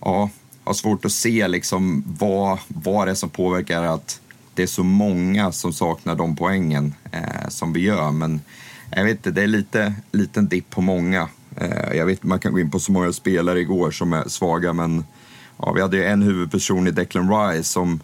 ja, 0.00 0.30
har 0.64 0.74
svårt 0.74 1.04
att 1.04 1.12
se 1.12 1.48
liksom 1.48 2.04
vad, 2.18 2.58
vad 2.68 3.06
det 3.06 3.10
är 3.10 3.14
som 3.14 3.30
påverkar 3.30 3.82
att 3.82 4.20
det 4.54 4.62
är 4.62 4.66
så 4.66 4.84
många 4.84 5.52
som 5.52 5.72
saknar 5.72 6.14
de 6.14 6.36
poängen 6.36 6.94
eh, 7.12 7.48
som 7.48 7.72
vi 7.72 7.80
gör. 7.80 8.10
Men 8.10 8.40
jag 8.90 9.04
vet 9.04 9.16
inte, 9.16 9.30
det 9.30 9.42
är 9.42 9.46
lite 9.46 9.94
liten 10.12 10.48
dipp 10.48 10.70
på 10.70 10.80
många. 10.80 11.28
Eh, 11.56 11.96
jag 11.96 12.06
vet 12.06 12.22
man 12.22 12.38
kan 12.38 12.52
gå 12.52 12.60
in 12.60 12.70
på 12.70 12.78
så 12.78 12.92
många 12.92 13.12
spelare 13.12 13.60
igår 13.60 13.90
som 13.90 14.12
är 14.12 14.28
svaga, 14.28 14.72
men 14.72 15.04
ja, 15.58 15.72
vi 15.72 15.80
hade 15.80 15.96
ju 15.96 16.04
en 16.04 16.22
huvudperson 16.22 16.88
i 16.88 16.90
Declan 16.90 17.30
Rice 17.30 17.68
som 17.68 18.00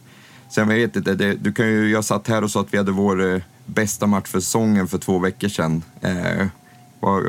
Sen 0.51 0.69
vet 0.69 0.97
inte, 0.97 1.15
det, 1.15 1.35
du 1.35 1.53
kan 1.53 1.67
ju, 1.67 1.91
jag 1.91 2.05
satt 2.05 2.29
här 2.29 2.45
och 2.45 2.51
sa 2.51 2.61
att 2.61 2.75
vi 2.75 2.79
hade 2.79 2.93
vår 2.93 3.35
eh, 3.35 3.43
bästa 3.67 4.07
match 4.07 4.29
för 4.29 4.41
säsongen 4.41 4.89
för 4.89 4.99
två 4.99 5.19
veckor 5.19 5.49
sedan. 5.49 5.83
Eh, 6.01 6.47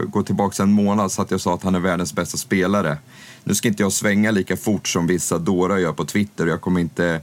gå 0.08 0.24
tillbaka 0.24 0.64
en 0.64 0.72
månad 0.72 1.12
så 1.12 1.22
att 1.22 1.32
jag 1.32 1.42
sa 1.42 1.54
att 1.54 1.64
han 1.64 1.76
är 1.76 1.80
världens 1.80 2.14
bästa 2.14 2.38
spelare. 2.38 2.98
Nu 3.44 3.56
ska 3.56 3.68
inte 3.68 3.84
jag 3.84 3.92
svänga 3.92 4.32
lika 4.32 4.58
fort 4.58 4.88
som 4.88 5.08
vissa 5.08 5.38
dårar 5.38 5.78
gör 5.78 5.94
på 5.94 6.06
Twitter. 6.06 6.48
Jag 6.48 6.62
kommer 6.62 6.82
inte 6.82 7.22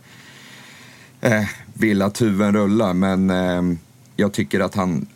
eh, 1.21 1.45
vilja 1.75 2.07
att 2.07 2.23
huvuden 2.23 2.53
rullar, 2.53 2.95
men 2.95 3.31
eh, 3.31 3.79
jag 4.17 4.33
tycker 4.33 4.61
att 4.61 4.75
han 4.75 5.07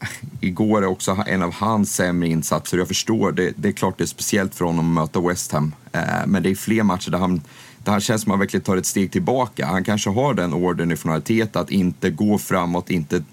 igår 0.40 0.82
är 0.82 0.86
också 0.86 1.24
en 1.26 1.42
av 1.42 1.54
hans 1.54 1.94
sämre 1.94 2.28
insatser. 2.28 2.78
Jag 2.78 2.88
förstår, 2.88 3.32
det, 3.32 3.52
det 3.56 3.68
är 3.68 3.72
klart 3.72 3.98
det 3.98 4.04
är 4.04 4.06
speciellt 4.06 4.54
för 4.54 4.64
honom 4.64 4.98
att 4.98 5.04
möta 5.04 5.28
West 5.28 5.52
Ham. 5.52 5.74
Eh, 5.92 6.02
men 6.26 6.42
det 6.42 6.50
är 6.50 6.54
fler 6.54 6.82
matcher 6.82 7.10
där 7.10 7.18
han, 7.18 7.42
där 7.84 7.92
han 7.92 8.00
känns 8.00 8.22
som 8.22 8.30
att 8.30 8.32
han 8.32 8.40
verkligen 8.40 8.64
tar 8.64 8.76
ett 8.76 8.86
steg 8.86 9.12
tillbaka. 9.12 9.66
Han 9.66 9.84
kanske 9.84 10.10
har 10.10 10.34
den 10.34 10.54
orden 10.54 10.92
ifrån 10.92 11.12
Arteta 11.12 11.60
att 11.60 11.70
inte 11.70 12.10
gå 12.10 12.38
framåt, 12.38 12.90
inte, 12.90 13.24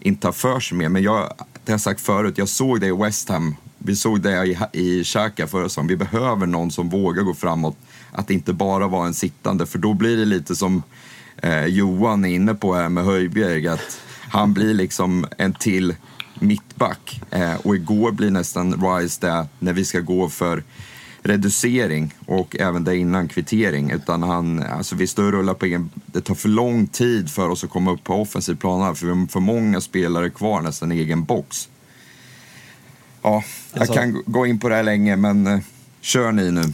inte 0.00 0.22
ta 0.22 0.32
för 0.32 0.60
sig 0.60 0.78
mer. 0.78 0.88
Men 0.88 1.02
jag, 1.02 1.32
det 1.64 1.72
har 1.72 1.74
jag 1.74 1.80
sagt 1.80 2.00
förut, 2.00 2.38
jag 2.38 2.48
såg 2.48 2.80
det 2.80 2.86
i 2.86 2.92
West 2.92 3.28
Ham 3.28 3.56
vi 3.82 3.96
såg 3.96 4.20
det 4.20 4.46
i, 4.46 4.58
i 4.72 5.04
Xhaka 5.04 5.46
förra 5.46 5.68
säsongen. 5.68 5.88
Vi 5.88 5.96
behöver 5.96 6.46
någon 6.46 6.70
som 6.70 6.88
vågar 6.88 7.22
gå 7.22 7.34
framåt. 7.34 7.76
Att 8.12 8.30
inte 8.30 8.52
bara 8.52 8.86
vara 8.86 9.06
en 9.06 9.14
sittande, 9.14 9.66
för 9.66 9.78
då 9.78 9.94
blir 9.94 10.16
det 10.16 10.24
lite 10.24 10.56
som 10.56 10.82
eh, 11.36 11.64
Johan 11.64 12.24
är 12.24 12.28
inne 12.28 12.54
på 12.54 12.74
här 12.74 12.88
med 12.88 13.04
Höjbjerg. 13.04 13.68
Att 13.68 14.00
han 14.30 14.52
blir 14.52 14.74
liksom 14.74 15.26
en 15.38 15.52
till 15.52 15.94
mittback. 16.38 17.20
Eh, 17.30 17.54
och 17.54 17.76
igår 17.76 18.12
blir 18.12 18.30
nästan 18.30 18.98
Rice 18.98 19.26
det 19.26 19.46
när 19.58 19.72
vi 19.72 19.84
ska 19.84 20.00
gå 20.00 20.28
för 20.28 20.62
reducering 21.22 22.14
och 22.26 22.56
även 22.60 22.84
det 22.84 22.96
innan 22.96 23.28
kvittering. 23.28 23.90
Utan 23.90 24.22
han, 24.22 24.62
alltså 24.62 24.96
vi 24.96 25.06
står 25.06 25.24
och 25.24 25.32
rullar 25.32 25.54
på 25.54 25.66
egen... 25.66 25.90
Det 26.06 26.20
tar 26.20 26.34
för 26.34 26.48
lång 26.48 26.86
tid 26.86 27.30
för 27.30 27.48
oss 27.48 27.64
att 27.64 27.70
komma 27.70 27.92
upp 27.92 28.04
på 28.04 28.14
offensiv 28.14 28.54
plan 28.54 28.96
för 28.96 29.06
vi 29.06 29.12
har 29.12 29.26
för 29.26 29.40
många 29.40 29.80
spelare 29.80 30.30
kvar 30.30 30.62
nästan 30.62 30.92
i 30.92 30.98
egen 30.98 31.24
box. 31.24 31.68
Ja, 33.22 33.44
jag 33.72 33.80
alltså, 33.80 33.94
kan 33.94 34.22
gå 34.26 34.46
in 34.46 34.60
på 34.60 34.68
det 34.68 34.74
här 34.74 34.82
länge 34.82 35.16
men 35.16 35.46
eh, 35.46 35.60
kör 36.00 36.32
ni 36.32 36.50
nu. 36.50 36.72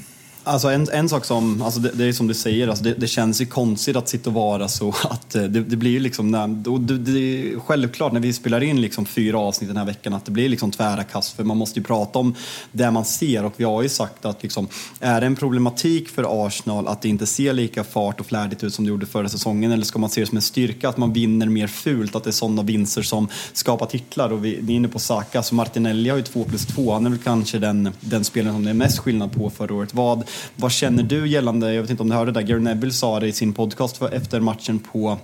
Alltså 0.48 0.68
en, 0.68 0.88
en 0.92 1.08
sak 1.08 1.24
som, 1.24 1.62
alltså 1.62 1.80
det, 1.80 1.90
det 1.94 2.04
är 2.04 2.12
som 2.12 2.26
du 2.26 2.34
säger, 2.34 2.68
alltså 2.68 2.84
det, 2.84 2.94
det, 2.94 3.06
känns 3.06 3.40
ju 3.40 3.46
konstigt 3.46 3.96
att 3.96 4.08
sitta 4.08 4.30
och 4.30 4.34
vara 4.34 4.68
så 4.68 4.88
att 4.88 5.34
eh, 5.34 5.42
det, 5.42 5.60
det 5.60 5.76
blir 5.76 5.90
ju 5.90 6.00
liksom, 6.00 6.30
när, 6.30 6.48
det, 6.78 6.98
det, 6.98 7.54
självklart 7.60 8.12
när 8.12 8.20
vi 8.20 8.32
spelar 8.32 8.62
in 8.62 8.80
liksom 8.80 9.06
fyra 9.06 9.38
avsnitt 9.38 9.70
den 9.70 9.76
här 9.76 9.84
veckan 9.84 10.14
att 10.14 10.24
det 10.24 10.30
blir 10.30 10.48
liksom 10.48 10.70
tvära 10.70 11.04
kast 11.04 11.36
för 11.36 11.44
man 11.44 11.56
måste 11.56 11.80
ju 11.80 11.84
prata 11.84 12.18
om 12.18 12.34
det 12.72 12.90
man 12.90 13.04
ser. 13.04 13.44
Och 13.44 13.52
vi 13.56 13.64
har 13.64 13.82
ju 13.82 13.88
sagt 13.88 14.24
att 14.24 14.42
liksom, 14.42 14.68
är 15.00 15.20
det 15.20 15.26
en 15.26 15.36
problematik 15.36 16.08
för 16.08 16.46
Arsenal 16.46 16.88
att 16.88 17.02
det 17.02 17.08
inte 17.08 17.26
ser 17.26 17.52
lika 17.52 17.84
fart 17.84 18.20
och 18.20 18.26
flärdigt 18.26 18.64
ut 18.64 18.74
som 18.74 18.84
det 18.84 18.88
gjorde 18.88 19.06
förra 19.06 19.28
säsongen? 19.28 19.72
Eller 19.72 19.84
ska 19.84 19.98
man 19.98 20.10
se 20.10 20.20
det 20.20 20.26
som 20.26 20.36
en 20.36 20.42
styrka 20.42 20.88
att 20.88 20.96
man 20.96 21.12
vinner 21.12 21.46
mer 21.46 21.66
fult, 21.66 22.16
att 22.16 22.24
det 22.24 22.30
är 22.30 22.32
sådana 22.32 22.62
vinster 22.62 23.02
som 23.02 23.28
skapar 23.52 23.86
titlar? 23.86 24.32
Och 24.32 24.44
vi, 24.44 24.58
ni 24.62 24.72
är 24.72 24.76
inne 24.76 24.88
på 24.88 24.98
Saka, 24.98 25.42
så 25.42 25.54
Martinelli 25.54 26.10
har 26.10 26.16
ju 26.16 26.22
2 26.22 26.44
plus 26.44 26.66
2, 26.66 26.92
han 26.92 27.06
är 27.06 27.10
väl 27.10 27.18
kanske 27.18 27.58
den, 27.58 27.92
den 28.00 28.24
spelaren 28.24 28.54
som 28.54 28.64
det 28.64 28.70
är 28.70 28.74
mest 28.74 28.98
skillnad 28.98 29.32
på 29.32 29.50
förra 29.50 29.74
året. 29.74 29.94
Vad 29.94 30.24
vad 30.56 30.72
känner 30.72 31.02
du 31.02 31.28
gällande, 31.28 31.74
jag 31.74 31.82
vet 31.82 31.90
inte 31.90 32.02
om 32.02 32.08
du 32.08 32.14
hörde 32.14 32.32
det, 32.32 32.40
där, 32.40 32.46
Gary 32.46 32.60
Neville 32.60 32.92
sa 32.92 33.20
det 33.20 33.26
i 33.26 33.32
sin 33.32 33.52
podcast 33.52 34.02
efter 34.02 34.40
matchen 34.40 34.78
på 34.78 35.18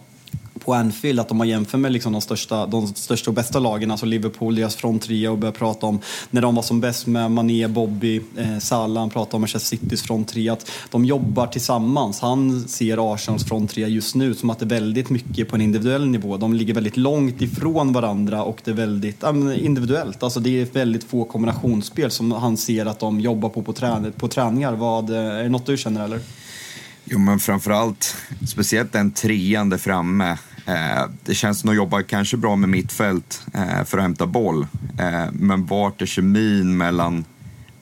på 0.65 0.75
Anfield 0.75 1.21
att 1.21 1.31
om 1.31 1.37
man 1.37 1.49
jämför 1.49 1.79
med 1.79 1.93
liksom 1.93 2.13
de, 2.13 2.21
största, 2.21 2.67
de 2.67 2.87
största 2.87 3.31
och 3.31 3.35
bästa 3.35 3.59
lagen, 3.59 3.91
alltså 3.91 4.07
Liverpool, 4.07 4.55
deras 4.55 4.77
fronttrio 4.77 5.29
och 5.29 5.39
börjar 5.39 5.53
prata 5.53 5.87
om 5.87 6.01
när 6.31 6.43
de 6.43 6.55
var 6.55 6.63
som 6.63 6.81
bäst 6.81 7.07
med 7.07 7.31
Mané, 7.31 7.69
Bobby, 7.69 8.21
eh, 8.37 8.59
Salah, 8.59 9.03
han 9.03 9.11
pratar 9.11 9.35
om 9.35 9.41
Manchester 9.41 9.77
Citys 9.77 10.03
fronttrio, 10.03 10.53
att 10.53 10.71
de 10.91 11.05
jobbar 11.05 11.47
tillsammans. 11.47 12.21
Han 12.21 12.69
ser 12.69 13.15
Arsenals 13.15 13.45
fronttrio 13.45 13.87
just 13.87 14.15
nu 14.15 14.35
som 14.35 14.51
att 14.51 14.59
det 14.59 14.65
är 14.65 14.69
väldigt 14.81 15.11
mycket 15.11 15.49
på 15.49 15.57
en 15.57 15.63
individuell 15.63 16.09
nivå. 16.09 16.37
De 16.37 16.55
ligger 16.55 16.75
väldigt 16.75 16.97
långt 16.97 17.43
ifrån 17.43 17.93
varandra 17.93 18.45
och 18.45 18.61
det 18.65 18.71
är 18.71 18.75
väldigt 18.75 19.23
äh, 19.23 19.65
individuellt. 19.65 20.23
Alltså 20.23 20.41
det 20.41 20.61
är 20.61 20.67
väldigt 20.73 21.05
få 21.05 21.25
kombinationsspel 21.25 22.11
som 22.11 22.33
han 22.33 22.57
ser 22.57 22.87
att 22.87 22.99
de 22.99 23.21
jobbar 23.21 23.49
på 23.49 23.63
på, 23.63 23.73
trän 23.73 24.13
på 24.13 24.29
träningar. 24.29 24.73
Vad, 24.73 25.11
eh, 25.11 25.17
är 25.17 25.43
det 25.43 25.49
något 25.49 25.67
du 25.67 25.77
känner 25.77 26.05
eller? 26.05 26.21
Jo, 27.05 27.19
men 27.19 27.39
framförallt, 27.39 28.17
speciellt 28.49 28.93
den 28.93 29.11
trean 29.11 29.69
där 29.69 29.79
framme. 29.79 30.39
Eh, 30.67 31.05
det 31.25 31.35
känns 31.35 31.61
som 31.61 31.71
att 31.71 31.75
de 31.75 31.77
jobbar 31.77 32.03
kanske 32.03 32.37
bra 32.37 32.57
med 32.57 32.69
mittfält 32.69 33.43
eh, 33.55 33.85
för 33.85 33.99
att 33.99 34.03
hämta 34.05 34.27
boll. 34.27 34.67
Eh, 34.99 35.33
men 35.33 35.67
vart 35.67 36.03
är 36.03 36.07
kemin 36.07 36.77
mellan 36.77 37.25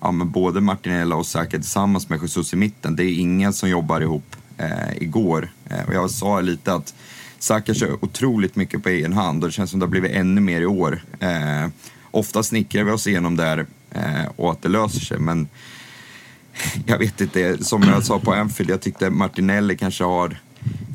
ja, 0.01 0.13
men 0.13 0.31
både 0.31 0.61
Martinella 0.61 1.17
och 1.17 1.27
Saka 1.27 1.51
tillsammans 1.51 2.09
med 2.09 2.23
Jesus 2.23 2.53
i 2.53 2.57
mitten? 2.57 2.97
Det 2.97 3.05
är 3.05 3.21
ingen 3.21 3.53
som 3.53 3.69
jobbar 3.69 4.01
ihop 4.01 4.37
eh, 4.59 4.97
igår. 4.97 5.53
Eh, 5.71 5.89
och 5.89 5.95
jag 5.95 6.11
sa 6.11 6.41
lite 6.41 6.75
att 6.75 6.95
Saka 7.39 7.75
kör 7.75 8.05
otroligt 8.05 8.57
mycket 8.57 8.83
på 8.83 8.89
egen 8.89 9.13
hand 9.13 9.43
och 9.45 9.49
det 9.49 9.53
känns 9.53 9.71
som 9.71 9.79
att 9.79 9.81
det 9.81 9.87
har 9.87 10.01
blivit 10.01 10.17
ännu 10.17 10.41
mer 10.41 10.61
i 10.61 10.67
år. 10.67 11.03
Eh, 11.21 11.69
ofta 12.11 12.43
snickrar 12.43 12.85
vi 12.85 12.91
oss 12.91 13.07
igenom 13.07 13.37
där 13.37 13.67
eh, 13.91 14.27
och 14.37 14.53
att 14.53 14.63
det 14.63 14.69
löser 14.69 15.01
sig, 15.01 15.19
men 15.19 15.49
jag 16.87 16.99
vet 16.99 17.21
inte, 17.21 17.65
som 17.65 17.83
jag 17.83 18.05
sa 18.05 18.19
på 18.19 18.33
Anfield, 18.33 18.71
jag 18.71 18.81
tyckte 18.81 19.11
Martinelli 19.11 19.77
kanske 19.77 20.05
har 20.05 20.37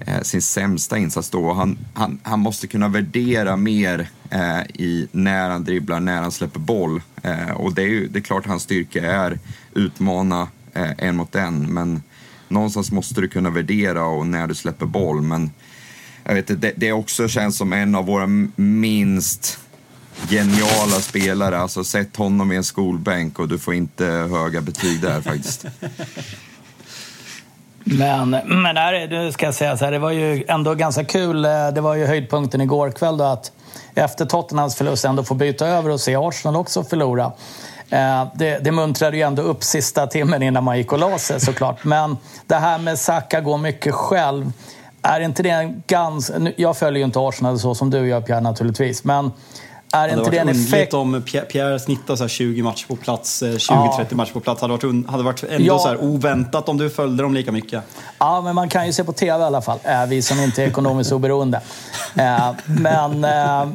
eh, 0.06 0.22
sin 0.22 0.42
sämsta 0.42 0.98
insats 0.98 1.30
då. 1.30 1.54
Han, 1.54 1.78
han, 1.94 2.20
han 2.24 2.40
måste 2.40 2.68
kunna 2.68 2.88
värdera 2.88 3.58
mer 3.58 4.10
eh, 4.30 4.62
i 4.74 5.08
när 5.12 5.50
han 5.50 5.64
dribblar, 5.64 6.00
när 6.00 6.22
han 6.22 6.32
släpper 6.32 6.60
boll. 6.60 7.02
Eh, 7.24 7.52
och 7.52 7.74
det 7.74 7.82
är 7.82 7.88
ju 7.88 8.08
det 8.08 8.20
är 8.20 8.24
klart 8.24 8.46
hans 8.46 8.64
styrka 8.64 9.12
är 9.12 9.40
utmana 9.74 10.48
eh, 10.74 10.92
en 10.98 11.16
mot 11.16 11.36
en, 11.36 11.74
men 11.74 12.04
någonstans 12.48 12.92
måste 12.92 13.22
du 13.22 13.28
kunna 13.28 13.50
värdera 13.50 14.06
och 14.06 14.28
när 14.28 14.48
du 14.48 14.56
släpper 14.56 14.86
boll. 14.86 15.22
Men 15.22 15.52
jag 16.24 16.36
vet 16.36 16.62
det, 16.62 16.74
det 16.76 16.92
också 16.92 17.28
känns 17.28 17.58
som 17.58 17.74
en 17.74 17.96
av 17.96 18.06
våra 18.06 18.28
minst 18.56 19.60
geniala 20.30 21.02
spelare. 21.02 21.58
Alltså 21.58 21.84
sätt 21.84 22.16
honom 22.16 22.52
i 22.52 22.56
en 22.56 22.64
skolbänk 22.64 23.40
och 23.40 23.48
du 23.48 23.60
får 23.60 23.74
inte 23.74 24.06
höga 24.06 24.62
betyg 24.62 25.02
där 25.02 25.22
faktiskt. 25.22 25.66
Men, 27.88 28.30
men 28.46 28.78
här, 28.78 29.08
nu 29.08 29.32
ska 29.32 29.46
jag 29.46 29.56
säga 29.56 29.78
så 29.78 29.86
här, 29.86 29.92
det 29.92 30.00
var 30.00 30.12
ju 30.12 30.44
ändå 30.48 30.76
ganska 30.76 31.04
kul. 31.04 31.46
Eh, 31.46 31.68
det 31.68 31.82
var 31.82 31.96
ju 31.96 32.06
höjdpunkten 32.06 32.62
igår 32.62 32.92
kväll 32.92 33.18
då 33.18 33.24
att 33.24 33.52
efter 33.96 34.26
Tottenhams 34.26 34.76
förlust 34.76 35.06
ändå 35.06 35.24
få 35.24 35.34
byta 35.34 35.68
över 35.68 35.90
och 35.90 36.00
se 36.00 36.16
Arsenal 36.16 36.56
också 36.56 36.84
förlora. 36.84 37.32
Eh, 37.90 38.28
det, 38.36 38.60
det 38.64 38.72
muntrade 38.72 39.18
ju 39.18 39.24
ändå 39.24 39.42
upp 39.42 39.64
sista 39.64 40.08
timmen 40.08 40.44
innan 40.44 40.64
man 40.64 40.78
gick 40.78 40.94
och 40.94 41.00
la 41.00 41.18
sig 41.18 41.40
såklart. 41.40 41.84
Men 41.84 42.18
det 42.48 42.56
här 42.56 42.78
med 42.78 43.00
Saka 43.00 43.42
går 43.42 43.58
mycket 43.58 43.94
själv. 43.94 44.52
Är 45.02 45.20
inte 45.20 45.44
det 45.44 45.50
en 45.50 45.84
ganska... 45.88 46.34
Jag 46.56 46.78
följer 46.78 47.00
ju 47.00 47.06
inte 47.06 47.20
Arsenal 47.20 47.60
så 47.60 47.76
som 47.76 47.90
du 47.90 48.08
gör 48.08 48.22
Pierre 48.22 48.42
naturligtvis. 48.42 49.04
Men 49.04 49.32
är 49.96 50.18
inte 50.18 50.32
det 50.32 50.38
en 50.38 50.50
effekt... 50.50 50.94
om 50.94 51.22
Pierre 51.22 51.80
snittar 51.80 52.16
så 52.16 52.28
20 52.28 52.62
matcher 52.62 52.88
på 52.88 52.96
plats, 52.96 53.44
20-30 53.44 54.06
ja. 54.10 54.16
matcher 54.16 54.34
på 54.34 54.40
plats. 54.40 54.62
Hade 54.62 54.74
varit, 54.74 55.10
hade 55.10 55.24
varit 55.24 55.44
ändå 55.44 55.68
ja. 55.68 55.80
så 55.80 55.88
här 55.88 56.04
oväntat 56.04 56.70
om 56.70 56.78
du 56.78 56.90
följde 56.90 57.24
dem 57.24 57.34
lika 57.34 57.52
mycket. 57.52 57.84
Ja, 58.18 58.42
men 58.42 58.56
man 58.56 58.70
kan 58.70 58.86
ju 58.86 58.94
se 58.94 59.04
på 59.04 59.14
TV 59.14 59.44
i 59.44 59.46
alla 59.46 59.62
fall. 59.62 59.80
Äh, 59.84 60.06
vi 60.06 60.22
som 60.22 60.40
inte 60.40 60.64
är 60.64 60.68
ekonomiskt 60.68 61.12
oberoende. 61.12 61.62
Äh, 62.16 62.52
men 62.66 63.24
äh, 63.24 63.68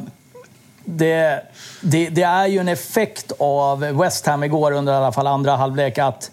det, 0.85 1.41
det, 1.81 2.09
det, 2.09 2.23
är 2.23 2.47
ju 2.47 2.59
en 2.59 2.67
effekt 2.67 3.31
av 3.39 3.79
West 3.79 4.25
Ham 4.25 4.43
igår 4.43 4.71
under 4.71 4.93
i 4.93 4.95
alla 4.95 5.11
fall 5.11 5.27
andra 5.27 5.55
halvlek 5.55 5.97
att 5.97 6.31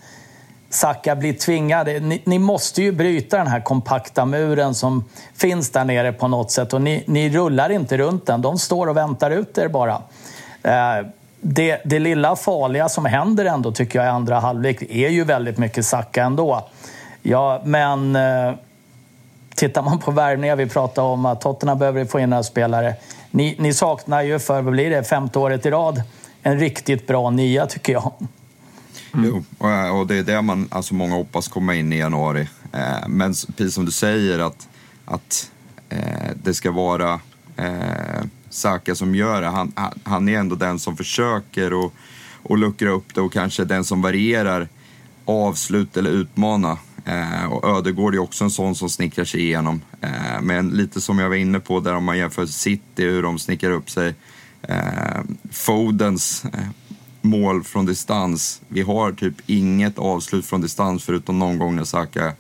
Saka 0.71 1.17
blir 1.17 1.33
tvingade. 1.33 2.01
Ni, 2.01 2.23
ni, 2.25 2.39
måste 2.39 2.83
ju 2.83 2.93
bryta 2.93 3.39
den 3.39 3.47
här 3.47 3.61
kompakta 3.61 4.25
muren 4.25 4.75
som 4.75 5.05
finns 5.37 5.71
där 5.71 5.85
nere 5.85 6.13
på 6.13 6.29
något 6.29 6.51
sätt 6.51 6.73
och 6.73 6.83
ni, 6.83 7.05
ni 7.07 7.31
rullar 7.31 7.71
inte 7.71 7.99
runt 7.99 8.27
den. 8.27 8.43
De 8.43 8.59
står 8.59 8.87
och 8.87 8.97
väntar 8.97 9.31
ut 9.31 9.59
er 9.59 9.69
bara. 9.69 10.03
Eh, 10.63 11.07
det, 11.41 11.81
det, 11.85 11.99
lilla 11.99 12.37
farliga 12.37 12.89
som 12.89 13.05
händer 13.05 13.45
ändå 13.45 13.73
tycker 13.73 13.99
jag 13.99 14.07
i 14.07 14.11
andra 14.11 14.41
halvlek 14.41 14.83
är 14.83 15.09
ju 15.09 15.25
väldigt 15.25 15.59
mycket 15.59 15.87
Saka 15.87 16.25
ändå. 16.25 16.69
Ja, 17.23 17.63
men 17.65 18.17
eh, 18.17 18.53
tittar 19.55 19.83
man 19.83 19.99
på 19.99 20.11
värvningar, 20.11 20.57
vi 20.57 20.67
pratar 20.67 21.03
om 21.03 21.27
att 21.27 21.41
Tottenham 21.41 21.79
behöver 21.79 22.05
få 22.05 22.21
in 22.21 22.31
några 22.31 22.43
spelare. 22.43 22.95
Ni, 23.31 23.57
ni 23.59 23.73
saknar 23.73 24.23
ju 24.23 24.39
för, 24.39 24.63
vad 24.63 24.73
blir 24.73 24.91
det, 24.91 25.05
femte 25.05 25.39
året 25.39 25.67
i 25.67 25.71
rad, 25.71 26.03
en 26.43 26.59
riktigt 26.59 27.07
bra 27.07 27.31
nia 27.31 27.67
tycker 27.67 27.93
jag. 27.93 28.13
Mm. 29.15 29.27
Jo, 29.27 29.69
eh, 29.69 29.99
och 29.99 30.07
det 30.07 30.17
är 30.17 30.23
det 30.23 30.43
man, 30.43 30.69
alltså 30.71 30.95
många 30.95 31.15
hoppas 31.15 31.49
komma 31.49 31.75
in 31.75 31.93
i 31.93 31.99
januari. 31.99 32.49
Eh, 32.73 33.09
men 33.09 33.35
precis 33.57 33.75
som 33.75 33.85
du 33.85 33.93
säger 33.93 34.39
att, 34.39 34.69
att 35.05 35.51
eh, 35.89 36.31
det 36.43 36.55
ska 36.55 36.71
vara 36.71 37.21
eh, 37.57 38.23
Saka 38.51 38.95
som 38.95 39.15
gör 39.15 39.43
det. 39.43 39.49
Han, 39.49 39.73
han 40.03 40.29
är 40.29 40.39
ändå 40.39 40.57
den 40.57 40.79
som 40.79 40.97
försöker 40.97 41.73
och, 41.73 41.95
och 42.43 42.59
luckra 42.59 42.91
upp 42.91 43.15
det 43.15 43.21
och 43.21 43.33
kanske 43.33 43.65
den 43.65 43.85
som 43.85 44.03
varierar 44.03 44.69
avslut 45.25 45.97
eller 45.97 46.11
utmana. 46.11 46.79
Eh, 47.05 47.45
och 47.45 47.77
Ödegård 47.77 48.15
är 48.15 48.19
också 48.19 48.45
en 48.45 48.51
sån 48.51 48.75
som 48.75 48.91
snickrar 48.91 49.25
sig 49.25 49.41
igenom. 49.41 49.83
Eh, 50.01 50.41
men 50.43 50.69
lite 50.71 51.01
som 51.01 51.19
jag 51.19 51.29
var 51.29 51.37
inne 51.37 51.61
på 51.61 51.81
där 51.81 51.95
om 51.95 52.05
man 52.05 52.19
jämför 52.19 52.47
City, 52.47 53.03
hur 53.03 53.23
de 53.23 53.39
snickrar 53.39 53.71
upp 53.71 53.91
sig. 53.91 54.15
Eh, 54.63 55.21
Fodens 55.51 56.45
mål 57.21 57.65
från 57.65 57.87
distans. 57.87 58.61
Vi 58.69 58.83
har 58.83 59.13
typ 59.13 59.35
inget 59.47 59.99
avslut 59.99 60.47
från 60.47 60.61
distans 60.61 61.05
förutom 61.05 61.39
någon 61.39 61.59
gång 61.59 61.77
när 61.77 61.85
Saka 61.85 62.33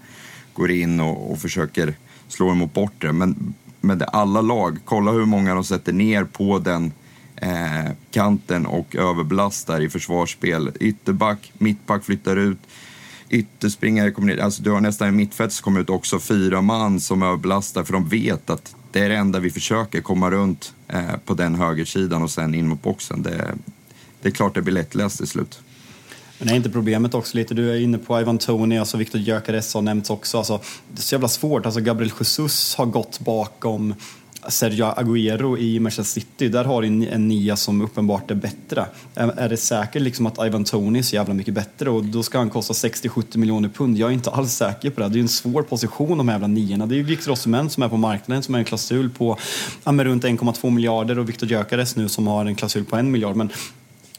går 0.52 0.70
in 0.70 1.00
och, 1.00 1.32
och 1.32 1.38
försöker 1.38 1.94
slå 2.28 2.50
emot 2.50 2.74
bortre. 2.74 3.12
Men 3.12 3.54
med 3.80 4.02
alla 4.02 4.40
lag, 4.40 4.78
kolla 4.84 5.12
hur 5.12 5.24
många 5.24 5.54
de 5.54 5.64
sätter 5.64 5.92
ner 5.92 6.24
på 6.24 6.58
den 6.58 6.92
eh, 7.36 7.90
kanten 8.10 8.66
och 8.66 8.96
överbelastar 8.96 9.80
i 9.80 9.88
försvarsspel. 9.88 10.72
Ytterback, 10.80 11.52
mittback 11.58 12.04
flyttar 12.04 12.36
ut, 12.36 12.58
ytterspringare 13.28 14.10
kommer 14.10 14.34
ner. 14.34 14.42
Alltså 14.42 14.62
du 14.62 14.70
har 14.70 14.80
nästan 14.80 15.08
en 15.08 15.16
mittfält 15.16 15.52
som 15.52 15.64
kommer 15.64 15.80
ut 15.80 15.90
också, 15.90 16.18
fyra 16.20 16.60
man 16.60 17.00
som 17.00 17.22
överbelastar 17.22 17.84
för 17.84 17.92
de 17.92 18.08
vet 18.08 18.50
att 18.50 18.74
det 18.92 19.00
är 19.00 19.08
det 19.08 19.16
enda 19.16 19.38
vi 19.38 19.50
försöker, 19.50 20.00
komma 20.00 20.30
runt 20.30 20.74
eh, 20.88 21.16
på 21.24 21.34
den 21.34 21.54
högersidan 21.54 22.22
och 22.22 22.30
sen 22.30 22.54
in 22.54 22.68
mot 22.68 22.82
boxen. 22.82 23.22
Det, 23.22 23.54
det 24.22 24.28
är 24.28 24.32
klart 24.32 24.54
det 24.54 24.62
blir 24.62 24.74
lättläst 24.74 25.18
till 25.18 25.26
slut. 25.26 25.60
Men 26.38 26.48
är 26.48 26.54
inte 26.54 26.70
problemet 26.70 27.14
också 27.14 27.36
lite, 27.36 27.54
du 27.54 27.70
är 27.70 27.80
inne 27.80 27.98
på 27.98 28.20
Ivan 28.20 28.38
Tony, 28.38 28.78
alltså 28.78 28.96
Viktor 28.96 29.20
Gyökeres 29.20 29.74
har 29.74 29.82
nämnts 29.82 30.10
också. 30.10 30.38
Alltså, 30.38 30.60
det 30.92 31.00
är 31.00 31.02
så 31.02 31.14
jävla 31.14 31.28
svårt, 31.28 31.66
alltså 31.66 31.80
Gabriel 31.80 32.12
Jesus 32.18 32.74
har 32.74 32.86
gått 32.86 33.20
bakom 33.20 33.94
Sergio 34.48 34.84
Agüero 34.84 35.58
i 35.58 35.80
Manchester 35.80 36.20
City, 36.20 36.48
där 36.48 36.64
har 36.64 36.82
du 36.82 36.88
en, 36.88 37.28
nia 37.28 37.56
som 37.56 37.80
uppenbart 37.80 38.30
är 38.30 38.34
bättre. 38.34 38.86
Är, 39.14 39.48
det 39.48 39.56
säkert 39.56 40.02
liksom 40.02 40.26
att 40.26 40.46
Ivan 40.46 40.64
Tony 40.64 40.98
är 40.98 41.02
så 41.02 41.16
jävla 41.16 41.34
mycket 41.34 41.54
bättre 41.54 41.90
och 41.90 42.04
då 42.04 42.22
ska 42.22 42.38
han 42.38 42.50
kosta 42.50 42.72
60-70 42.72 43.36
miljoner 43.36 43.68
pund? 43.68 43.98
Jag 43.98 44.10
är 44.10 44.14
inte 44.14 44.30
alls 44.30 44.52
säker 44.52 44.90
på 44.90 45.00
det. 45.00 45.08
Det 45.08 45.18
är 45.18 45.20
en 45.20 45.28
svår 45.28 45.62
position 45.62 46.18
de 46.18 46.28
här 46.28 46.34
jävla 46.34 46.46
niorna. 46.46 46.86
Det 46.86 46.94
är 46.94 46.96
ju 46.96 47.02
Victor 47.02 47.32
Osimhen 47.32 47.70
som 47.70 47.82
är 47.82 47.88
på 47.88 47.96
marknaden 47.96 48.42
som 48.42 48.54
har 48.54 48.58
en 48.58 48.64
klausul 48.64 49.10
på 49.10 49.38
ja, 49.84 49.92
runt 49.92 50.24
1,2 50.24 50.70
miljarder 50.70 51.18
och 51.18 51.28
Victor 51.28 51.48
Gyökeres 51.48 51.96
nu 51.96 52.08
som 52.08 52.26
har 52.26 52.46
en 52.46 52.54
klausul 52.54 52.84
på 52.84 52.96
en 52.96 53.10
miljard. 53.10 53.36
Men 53.36 53.50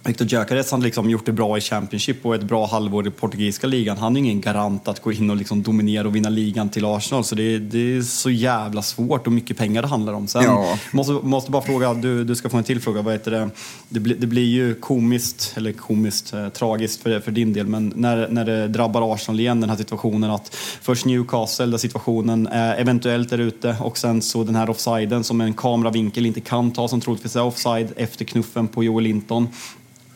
Victor 0.04 0.28
Gyökeres 0.28 0.72
har 0.72 0.78
liksom 0.80 1.10
gjort 1.10 1.26
det 1.26 1.32
bra 1.32 1.58
i 1.58 1.62
Championship 1.62 2.26
och 2.26 2.36
ett 2.36 2.43
bra 2.43 2.66
halvår 2.68 3.08
i 3.08 3.12
portugisiska 3.12 3.68
ligan. 3.68 3.97
Han 3.97 4.16
är 4.16 4.20
ingen 4.20 4.41
garant 4.41 4.88
att 4.88 5.00
gå 5.02 5.12
in 5.12 5.30
och 5.30 5.36
liksom 5.36 5.64
dominera 5.64 6.08
och 6.08 6.16
vinna 6.16 6.30
ligan 6.30 6.70
till 6.70 6.86
Arsenal. 6.86 7.24
Så 7.24 7.36
det 7.36 7.43
är, 7.56 7.60
det 7.60 7.97
är 7.97 8.02
så 8.02 8.30
jävla 8.30 8.82
svårt 8.82 9.28
och 9.28 9.34
mycket 9.34 9.58
pengar 9.58 9.82
det 9.82 9.88
handlar 9.88 10.14
om. 10.14 10.28
Sen 10.28 10.43
Ja. 10.43 10.78
måste, 10.91 11.14
måste 11.14 11.52
bara 11.52 11.62
fråga, 11.62 11.93
du, 11.93 12.24
du 12.24 12.36
ska 12.36 12.50
få 12.50 12.58
en 12.58 12.64
till 12.64 12.80
fråga. 12.82 13.02
Vad 13.02 13.14
heter 13.14 13.32
det? 13.32 13.50
Det, 13.89 14.00
blir- 14.00 14.16
det 14.16 14.28
blir 14.28 14.45
ju 14.45 14.76
komiskt, 14.76 15.54
eller 15.58 15.72
komiskt, 15.72 16.34
eh, 16.34 16.50
tragiskt 16.50 17.02
för, 17.04 17.20
för 17.20 17.32
din 17.32 17.54
del. 17.54 17.68
Men 17.68 17.93
när, 17.95 18.28
när 18.30 18.45
det 18.45 18.68
drabbar 18.68 19.14
Arsenal 19.14 19.39
igen, 19.39 19.62
den 19.62 19.70
här 19.70 19.78
situationen 19.78 20.32
att 20.32 20.56
först 20.82 21.06
Newcastle 21.06 21.66
där 21.66 21.78
situationen 21.78 22.47
eh, 22.47 22.80
eventuellt 22.80 23.32
är 23.32 23.38
ute 23.38 23.76
och 23.82 23.97
sen 23.97 24.22
så 24.22 24.43
den 24.43 24.56
här 24.56 24.70
offsiden 24.70 25.24
som 25.24 25.41
en 25.41 25.54
kameravinkel 25.54 26.26
inte 26.26 26.41
kan 26.41 26.72
ta 26.72 26.88
som 26.88 27.02
troligtvis 27.02 27.36
är 27.36 27.43
offside 27.43 27.88
efter 27.95 28.26
knuffen 28.26 28.68
på 28.68 28.84
Joel 28.84 29.04
Linton. 29.04 29.47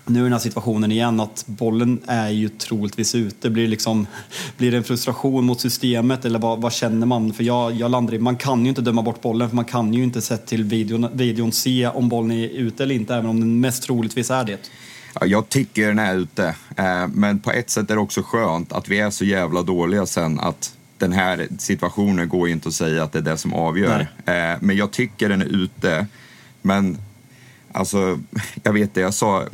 Nu 0.06 0.20
är 0.20 0.24
den 0.24 0.32
här 0.32 0.40
situationen 0.40 0.92
igen 0.92 1.20
att 1.20 1.44
bollen 1.48 2.00
är 2.08 2.30
ju 2.30 2.50
troligtvis 2.50 3.16
ute. 3.16 3.50
Blir, 3.50 3.68
liksom, 3.68 4.08
blir 4.58 4.72
det 4.72 4.78
en 4.78 4.84
frustration 4.84 5.46
mot 5.46 5.62
systemet 5.62 6.26
eller 6.26 6.40
vad, 6.40 6.62
vad 6.62 6.74
känner 6.74 7.06
man? 7.06 7.34
För 7.34 7.44
jag, 7.44 7.72
jag 7.72 7.92
landar 7.92 8.14
i, 8.14 8.20
man 8.20 8.36
kan 8.36 8.64
ju 8.64 8.70
inte 8.70 8.82
döma 8.82 9.02
bort 9.02 9.22
bollen 9.22 9.50
för 9.50 9.56
man 9.56 9.66
kan 9.66 9.94
ju 9.94 10.04
inte 10.04 10.22
sett 10.22 10.46
till 10.46 10.64
videon, 10.64 11.08
videon 11.14 11.52
se 11.52 11.88
om 11.88 12.10
bollen 12.10 12.32
är 12.32 12.48
ute 12.48 12.84
eller 12.84 12.96
inte 12.96 13.16
även 13.16 13.30
om 13.30 13.40
den 13.40 13.60
mest 13.60 13.84
troligtvis 13.84 14.32
är 14.32 14.44
det. 14.44 14.60
Ja, 15.20 15.26
jag 15.26 15.50
tycker 15.50 15.88
den 15.88 16.00
är 16.00 16.16
ute, 16.16 16.56
eh, 16.78 17.08
men 17.14 17.40
på 17.40 17.52
ett 17.52 17.70
sätt 17.70 17.92
är 17.92 17.96
det 17.96 18.02
också 18.02 18.22
skönt 18.24 18.72
att 18.72 18.90
vi 18.90 19.00
är 19.00 19.10
så 19.10 19.26
jävla 19.26 19.62
dåliga 19.62 20.06
sen 20.06 20.40
att 20.40 20.76
den 20.98 21.12
här 21.14 21.48
situationen 21.58 22.30
går 22.30 22.48
ju 22.48 22.54
inte 22.54 22.70
att 22.70 22.76
säga 22.76 23.04
att 23.04 23.12
det 23.12 23.20
är 23.20 23.24
det 23.24 23.38
som 23.38 23.54
avgör. 23.54 24.08
Eh, 24.26 24.58
men 24.60 24.76
jag 24.76 24.92
tycker 24.92 25.30
den 25.30 25.42
är 25.42 25.64
ute. 25.64 26.08
Men 26.62 26.98
alltså, 27.72 28.20
jag 28.64 28.74
vet 28.74 28.94
det, 28.94 29.02
jag 29.02 29.14
sa, 29.14 29.46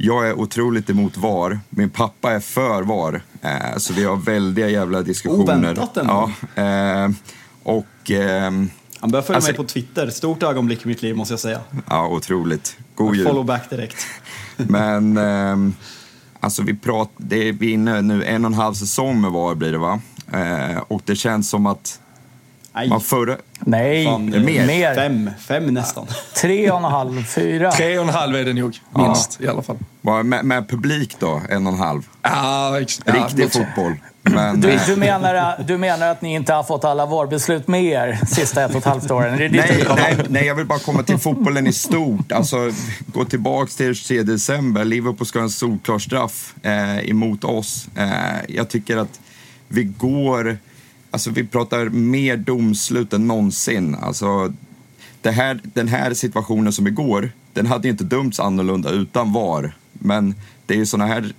jag 0.00 0.28
är 0.28 0.34
otroligt 0.40 0.90
emot 0.90 1.16
VAR. 1.16 1.60
Min 1.70 1.90
pappa 1.90 2.32
är 2.32 2.40
för 2.40 2.82
VAR. 2.82 3.22
Eh, 3.42 3.76
så 3.76 3.92
vi 3.92 4.04
har 4.04 4.16
väldiga 4.16 4.68
jävla 4.68 5.02
diskussioner. 5.02 5.42
Oväntat 5.42 5.96
ändå. 5.96 6.30
Ja, 6.54 6.62
eh, 7.04 7.10
och... 7.62 8.10
ehm, 8.10 8.70
Han 9.00 9.10
börjar 9.10 9.22
följa 9.22 9.36
Alltså- 9.36 9.50
mig 9.50 9.56
på 9.56 9.64
Twitter. 9.64 10.10
Stort 10.10 10.42
ögonblick 10.42 10.84
i 10.84 10.88
mitt 10.88 11.02
liv 11.02 11.16
måste 11.16 11.32
jag 11.32 11.40
säga. 11.40 11.60
ja, 11.88 12.08
otroligt. 12.08 12.76
God 12.94 13.16
jul. 13.16 13.26
Follow 13.26 13.44
back 13.44 13.70
direkt. 13.70 13.96
Men 14.56 15.16
ehm, 15.16 15.74
alltså 16.40 16.62
vi 16.62 16.74
pratar, 16.76 17.12
det 17.16 17.48
är, 17.48 17.52
vi 17.52 17.68
är 17.70 17.74
inne 17.74 18.00
nu 18.02 18.24
en 18.24 18.44
och 18.44 18.50
en 18.50 18.54
halv 18.58 18.74
säsong 18.74 19.20
med 19.20 19.30
VAR 19.30 19.54
blir 19.54 19.72
det 19.72 19.78
va? 19.78 20.00
Eh, 20.32 20.78
och 20.88 21.02
det 21.04 21.16
känns 21.16 21.50
som 21.50 21.66
att 21.66 22.00
Nej, 22.78 22.88
man 22.88 23.00
förra... 23.00 23.36
Nej, 23.60 24.04
fan, 24.04 24.30
mer. 24.30 24.66
mer. 24.66 24.94
Fem, 24.94 25.30
fem 25.38 25.66
nästan. 25.66 26.06
Tre 26.36 26.70
och 26.70 26.78
en 26.78 26.84
halv, 26.84 27.24
fyra. 27.24 27.72
Tre 27.72 27.98
och 27.98 28.04
en 28.04 28.14
halv 28.14 28.36
är 28.36 28.44
det 28.44 28.52
nog, 28.52 28.76
minst 28.94 29.40
i 29.40 29.48
alla 29.48 29.62
fall. 29.62 29.76
Med, 30.24 30.44
med 30.44 30.68
publik 30.68 31.16
då, 31.18 31.42
en 31.50 31.66
och 31.66 31.72
en 31.72 31.78
halv. 31.78 32.02
Ja, 32.22 32.80
ex- 32.80 33.00
ja, 33.04 33.12
Riktig 33.14 33.42
något- 33.44 33.52
fotboll. 33.52 33.94
Men, 34.22 34.60
Du, 34.60 34.70
eh, 34.70 34.80
du, 34.86 34.96
menar, 34.96 35.64
du 35.66 35.78
menar 35.78 36.08
att 36.08 36.22
ni 36.22 36.34
inte 36.34 36.52
har 36.52 36.62
fått 36.62 36.84
alla 36.84 37.06
VAR-beslut 37.06 37.68
med 37.68 37.84
er 37.84 38.18
sista 38.26 38.64
ett 38.64 38.70
och 38.70 38.76
ett 38.76 38.84
halvt 38.84 39.10
åren? 39.10 39.34
Är 39.34 39.38
det 39.38 39.48
dit 39.48 39.62
du 39.68 39.94
Nej, 39.94 40.14
nej, 40.16 40.26
nej, 40.28 40.46
jag 40.46 40.54
vill 40.54 40.66
bara 40.66 40.78
komma 40.78 41.02
till 41.02 41.18
fotbollen 41.18 41.66
i 41.66 41.72
stort. 41.72 42.32
Alltså, 42.32 42.70
gå 43.06 43.24
tillbaks 43.24 43.76
till 43.76 43.94
23 43.94 44.22
december. 44.22 44.84
Liverpool 44.84 45.26
ska 45.26 45.38
ha 45.38 45.44
en 45.44 45.50
solklar 45.50 45.98
straff 45.98 46.54
eh, 46.62 46.98
emot 47.10 47.44
oss. 47.44 47.88
Eh, 47.96 48.08
jag 48.48 48.68
tycker 48.68 48.96
att 48.96 49.20
vi 49.68 49.84
går... 49.84 50.58
Alltså, 51.10 51.30
vi 51.30 51.44
pratar 51.46 51.88
mer 51.88 52.36
domslut 52.36 53.12
än 53.12 53.26
någonsin. 53.26 53.94
Alltså, 53.94 54.52
det 55.22 55.30
här, 55.30 55.60
den 55.62 55.88
här 55.88 56.14
situationen 56.14 56.72
som 56.72 56.86
igår, 56.86 57.30
den 57.52 57.66
hade 57.66 57.88
inte 57.88 58.04
dömts 58.04 58.40
annorlunda 58.40 58.90
utan 58.90 59.32
VAR. 59.32 59.76
Men 59.92 60.34
det 60.66 60.74
är 60.74 60.78
ju 60.78 60.86
sådana 60.86 61.14
här 61.14 61.32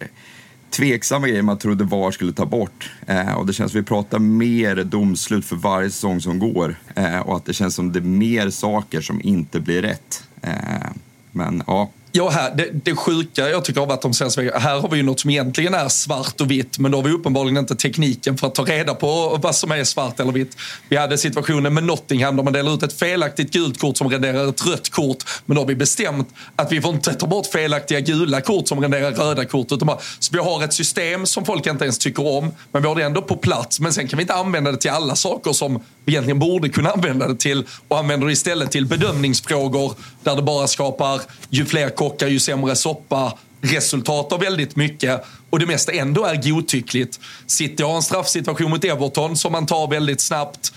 tveksamma 0.69 1.27
grejer 1.27 1.41
man 1.41 1.57
trodde 1.57 1.83
VAR 1.83 2.11
skulle 2.11 2.33
ta 2.33 2.45
bort. 2.45 2.91
Eh, 3.07 3.33
och 3.33 3.45
det 3.45 3.53
känns 3.53 3.71
som 3.71 3.81
vi 3.81 3.87
pratar 3.87 4.19
mer 4.19 4.75
domslut 4.75 5.45
för 5.45 5.55
varje 5.55 5.89
säsong 5.89 6.21
som 6.21 6.39
går. 6.39 6.75
Eh, 6.95 7.19
och 7.19 7.35
att 7.35 7.45
det 7.45 7.53
känns 7.53 7.75
som 7.75 7.91
det 7.91 7.99
är 7.99 8.03
mer 8.03 8.49
saker 8.49 9.01
som 9.01 9.21
inte 9.21 9.59
blir 9.59 9.81
rätt. 9.81 10.23
Eh, 10.41 10.89
men 11.31 11.63
ja, 11.67 11.89
Ja, 12.11 12.29
här, 12.29 12.55
det, 12.55 12.69
det 12.71 12.95
sjuka 12.95 13.49
jag 13.49 13.65
tycker 13.65 13.79
har 13.79 13.87
varit 13.87 14.01
de 14.01 14.13
senaste 14.13 14.41
veckorna, 14.41 14.59
här 14.59 14.79
har 14.79 14.89
vi 14.89 14.97
ju 14.97 15.03
något 15.03 15.19
som 15.19 15.29
egentligen 15.29 15.73
är 15.73 15.89
svart 15.89 16.41
och 16.41 16.51
vitt, 16.51 16.79
men 16.79 16.91
då 16.91 16.97
har 16.97 17.03
vi 17.03 17.11
uppenbarligen 17.11 17.57
inte 17.57 17.75
tekniken 17.75 18.37
för 18.37 18.47
att 18.47 18.55
ta 18.55 18.63
reda 18.63 18.95
på 18.95 19.39
vad 19.41 19.55
som 19.55 19.71
är 19.71 19.83
svart 19.83 20.19
eller 20.19 20.31
vitt. 20.31 20.57
Vi 20.89 20.97
hade 20.97 21.17
situationen 21.17 21.73
med 21.73 21.83
Nottingham 21.83 22.35
där 22.35 22.43
man 22.43 22.53
delar 22.53 22.73
ut 22.73 22.83
ett 22.83 22.99
felaktigt 22.99 23.53
gult 23.53 23.79
kort 23.79 23.97
som 23.97 24.09
renderar 24.09 24.49
ett 24.49 24.67
rött 24.67 24.89
kort, 24.89 25.23
men 25.45 25.55
då 25.55 25.61
har 25.61 25.67
vi 25.67 25.75
bestämt 25.75 26.29
att 26.55 26.71
vi 26.71 26.81
får 26.81 26.93
inte 26.93 27.13
ta 27.13 27.27
bort 27.27 27.45
felaktiga 27.45 27.99
gula 27.99 28.41
kort 28.41 28.67
som 28.67 28.81
renderar 28.81 29.11
röda 29.11 29.45
kort. 29.45 29.71
Utan 29.71 29.87
bara, 29.87 29.99
så 30.19 30.29
vi 30.33 30.39
har 30.39 30.63
ett 30.63 30.73
system 30.73 31.25
som 31.25 31.45
folk 31.45 31.67
inte 31.67 31.83
ens 31.83 31.97
tycker 31.97 32.27
om, 32.27 32.51
men 32.71 32.81
vi 32.81 32.87
har 32.87 32.95
det 32.95 33.03
ändå 33.03 33.21
på 33.21 33.35
plats. 33.35 33.79
Men 33.79 33.93
sen 33.93 34.07
kan 34.07 34.17
vi 34.17 34.21
inte 34.21 34.33
använda 34.33 34.71
det 34.71 34.77
till 34.77 34.91
alla 34.91 35.15
saker 35.15 35.53
som 35.53 35.83
vi 36.05 36.13
egentligen 36.13 36.39
borde 36.39 36.69
kunna 36.69 36.89
använda 36.89 37.27
det 37.27 37.35
till 37.35 37.63
och 37.87 37.99
använder 37.99 38.27
det 38.27 38.33
istället 38.33 38.71
till 38.71 38.85
bedömningsfrågor 38.85 39.93
där 40.23 40.35
det 40.35 40.41
bara 40.41 40.67
skapar 40.67 41.21
ju 41.49 41.65
fler 41.65 41.89
kockar 41.99 42.27
ju 42.27 42.39
sämre 42.39 42.75
soppa 42.75 43.37
resultat 43.61 44.33
av 44.33 44.39
väldigt 44.39 44.75
mycket. 44.75 45.23
Och 45.49 45.59
det 45.59 45.65
mesta 45.65 45.91
ändå 45.91 46.25
är 46.25 46.49
godtyckligt. 46.49 47.19
City 47.47 47.83
har 47.83 47.95
en 47.95 48.01
straffsituation 48.01 48.69
mot 48.69 48.83
Everton 48.83 49.37
som 49.37 49.51
man 49.51 49.65
tar 49.65 49.87
väldigt 49.87 50.21
snabbt. 50.21 50.73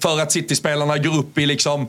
För 0.00 0.20
att 0.20 0.32
City-spelarna 0.32 0.98
går 0.98 1.18
upp 1.18 1.38
i 1.38 1.46
liksom 1.46 1.88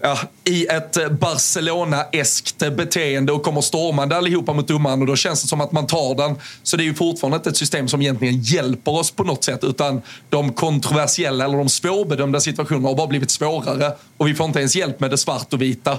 Ja, 0.00 0.18
i 0.44 0.66
ett 0.66 1.10
Barcelona-eskt 1.20 2.76
beteende 2.76 3.32
och 3.32 3.42
kommer 3.42 3.60
stormande 3.60 4.16
allihopa 4.16 4.52
mot 4.52 4.68
domaren. 4.68 5.00
Och 5.00 5.06
då 5.06 5.16
känns 5.16 5.42
det 5.42 5.48
som 5.48 5.60
att 5.60 5.72
man 5.72 5.86
tar 5.86 6.14
den. 6.14 6.36
Så 6.62 6.76
det 6.76 6.82
är 6.82 6.84
ju 6.84 6.94
fortfarande 6.94 7.36
inte 7.36 7.50
ett 7.50 7.56
system 7.56 7.88
som 7.88 8.02
egentligen 8.02 8.40
hjälper 8.40 8.94
oss 8.94 9.10
på 9.10 9.24
något 9.24 9.44
sätt. 9.44 9.64
Utan 9.64 10.02
de 10.28 10.52
kontroversiella 10.52 11.44
eller 11.44 11.58
de 11.58 11.68
svårbedömda 11.68 12.40
situationerna 12.40 12.88
har 12.88 12.94
bara 12.94 13.06
blivit 13.06 13.30
svårare. 13.30 13.92
Och 14.16 14.28
vi 14.28 14.34
får 14.34 14.46
inte 14.46 14.58
ens 14.58 14.76
hjälp 14.76 15.00
med 15.00 15.10
det 15.10 15.18
svart 15.18 15.52
och 15.52 15.62
vita 15.62 15.98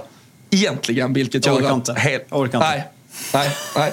egentligen 0.50 1.12
vilket 1.12 1.46
Jag 1.46 1.56
orkar 1.56 1.74
inte. 1.74 1.92
Helt, 1.92 2.32
orkar 2.32 2.58
inte. 2.58 2.58
Nej, 2.58 2.84
nej, 3.34 3.50
nej. 3.76 3.92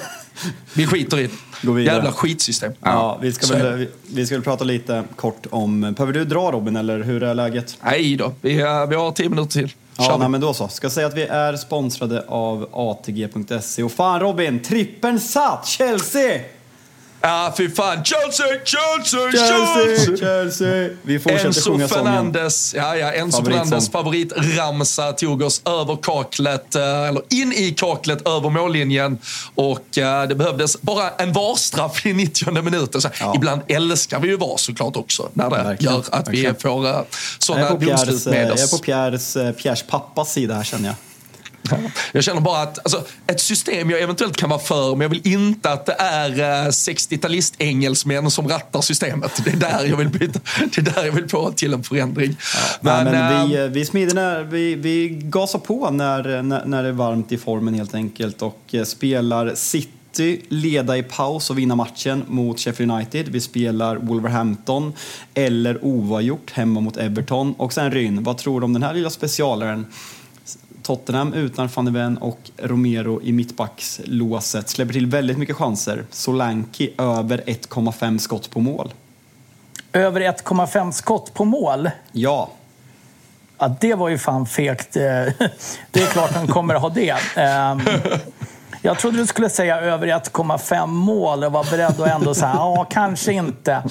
Vi 0.74 0.86
skiter 0.86 1.18
i 1.18 1.22
det. 1.62 1.82
Jävla 1.82 2.12
skitsystem. 2.12 2.72
Ja, 2.80 3.18
vi, 3.22 3.32
ska 3.32 3.56
väl, 3.56 3.76
vi, 3.76 3.88
vi 4.14 4.26
ska 4.26 4.34
väl 4.34 4.42
prata 4.44 4.64
lite 4.64 5.04
kort 5.16 5.46
om... 5.50 5.80
Behöver 5.80 6.12
du 6.12 6.24
dra 6.24 6.52
Robin 6.52 6.76
eller 6.76 7.02
hur 7.02 7.22
är 7.22 7.34
läget? 7.34 7.78
Nej 7.82 8.16
då, 8.16 8.32
vi, 8.40 8.54
vi 8.88 8.94
har 8.94 9.12
tio 9.12 9.28
minuter 9.28 9.52
till. 9.52 9.68
Kör 9.68 10.04
Ja, 10.04 10.16
nej, 10.16 10.28
men 10.28 10.40
då 10.40 10.54
så. 10.54 10.68
Ska 10.68 10.90
säga 10.90 11.06
att 11.06 11.16
vi 11.16 11.22
är 11.22 11.56
sponsrade 11.56 12.24
av 12.28 12.68
ATG.se. 12.72 13.82
Och 13.82 13.92
fan 13.92 14.20
Robin, 14.20 14.62
trippeln 14.62 15.20
satt! 15.20 15.66
Chelsea! 15.66 16.40
Ja, 17.26 17.54
fy 17.56 17.70
fan. 17.70 18.04
Chelsea, 18.04 18.46
Chelsea, 18.64 19.30
Chelsea! 19.30 19.96
Chelsea! 19.96 20.16
Chelsea! 20.16 20.90
Vi 21.02 21.18
fortsätter 21.18 21.46
Enzo 21.46 21.70
sjunga 21.70 21.88
sången. 21.88 22.04
Fernandes, 22.04 22.74
ja, 22.74 22.96
ja, 22.96 23.12
Enzo. 23.12 23.44
Fernandes 23.44 23.90
favoritramsa 23.90 25.12
tog 25.12 25.42
oss 25.42 25.62
över 25.64 25.96
kaklet, 26.02 26.74
eh, 26.74 26.82
eller 27.08 27.22
in 27.30 27.52
i 27.52 27.70
kaklet 27.76 28.28
över 28.28 28.50
mållinjen. 28.50 29.18
Och 29.54 29.98
eh, 29.98 30.28
det 30.28 30.34
behövdes 30.34 30.80
bara 30.82 31.10
en 31.10 31.32
VAR-straff 31.32 32.06
i 32.06 32.12
90 32.12 32.62
minuten. 32.62 33.00
Så 33.00 33.08
Ja. 33.20 33.32
Ibland 33.36 33.60
älskar 33.68 34.20
vi 34.20 34.28
ju 34.28 34.36
VAR 34.36 34.56
såklart 34.56 34.96
också, 34.96 35.28
när 35.32 35.50
det 35.50 35.56
Verkligen, 35.56 35.94
gör 35.94 36.00
att 36.10 36.28
verkligen. 36.28 36.54
vi 36.54 36.60
får 36.60 36.80
uh, 36.80 36.86
Jag 36.86 36.96
är 36.98 37.04
sådana 37.38 37.70
domslut 37.70 38.26
eh, 38.26 38.30
med 38.32 38.42
jag 38.42 38.48
är 38.58 38.64
oss. 38.64 38.70
på 38.70 38.78
Pierres, 38.78 39.36
eh, 39.36 39.52
Pierres 39.52 39.82
pappas 39.82 40.32
sida 40.32 40.54
här 40.54 40.64
känner 40.64 40.86
jag. 40.88 40.94
Jag 42.12 42.24
känner 42.24 42.40
bara 42.40 42.62
att 42.62 42.78
alltså, 42.78 43.04
ett 43.26 43.40
system 43.40 43.90
jag 43.90 44.00
eventuellt 44.00 44.36
kan 44.36 44.50
vara 44.50 44.60
för, 44.60 44.90
men 44.90 45.00
jag 45.00 45.08
vill 45.08 45.26
inte 45.26 45.70
att 45.70 45.86
det 45.86 45.96
är 45.98 46.30
eh, 46.30 46.68
60-talist-engelsmän 46.68 48.30
som 48.30 48.48
rattar 48.48 48.80
systemet. 48.80 49.40
Det 49.44 49.50
är 49.50 49.56
där 49.56 49.84
jag 49.84 49.96
vill 49.96 50.08
byta. 50.08 50.40
Det 50.58 50.78
är 50.78 50.82
där 50.82 51.04
jag 51.04 51.12
vill 51.12 51.28
få 51.28 51.52
till 51.52 51.74
en 51.74 51.82
förändring. 51.82 52.36
Men, 52.80 53.04
men, 53.04 53.12
men 53.12 53.48
vi, 53.48 53.54
eh, 53.54 53.62
eh, 53.62 53.68
vi 53.68 53.84
smider 53.84 54.14
när, 54.14 54.42
vi, 54.42 54.74
vi 54.74 55.08
gasar 55.08 55.58
på 55.58 55.90
när, 55.90 56.42
när, 56.42 56.64
när 56.64 56.82
det 56.82 56.88
är 56.88 56.92
varmt 56.92 57.32
i 57.32 57.38
formen 57.38 57.74
helt 57.74 57.94
enkelt 57.94 58.42
och 58.42 58.60
eh, 58.72 58.84
spelar 58.84 59.54
City 59.54 59.92
leda 60.48 60.96
i 60.96 61.02
paus 61.02 61.50
och 61.50 61.58
vinna 61.58 61.74
matchen 61.74 62.24
mot 62.28 62.60
Sheffield 62.60 62.92
United. 62.92 63.28
Vi 63.28 63.40
spelar 63.40 63.96
Wolverhampton 63.96 64.92
eller 65.34 65.84
oavgjort 65.84 66.50
hemma 66.50 66.80
mot 66.80 66.96
Everton. 66.96 67.54
Och 67.58 67.72
sen 67.72 67.90
Ryn, 67.90 68.22
vad 68.22 68.38
tror 68.38 68.60
du 68.60 68.64
om 68.64 68.72
den 68.72 68.82
här 68.82 68.94
lilla 68.94 69.10
specialaren? 69.10 69.86
Tottenham 70.86 71.32
utan 71.32 71.68
van 71.74 71.84
de 71.84 71.94
Ven 71.94 72.18
och 72.18 72.50
Romero 72.56 73.22
i 73.22 73.32
mittbackslåset 73.32 74.68
släpper 74.68 74.92
till 74.92 75.06
väldigt 75.06 75.38
mycket 75.38 75.56
chanser. 75.56 76.04
Solanke 76.10 76.88
över 76.98 77.38
1,5 77.46 78.18
skott 78.18 78.50
på 78.50 78.60
mål. 78.60 78.94
Över 79.92 80.20
1,5 80.20 80.90
skott 80.90 81.34
på 81.34 81.44
mål. 81.44 81.90
Ja, 82.12 82.50
Ja, 83.58 83.76
det 83.80 83.94
var 83.94 84.08
ju 84.08 84.18
fan 84.18 84.46
fegt. 84.46 84.92
Det 85.90 86.02
är 86.02 86.06
klart 86.06 86.32
han 86.32 86.46
kommer 86.46 86.74
att 86.74 86.82
ha 86.82 86.88
det. 86.88 87.16
Jag 88.86 88.98
trodde 88.98 89.18
du 89.18 89.26
skulle 89.26 89.50
säga 89.50 89.80
över 89.80 90.06
1,5 90.06 90.86
mål 90.86 91.44
och 91.44 91.52
var 91.52 91.70
beredd 91.70 92.00
att 92.00 92.08
ändå 92.08 92.34
säga 92.34 92.52
ja, 92.54 92.86
kanske 92.90 93.32
inte. 93.32 93.82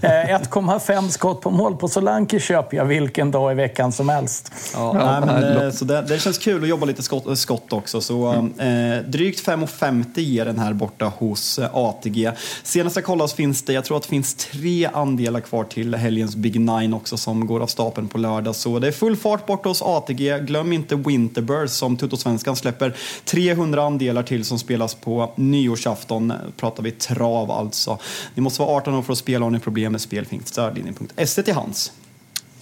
1,5 0.00 0.92
eh, 0.92 1.08
skott 1.08 1.40
på 1.40 1.50
mål 1.50 1.76
på 1.76 1.88
Solanke 1.88 2.40
köper 2.40 2.76
jag 2.76 2.84
vilken 2.84 3.30
dag 3.30 3.52
i 3.52 3.54
veckan 3.54 3.92
som 3.92 4.08
helst. 4.08 4.52
Ja, 4.74 4.94
ja 4.94 5.26
men, 5.26 5.56
eh, 5.56 5.70
så 5.70 5.84
det, 5.84 6.02
det, 6.02 6.18
känns 6.18 6.38
kul 6.38 6.62
att 6.62 6.68
jobba 6.68 6.86
lite 6.86 7.02
skott, 7.02 7.38
skott 7.38 7.72
också. 7.72 8.00
Så, 8.00 8.26
mm. 8.26 8.98
eh, 8.98 9.02
drygt 9.02 9.46
5,50 9.46 10.20
ger 10.20 10.44
den 10.44 10.58
här 10.58 10.72
borta 10.72 11.12
hos 11.18 11.58
ATG. 11.72 12.30
Senast 12.62 12.96
jag 12.96 13.04
kollade 13.04 13.32
finns 13.32 13.62
det, 13.62 13.72
jag 13.72 13.84
tror 13.84 13.96
att 13.96 14.02
det 14.02 14.08
finns 14.08 14.34
tre 14.34 14.88
andelar 14.92 15.40
kvar 15.40 15.64
till 15.64 15.94
helgens 15.94 16.36
Big 16.36 16.60
Nine 16.60 16.94
också 16.94 17.16
som 17.16 17.46
går 17.46 17.60
av 17.60 17.66
stapeln 17.66 18.08
på 18.08 18.18
lördag. 18.18 18.56
Så 18.56 18.78
det 18.78 18.88
är 18.88 18.92
full 18.92 19.16
fart 19.16 19.46
borta 19.46 19.68
hos 19.68 19.82
ATG. 19.82 20.38
Glöm 20.38 20.72
inte 20.72 20.96
Winterburst 20.96 21.74
som 21.74 21.96
Tuttosvenskan 21.96 22.56
släpper 22.56 22.96
300 23.24 23.82
andelar 23.82 24.22
till 24.22 24.41
som 24.44 24.58
spelas 24.58 24.94
på 24.94 25.32
nyårsafton. 25.36 26.32
pratar 26.56 26.82
vi 26.82 26.90
trav 26.90 27.50
alltså. 27.50 27.98
Ni 28.34 28.42
måste 28.42 28.62
vara 28.62 28.76
18 28.76 28.94
år 28.94 29.02
för 29.02 29.12
att 29.12 29.18
spela 29.18 29.46
om 29.46 29.52
ni 29.52 29.58
har 29.58 29.62
problem 29.62 29.92
med 29.92 30.00
spel 30.00 30.26
finns 30.26 30.48
stödlinjen.se 30.48 31.42
till 31.42 31.54
hands. 31.54 31.92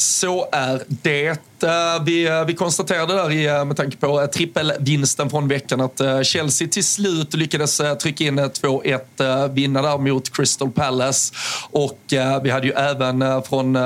Så 0.01 0.49
är 0.53 0.83
det. 0.89 1.41
Eh, 1.63 2.05
vi, 2.05 2.27
eh, 2.27 2.45
vi 2.45 2.55
konstaterade 2.55 3.15
där 3.15 3.31
i, 3.33 3.47
eh, 3.47 3.65
med 3.65 3.77
tanke 3.77 3.97
på 3.97 4.27
trippelvinsten 4.27 5.31
från 5.31 5.49
veckan 5.49 5.81
att 5.81 6.01
Chelsea 6.23 6.69
till 6.69 6.85
slut 6.85 7.35
lyckades 7.35 7.81
trycka 8.03 8.25
in 8.25 8.51
2-1 8.51 9.21
vinna 9.51 9.83
där 9.83 9.99
mot 9.99 10.37
Crystal 10.37 10.71
Palace. 10.71 11.35
Och 11.71 11.99
vi 12.43 12.51
hade 12.51 12.67
ju 12.67 12.73
även 12.73 13.43
från 13.43 13.77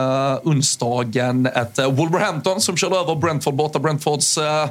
onsdagen 0.42 1.46
ett 1.46 1.78
Wolverhampton 1.78 2.60
som 2.60 2.76
körde 2.76 2.96
över 2.96 3.14
Brentford 3.14 3.54
borta. 3.54 3.78
Brentfords 3.78 4.38
ja, 4.38 4.68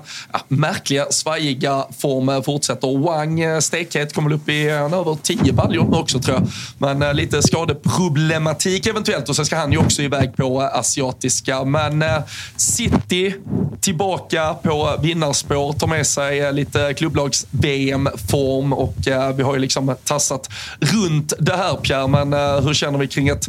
märkliga, 0.48 1.06
svajiga 1.12 1.86
form 1.98 2.44
fortsätter. 2.44 2.98
Wang 2.98 3.62
stekhet 3.62 4.14
kommer 4.14 4.34
upp 4.34 4.50
i 4.50 4.70
över 4.70 5.18
10 5.24 5.54
baljor 5.54 5.86
nu 5.86 5.98
också 5.98 6.20
tror 6.20 6.38
jag. 6.38 6.48
Men 6.78 7.16
lite 7.16 7.42
skadeproblematik 7.42 8.88
eventuellt 8.88 9.30
och 9.30 9.36
sen 9.36 9.46
ska 9.46 9.56
han 9.56 9.72
ju 9.72 9.78
också 9.78 10.02
iväg 10.02 10.36
på 10.36 10.62
asiatisk 10.62 11.33
asiatiska. 11.34 11.64
Men 11.64 12.02
eh, 12.02 12.24
City 12.56 13.36
tillbaka 13.82 14.54
på 14.54 14.98
vinnarspår, 15.02 15.74
tar 15.74 15.88
med 15.88 16.08
sig 16.08 16.40
eh, 16.40 16.54
lite 16.54 16.94
klubblags-VM-form 16.94 18.74
och 18.74 19.08
eh, 19.08 19.36
vi 19.36 19.44
har 19.44 19.54
ju 19.54 19.60
liksom 19.60 19.96
tassat 20.04 20.50
runt 20.80 21.34
det 21.40 21.56
här 21.56 21.76
Pierre, 21.76 22.08
men 22.08 22.34
hur 22.64 22.74
känner 22.74 23.00
vi 23.00 23.08
kring 23.08 23.28
ett... 23.28 23.46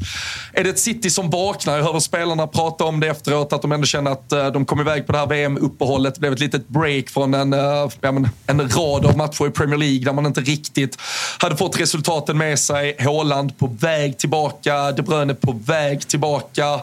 Är 0.52 0.64
det 0.64 0.70
ett 0.70 0.78
City 0.78 1.10
som 1.10 1.30
vaknar? 1.30 1.76
Jag 1.76 1.84
hörde 1.84 2.00
spelarna 2.00 2.46
prata 2.46 2.84
om 2.84 3.00
det 3.00 3.08
efteråt, 3.08 3.52
att 3.52 3.62
de 3.62 3.72
ändå 3.72 3.86
känner 3.86 4.10
att 4.10 4.28
de 4.28 4.64
kom 4.64 4.80
iväg 4.80 5.06
på 5.06 5.12
det 5.12 5.18
här 5.18 5.26
VM-uppehållet. 5.26 6.14
Det 6.14 6.20
blev 6.20 6.32
ett 6.32 6.40
litet 6.40 6.68
break 6.68 7.08
från 7.08 7.34
en, 7.34 7.50
men, 8.00 8.28
en 8.46 8.60
rad 8.60 9.06
av 9.06 9.16
matcher 9.16 9.46
i 9.46 9.50
Premier 9.50 9.78
League 9.78 10.04
där 10.04 10.12
man 10.12 10.26
inte 10.26 10.40
riktigt 10.40 10.98
hade 11.38 11.56
fått 11.56 11.80
resultaten 11.80 12.38
med 12.38 12.58
sig. 12.58 12.96
Haaland 12.98 13.58
på 13.58 13.66
väg 13.66 14.18
tillbaka, 14.18 14.92
De 14.92 15.02
Bruyne 15.02 15.34
på 15.34 15.52
väg 15.52 16.08
tillbaka. 16.08 16.80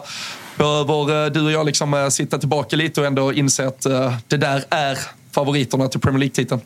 Behöver 0.58 1.24
eh, 1.24 1.32
du 1.32 1.44
och 1.44 1.52
jag 1.52 1.66
liksom 1.66 1.94
eh, 1.94 2.08
sitta 2.08 2.38
tillbaka 2.38 2.76
lite 2.76 3.00
och 3.00 3.06
ändå 3.06 3.32
inse 3.32 3.66
att 3.66 3.86
eh, 3.86 4.14
det 4.28 4.36
där 4.36 4.64
är 4.70 4.98
favoriterna 5.30 5.88
till 5.88 6.00
Premier 6.00 6.18
League-titeln? 6.18 6.60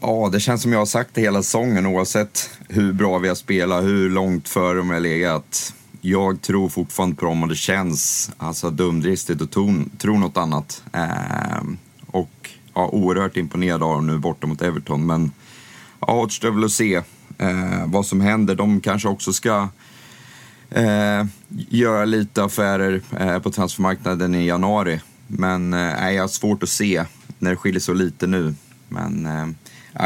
Ja, 0.00 0.28
det 0.32 0.40
känns 0.40 0.62
som 0.62 0.72
jag 0.72 0.78
har 0.78 0.86
sagt 0.86 1.10
det 1.14 1.20
hela 1.20 1.42
säsongen 1.42 1.86
oavsett 1.86 2.50
hur 2.68 2.92
bra 2.92 3.18
vi 3.18 3.28
har 3.28 3.34
spelat, 3.34 3.84
hur 3.84 4.10
långt 4.10 4.48
före 4.48 4.78
de 4.78 4.90
har 4.90 5.00
legat. 5.00 5.74
Jag 6.00 6.42
tror 6.42 6.68
fortfarande 6.68 7.16
på 7.16 7.26
dem 7.26 7.42
och 7.42 7.48
det 7.48 7.54
känns 7.54 8.30
alltså, 8.38 8.70
dumdristigt 8.70 9.42
att 9.42 9.50
tro, 9.50 9.74
tro 9.98 10.18
något 10.18 10.36
annat. 10.36 10.82
Ehm, 10.92 11.78
och 12.06 12.50
ja, 12.74 12.88
oerhört 12.92 13.36
imponerad 13.36 13.82
av 13.82 13.94
dem 13.94 14.06
nu 14.06 14.18
borta 14.18 14.46
mot 14.46 14.62
Everton. 14.62 15.06
Men 15.06 15.32
ja, 16.00 16.14
återstår 16.14 16.50
väl 16.50 16.64
att 16.64 16.72
se 16.72 17.02
ehm, 17.38 17.90
vad 17.90 18.06
som 18.06 18.20
händer. 18.20 18.54
De 18.54 18.80
kanske 18.80 19.08
också 19.08 19.32
ska 19.32 19.68
eh, 20.74 21.26
göra 21.48 22.04
lite 22.04 22.44
affärer 22.44 23.00
eh, 23.20 23.38
på 23.38 23.50
transfermarknaden 23.50 24.34
i 24.34 24.46
januari. 24.46 25.00
Men 25.26 25.74
eh, 25.74 26.10
jag 26.10 26.22
har 26.22 26.28
svårt 26.28 26.62
att 26.62 26.68
se 26.68 27.04
när 27.38 27.50
det 27.50 27.56
skiljer 27.56 27.80
så 27.80 27.94
lite 27.94 28.26
nu. 28.26 28.54
Men 28.88 29.26
eh, 29.26 29.46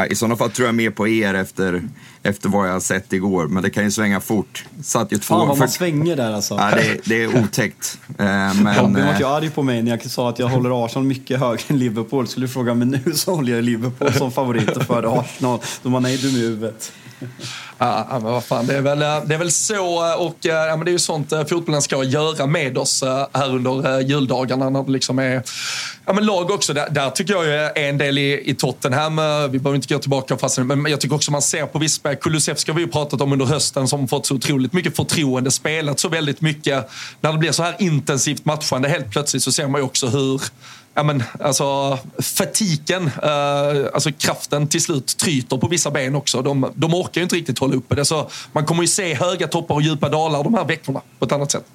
i 0.09 0.15
sådana 0.15 0.35
fall 0.35 0.51
tror 0.51 0.65
jag 0.65 0.75
mer 0.75 0.89
på 0.89 1.07
er 1.07 1.33
efter, 1.33 1.83
efter 2.23 2.49
vad 2.49 2.67
jag 2.67 2.73
har 2.73 2.79
sett 2.79 3.13
igår. 3.13 3.47
Men 3.47 3.63
det 3.63 3.69
kan 3.69 3.83
ju 3.83 3.91
svänga 3.91 4.19
fort. 4.19 4.65
Satt 4.83 5.11
ju 5.11 5.17
två... 5.17 5.35
Fan 5.35 5.47
vad 5.47 5.57
man 5.57 5.69
svänger 5.69 6.15
där 6.15 6.33
alltså. 6.33 6.53
Ja, 6.53 6.71
det, 6.75 6.99
det 7.05 7.23
är 7.23 7.43
otäckt. 7.43 7.99
Eh, 8.07 8.25
men, 8.25 8.75
Robin 8.75 9.05
var 9.05 9.13
ju 9.19 9.21
eh, 9.21 9.31
arg 9.31 9.49
på 9.49 9.63
mig 9.63 9.83
när 9.83 9.91
jag 9.91 10.11
sa 10.11 10.29
att 10.29 10.39
jag 10.39 10.47
håller 10.47 10.85
Arsenal 10.85 11.07
mycket 11.07 11.39
högre 11.39 11.63
än 11.67 11.79
Liverpool. 11.79 12.27
Skulle 12.27 12.45
du 12.45 12.51
fråga 12.51 12.73
mig 12.73 12.87
nu 12.87 13.13
så 13.13 13.35
håller 13.35 13.55
jag 13.55 13.63
Liverpool 13.63 14.13
som 14.13 14.31
favorit 14.31 14.83
före 14.83 15.09
Arsenal. 15.09 15.59
Då 15.83 15.89
man 15.89 16.05
är 16.05 16.17
dum 16.17 16.35
i 16.35 16.39
huvudet. 16.39 16.91
Ja, 17.79 18.07
men 18.11 18.23
vad 18.23 18.43
fan, 18.43 18.67
det 18.67 18.77
är 18.77 18.81
väl, 18.81 19.01
eh, 19.01 19.23
det 19.25 19.33
är 19.33 19.37
väl 19.37 19.51
så 19.51 20.09
eh, 20.09 20.13
och 20.13 20.45
eh, 20.45 20.67
ja, 20.67 20.75
men 20.75 20.85
det 20.85 20.91
är 20.91 20.93
ju 20.93 20.99
sånt 20.99 21.33
fotbollen 21.49 21.81
ska 21.81 22.03
göra 22.03 22.45
med 22.45 22.77
oss 22.77 23.03
här 23.33 23.49
under 23.55 23.99
juldagarna 23.99 24.69
när 24.69 24.83
det 24.83 24.91
liksom 24.91 25.19
är 25.19 25.43
ja, 26.05 26.13
men 26.13 26.25
lag 26.25 26.51
också. 26.51 26.73
Där, 26.73 26.89
där 26.89 27.09
tycker 27.09 27.33
jag 27.33 27.45
är 27.47 27.77
en 27.77 27.97
del 27.97 28.17
i, 28.17 28.49
i 28.49 28.53
Tottenham. 28.53 29.15
Vi 29.51 29.59
behöver 29.59 29.75
inte 29.75 29.93
gå 29.93 29.99
tillbaka 29.99 30.37
fast, 30.37 30.57
men 30.57 30.85
jag 30.85 31.01
tycker 31.01 31.15
också 31.15 31.31
man 31.31 31.41
ser 31.41 31.65
på 31.65 31.79
vissa 31.79 32.15
Kulusevski 32.15 32.71
har 32.71 32.75
vi 32.75 32.85
ju 32.85 32.91
pratat 32.91 33.21
om 33.21 33.33
under 33.33 33.45
hösten 33.45 33.87
som 33.87 34.07
fått 34.07 34.25
så 34.25 34.35
otroligt 34.35 34.73
mycket 34.73 34.95
förtroende, 34.95 35.51
spelat 35.51 35.99
så 35.99 36.09
väldigt 36.09 36.41
mycket. 36.41 36.89
När 37.21 37.31
det 37.31 37.37
blir 37.37 37.51
så 37.51 37.63
här 37.63 37.75
intensivt 37.79 38.45
matchande 38.45 38.89
helt 38.89 39.11
plötsligt 39.11 39.43
så 39.43 39.51
ser 39.51 39.67
man 39.67 39.81
ju 39.81 39.85
också 39.85 40.07
hur 40.07 40.41
ja, 40.97 41.03
men, 41.03 41.23
alltså, 41.43 41.97
fatiken, 42.19 43.11
eh, 43.23 43.85
alltså 43.93 44.11
kraften 44.11 44.67
till 44.67 44.81
slut 44.81 45.17
tryter 45.17 45.57
på 45.57 45.67
vissa 45.67 45.91
ben 45.91 46.15
också. 46.15 46.41
De, 46.41 46.71
de 46.75 46.93
orkar 46.93 47.21
ju 47.21 47.23
inte 47.23 47.35
riktigt 47.35 47.59
hålla 47.59 47.75
uppe 47.75 47.95
det. 47.95 48.05
Så 48.05 48.29
man 48.51 48.65
kommer 48.65 48.81
ju 48.81 48.87
se 48.87 49.13
höga 49.13 49.47
toppar 49.47 49.75
och 49.75 49.81
djupa 49.81 50.09
dalar 50.09 50.43
de 50.43 50.53
här 50.53 50.65
veckorna 50.65 51.01
på 51.19 51.25
ett 51.25 51.31
annat 51.31 51.51
sätt. 51.51 51.65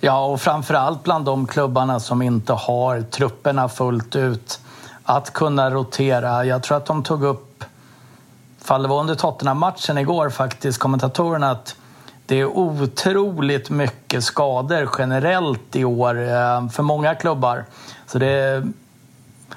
Ja, 0.00 0.24
och 0.24 0.40
framförallt 0.40 1.02
bland 1.02 1.24
de 1.24 1.46
klubbarna 1.46 2.00
som 2.00 2.22
inte 2.22 2.52
har 2.52 3.02
trupperna 3.02 3.68
fullt 3.68 4.16
ut. 4.16 4.60
Att 5.04 5.32
kunna 5.32 5.70
rotera. 5.70 6.44
Jag 6.44 6.62
tror 6.62 6.76
att 6.76 6.86
de 6.86 7.02
tog 7.02 7.24
upp, 7.24 7.64
fall 8.62 8.82
det 8.82 8.88
var 8.88 9.00
under 9.00 9.14
Tottenham-matchen 9.14 9.98
igår 9.98 10.30
faktiskt, 10.30 10.78
kommentatorerna 10.78 11.50
att 11.50 11.76
det 12.26 12.40
är 12.40 12.44
otroligt 12.44 13.70
mycket 13.70 14.24
skador 14.24 14.90
generellt 14.98 15.76
i 15.76 15.84
år 15.84 16.22
eh, 16.22 16.68
för 16.68 16.82
många 16.82 17.14
klubbar. 17.14 17.64
Så 18.12 18.18
det, 18.18 18.62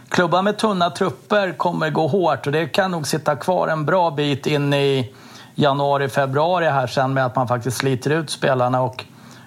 klubbar 0.09 0.41
med 0.41 0.57
tunna 0.57 0.89
trupper 0.89 1.51
kommer 1.57 1.89
gå 1.89 2.07
hårt 2.07 2.45
och 2.45 2.51
det 2.51 2.67
kan 2.67 2.91
nog 2.91 3.07
sitta 3.07 3.35
kvar 3.35 3.67
en 3.67 3.85
bra 3.85 4.11
bit 4.11 4.45
in 4.45 4.73
i 4.73 5.13
januari, 5.55 6.09
februari 6.09 6.65
här 6.65 6.87
sen 6.87 7.13
med 7.13 7.25
att 7.25 7.35
man 7.35 7.47
faktiskt 7.47 7.77
sliter 7.77 8.09
ut 8.09 8.29
spelarna. 8.29 8.81
Och 8.81 9.05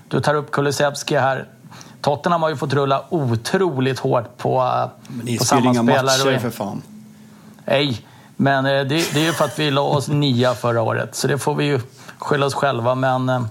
du 0.09 0.20
tar 0.20 0.34
upp 0.34 0.50
Kulusevski 0.50 1.16
här. 1.16 1.48
Tottenham 2.00 2.42
har 2.42 2.48
ju 2.48 2.56
fått 2.56 2.72
rulla 2.72 3.04
otroligt 3.09 3.98
hårt 3.98 4.36
på, 4.36 4.88
men 5.09 5.24
ni 5.24 5.38
på 5.38 5.44
samma 5.44 5.70
inga 5.70 5.82
matcher 5.82 6.38
för 6.38 6.50
fan. 6.50 6.82
Nej, 7.64 8.06
men 8.36 8.66
eh, 8.66 8.72
det, 8.72 9.14
det 9.14 9.20
är 9.20 9.24
ju 9.24 9.32
för 9.32 9.44
att 9.44 9.59
vi 9.59 9.70
la 9.70 9.80
oss 9.80 10.09
nia 10.09 10.54
förra 10.54 10.82
året. 10.82 11.14
Så 11.14 11.26
det 11.26 11.38
får 11.38 11.54
vi 11.54 11.64
ju 11.64 11.80
skylla 12.18 12.46
oss 12.46 12.54
själva. 12.54 12.94
Men 12.94 13.28
eh, 13.28 13.42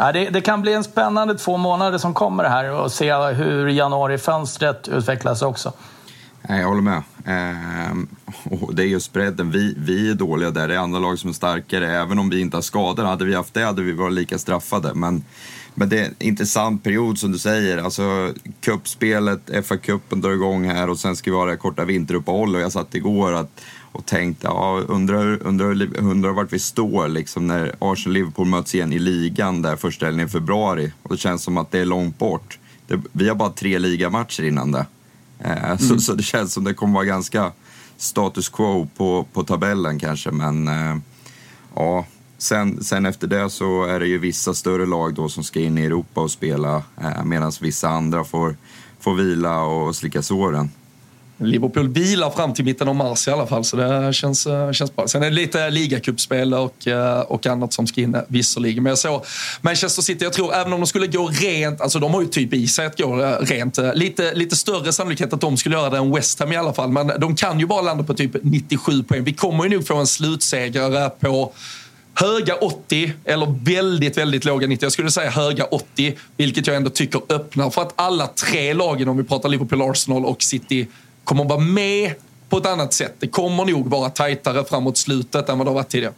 Ja, 0.00 0.12
det, 0.12 0.30
det, 0.30 0.40
kan 0.40 0.62
bli 0.62 0.72
en 0.72 0.84
spännande 0.84 1.34
två 1.34 1.56
månader 1.56 1.98
som 1.98 2.14
kommer 2.14 2.44
här 2.44 2.72
och 2.72 2.92
se 2.92 3.14
hur 3.14 3.68
januarifönstret 3.68 4.88
utvecklas 4.88 5.42
också. 5.42 5.72
Jag 6.48 6.66
håller 6.66 6.82
med. 6.82 7.02
Ehm, 7.26 8.08
och 8.50 8.74
det 8.74 8.82
är 8.82 8.86
just 8.86 9.12
bredden. 9.12 9.50
Vi, 9.50 9.74
vi 9.78 10.10
är 10.10 10.14
dåliga 10.14 10.50
där. 10.50 10.68
Det 10.68 10.74
är 10.74 10.78
andra 10.78 10.98
lag 10.98 11.18
som 11.18 11.30
är 11.30 11.34
starkare. 11.34 11.96
Även 11.96 12.18
om 12.18 12.30
vi 12.30 12.40
inte 12.40 12.56
har 12.56 12.62
skador. 12.62 13.04
Hade 13.04 13.24
vi 13.24 13.34
haft 13.34 13.54
det 13.54 13.64
hade 13.64 13.82
vi 13.82 13.92
varit 13.92 14.12
lika 14.12 14.38
straffade. 14.38 14.94
Men, 14.94 15.24
men 15.74 15.88
det 15.88 15.98
är 15.98 16.04
en 16.04 16.14
intressant 16.18 16.84
period 16.84 17.18
som 17.18 17.32
du 17.32 17.38
säger. 17.38 17.78
Alltså, 17.78 18.32
cupspelet, 18.60 19.50
FA-cupen 19.50 20.22
drar 20.22 20.30
igång 20.30 20.64
här 20.64 20.90
och 20.90 20.98
sen 20.98 21.16
ska 21.16 21.30
vi 21.30 21.36
ha 21.36 21.44
det 21.44 21.56
korta 21.56 21.84
vinteruppehållet. 21.84 22.56
Och 22.56 22.62
jag 22.62 22.72
satt 22.72 22.94
igår 22.94 23.32
att 23.32 23.60
och 23.92 24.06
tänkt, 24.06 24.44
ja, 24.44 24.82
undrar, 24.88 25.46
undrar, 25.46 25.96
undrar 25.98 26.30
vart 26.30 26.52
vi 26.52 26.58
står 26.58 27.08
liksom 27.08 27.46
när 27.46 27.74
Arsenal-Liverpool 27.78 28.46
möts 28.46 28.74
igen 28.74 28.92
i 28.92 28.98
ligan 28.98 29.62
där 29.62 29.76
första 29.76 30.06
helgen 30.06 30.26
i 30.26 30.30
februari. 30.30 30.92
Och 31.02 31.10
det 31.10 31.16
känns 31.16 31.42
som 31.42 31.56
att 31.56 31.70
det 31.70 31.78
är 31.78 31.84
långt 31.84 32.18
bort. 32.18 32.58
Det, 32.86 33.00
vi 33.12 33.28
har 33.28 33.34
bara 33.34 33.50
tre 33.50 33.78
ligamatcher 33.78 34.44
innan 34.44 34.72
det. 34.72 34.86
Eh, 35.38 35.64
mm. 35.64 35.78
så, 35.78 35.98
så, 35.98 36.14
det 36.14 36.22
känns 36.22 36.52
som 36.52 36.64
det 36.64 36.74
kommer 36.74 36.94
vara 36.94 37.04
ganska 37.04 37.52
status 37.96 38.48
quo 38.48 38.88
på, 38.96 39.26
på 39.32 39.42
tabellen 39.42 39.98
kanske, 39.98 40.30
men 40.30 40.68
eh, 40.68 40.96
ja. 41.74 42.06
Sen, 42.40 42.84
sen 42.84 43.06
efter 43.06 43.26
det 43.26 43.50
så 43.50 43.84
är 43.84 44.00
det 44.00 44.06
ju 44.06 44.18
vissa 44.18 44.54
större 44.54 44.86
lag 44.86 45.14
då 45.14 45.28
som 45.28 45.44
ska 45.44 45.60
in 45.60 45.78
i 45.78 45.84
Europa 45.84 46.20
och 46.20 46.30
spela 46.30 46.82
eh, 47.00 47.24
medan 47.24 47.52
vissa 47.60 47.88
andra 47.88 48.24
får, 48.24 48.56
får 49.00 49.14
vila 49.14 49.62
och 49.62 49.96
slicka 49.96 50.22
såren. 50.22 50.70
Liverpool 51.40 51.88
vilar 51.88 52.30
fram 52.30 52.54
till 52.54 52.64
mitten 52.64 52.88
av 52.88 52.94
mars 52.94 53.28
i 53.28 53.30
alla 53.30 53.46
fall, 53.46 53.64
så 53.64 53.76
det 53.76 54.12
känns, 54.12 54.46
eh, 54.46 54.72
känns 54.72 54.96
bra. 54.96 55.08
Sen 55.08 55.22
är 55.22 55.30
det 55.30 55.36
lite 55.36 55.70
ligacupspel 55.70 56.54
och, 56.54 56.86
eh, 56.86 57.20
och 57.20 57.46
annat 57.46 57.72
som 57.72 57.86
ska 57.86 58.00
in 58.00 58.14
eh, 58.14 58.20
visserligen. 58.28 58.82
Men 58.82 58.90
jag 58.90 58.98
såg 58.98 59.24
Manchester 59.60 60.02
City, 60.02 60.24
jag 60.24 60.32
tror 60.32 60.54
även 60.54 60.72
om 60.72 60.80
de 60.80 60.86
skulle 60.86 61.06
gå 61.06 61.28
rent, 61.28 61.80
alltså 61.80 61.98
de 61.98 62.14
har 62.14 62.22
ju 62.22 62.28
typ 62.28 62.54
i 62.54 62.68
sig 62.68 62.86
att 62.86 62.98
gå 62.98 63.38
rent. 63.40 63.78
Lite, 63.94 64.34
lite 64.34 64.56
större 64.56 64.92
sannolikhet 64.92 65.32
att 65.32 65.40
de 65.40 65.56
skulle 65.56 65.76
göra 65.76 65.90
det 65.90 65.96
än 65.96 66.14
West 66.14 66.40
Ham 66.40 66.52
i 66.52 66.56
alla 66.56 66.72
fall. 66.72 66.90
Men 66.90 67.12
de 67.18 67.36
kan 67.36 67.60
ju 67.60 67.66
bara 67.66 67.82
landa 67.82 68.04
på 68.04 68.14
typ 68.14 68.30
97 68.42 69.02
poäng. 69.02 69.24
Vi 69.24 69.32
kommer 69.32 69.64
ju 69.64 69.70
nog 69.70 69.86
få 69.86 69.96
en 69.96 70.06
slutsegrare 70.06 71.10
på 71.10 71.52
höga 72.14 72.54
80 72.54 73.12
eller 73.24 73.64
väldigt, 73.64 74.18
väldigt 74.18 74.44
låga 74.44 74.66
90. 74.66 74.84
Jag 74.84 74.92
skulle 74.92 75.10
säga 75.10 75.30
höga 75.30 75.64
80, 75.64 76.14
vilket 76.36 76.66
jag 76.66 76.76
ändå 76.76 76.90
tycker 76.90 77.20
öppnar 77.28 77.70
för 77.70 77.82
att 77.82 77.92
alla 77.96 78.26
tre 78.26 78.74
lagen, 78.74 79.08
om 79.08 79.16
vi 79.16 79.24
pratar 79.24 79.48
Liverpool, 79.48 79.82
Arsenal 79.82 80.24
och 80.24 80.42
City, 80.42 80.86
kommer 81.28 81.42
att 81.42 81.50
vara 81.50 81.60
med 81.60 82.14
på 82.48 82.58
ett 82.58 82.66
annat 82.66 82.92
sätt. 82.92 83.14
Det 83.18 83.28
kommer 83.28 83.64
nog 83.64 83.90
vara 83.90 84.10
tajtare 84.10 84.64
framåt 84.64 84.96
slutet 84.96 85.48
än 85.48 85.58
vad 85.58 85.66
det 85.66 85.70
har 85.70 85.74
varit 85.74 85.88
tidigare. 85.88 86.14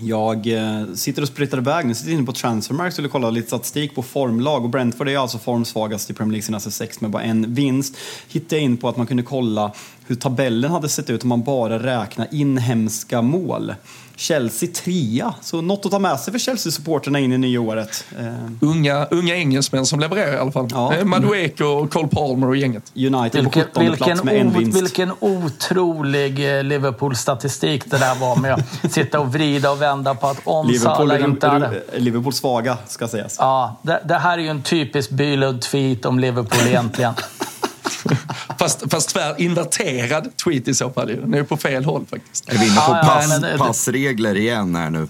Jag 0.00 0.46
eh, 0.46 0.94
sitter 0.94 1.22
och 1.22 1.28
sprittar 1.28 1.58
iväg 1.58 1.86
nu, 1.86 1.94
sitter 1.94 2.12
inne 2.12 2.26
på 2.26 2.32
Transfermark 2.32 2.86
och 2.86 2.92
skulle 2.92 3.08
kolla 3.08 3.30
lite 3.30 3.46
statistik 3.46 3.94
på 3.94 4.02
formlag 4.02 4.64
och 4.64 4.70
Brentford 4.70 5.08
är 5.08 5.18
alltså 5.18 5.38
formsvagast 5.38 6.10
i 6.10 6.14
Premier 6.14 6.32
League 6.32 6.42
senaste 6.42 6.70
sex 6.70 7.00
med 7.00 7.10
bara 7.10 7.22
en 7.22 7.54
vinst. 7.54 7.96
Hittade 8.28 8.56
jag 8.56 8.62
in 8.62 8.76
på 8.76 8.88
att 8.88 8.96
man 8.96 9.06
kunde 9.06 9.22
kolla 9.22 9.72
hur 10.06 10.16
tabellen 10.16 10.70
hade 10.70 10.88
sett 10.88 11.10
ut 11.10 11.22
om 11.22 11.28
man 11.28 11.42
bara 11.42 11.78
räknar 11.78 12.28
inhemska 12.30 13.22
mål. 13.22 13.74
Chelsea 14.16 14.68
trea, 14.74 15.34
så 15.40 15.60
något 15.60 15.86
att 15.86 15.92
ta 15.92 15.98
med 15.98 16.20
sig 16.20 16.32
för 16.32 16.38
Chelsea-supporterna 16.38 17.18
in 17.18 17.32
i 17.32 17.38
nya 17.38 17.60
året. 17.60 18.04
Eh. 18.18 18.26
Unga, 18.60 19.06
unga 19.06 19.36
engelsmän 19.36 19.86
som 19.86 20.00
levererar 20.00 20.34
i 20.34 20.38
alla 20.38 20.52
fall. 20.52 20.68
Ja. 20.70 20.94
Eh, 20.94 21.04
Madueke 21.04 21.64
och 21.64 21.90
Cole 21.90 22.08
Palmer 22.08 22.48
och 22.48 22.56
gänget. 22.56 22.92
United 22.96 23.42
vilken, 23.42 23.64
på 23.72 23.80
17 23.80 23.96
plats 23.96 24.24
med 24.24 24.40
en 24.40 24.52
vinst. 24.52 24.82
Vilken 24.82 25.12
otrolig 25.20 26.56
eh, 26.58 26.64
Liverpool-statistik 26.64 27.90
det 27.90 27.98
där 27.98 28.14
var 28.14 28.36
med 28.36 28.54
att 28.54 28.92
sitta 28.92 29.20
och 29.20 29.32
vrida 29.32 29.70
och 29.70 29.82
vända 29.82 30.14
på 30.14 30.26
att 30.26 30.40
om 30.44 30.66
Liverpool, 30.66 31.08
Salah 31.08 31.24
inte 31.24 31.48
hade... 31.48 31.82
Liverpool 31.96 32.32
svaga, 32.32 32.78
ska 32.86 33.08
sägas. 33.08 33.36
Ja, 33.38 33.80
det, 33.82 34.00
det 34.04 34.14
här 34.14 34.38
är 34.38 34.42
ju 34.42 34.48
en 34.48 34.62
typisk 34.62 35.10
Bylund-tweet 35.10 36.06
om 36.06 36.18
Liverpool 36.18 36.66
egentligen. 36.66 37.14
fast, 38.58 38.90
fast 38.90 39.08
tvär 39.08 39.40
inverterad 39.40 40.36
tweet 40.44 40.68
i 40.68 40.74
så 40.74 40.90
fall. 40.90 41.06
Den 41.06 41.34
är 41.34 41.38
ju 41.38 41.44
på 41.44 41.56
fel 41.56 41.84
håll 41.84 42.06
faktiskt. 42.10 42.48
Är 42.48 42.58
vi 42.58 42.66
inne 42.66 42.80
på 42.80 42.92
pass, 42.92 43.40
ja, 43.42 43.58
passregler 43.58 44.36
igen 44.36 44.74
här 44.74 44.90
nu? 44.90 45.08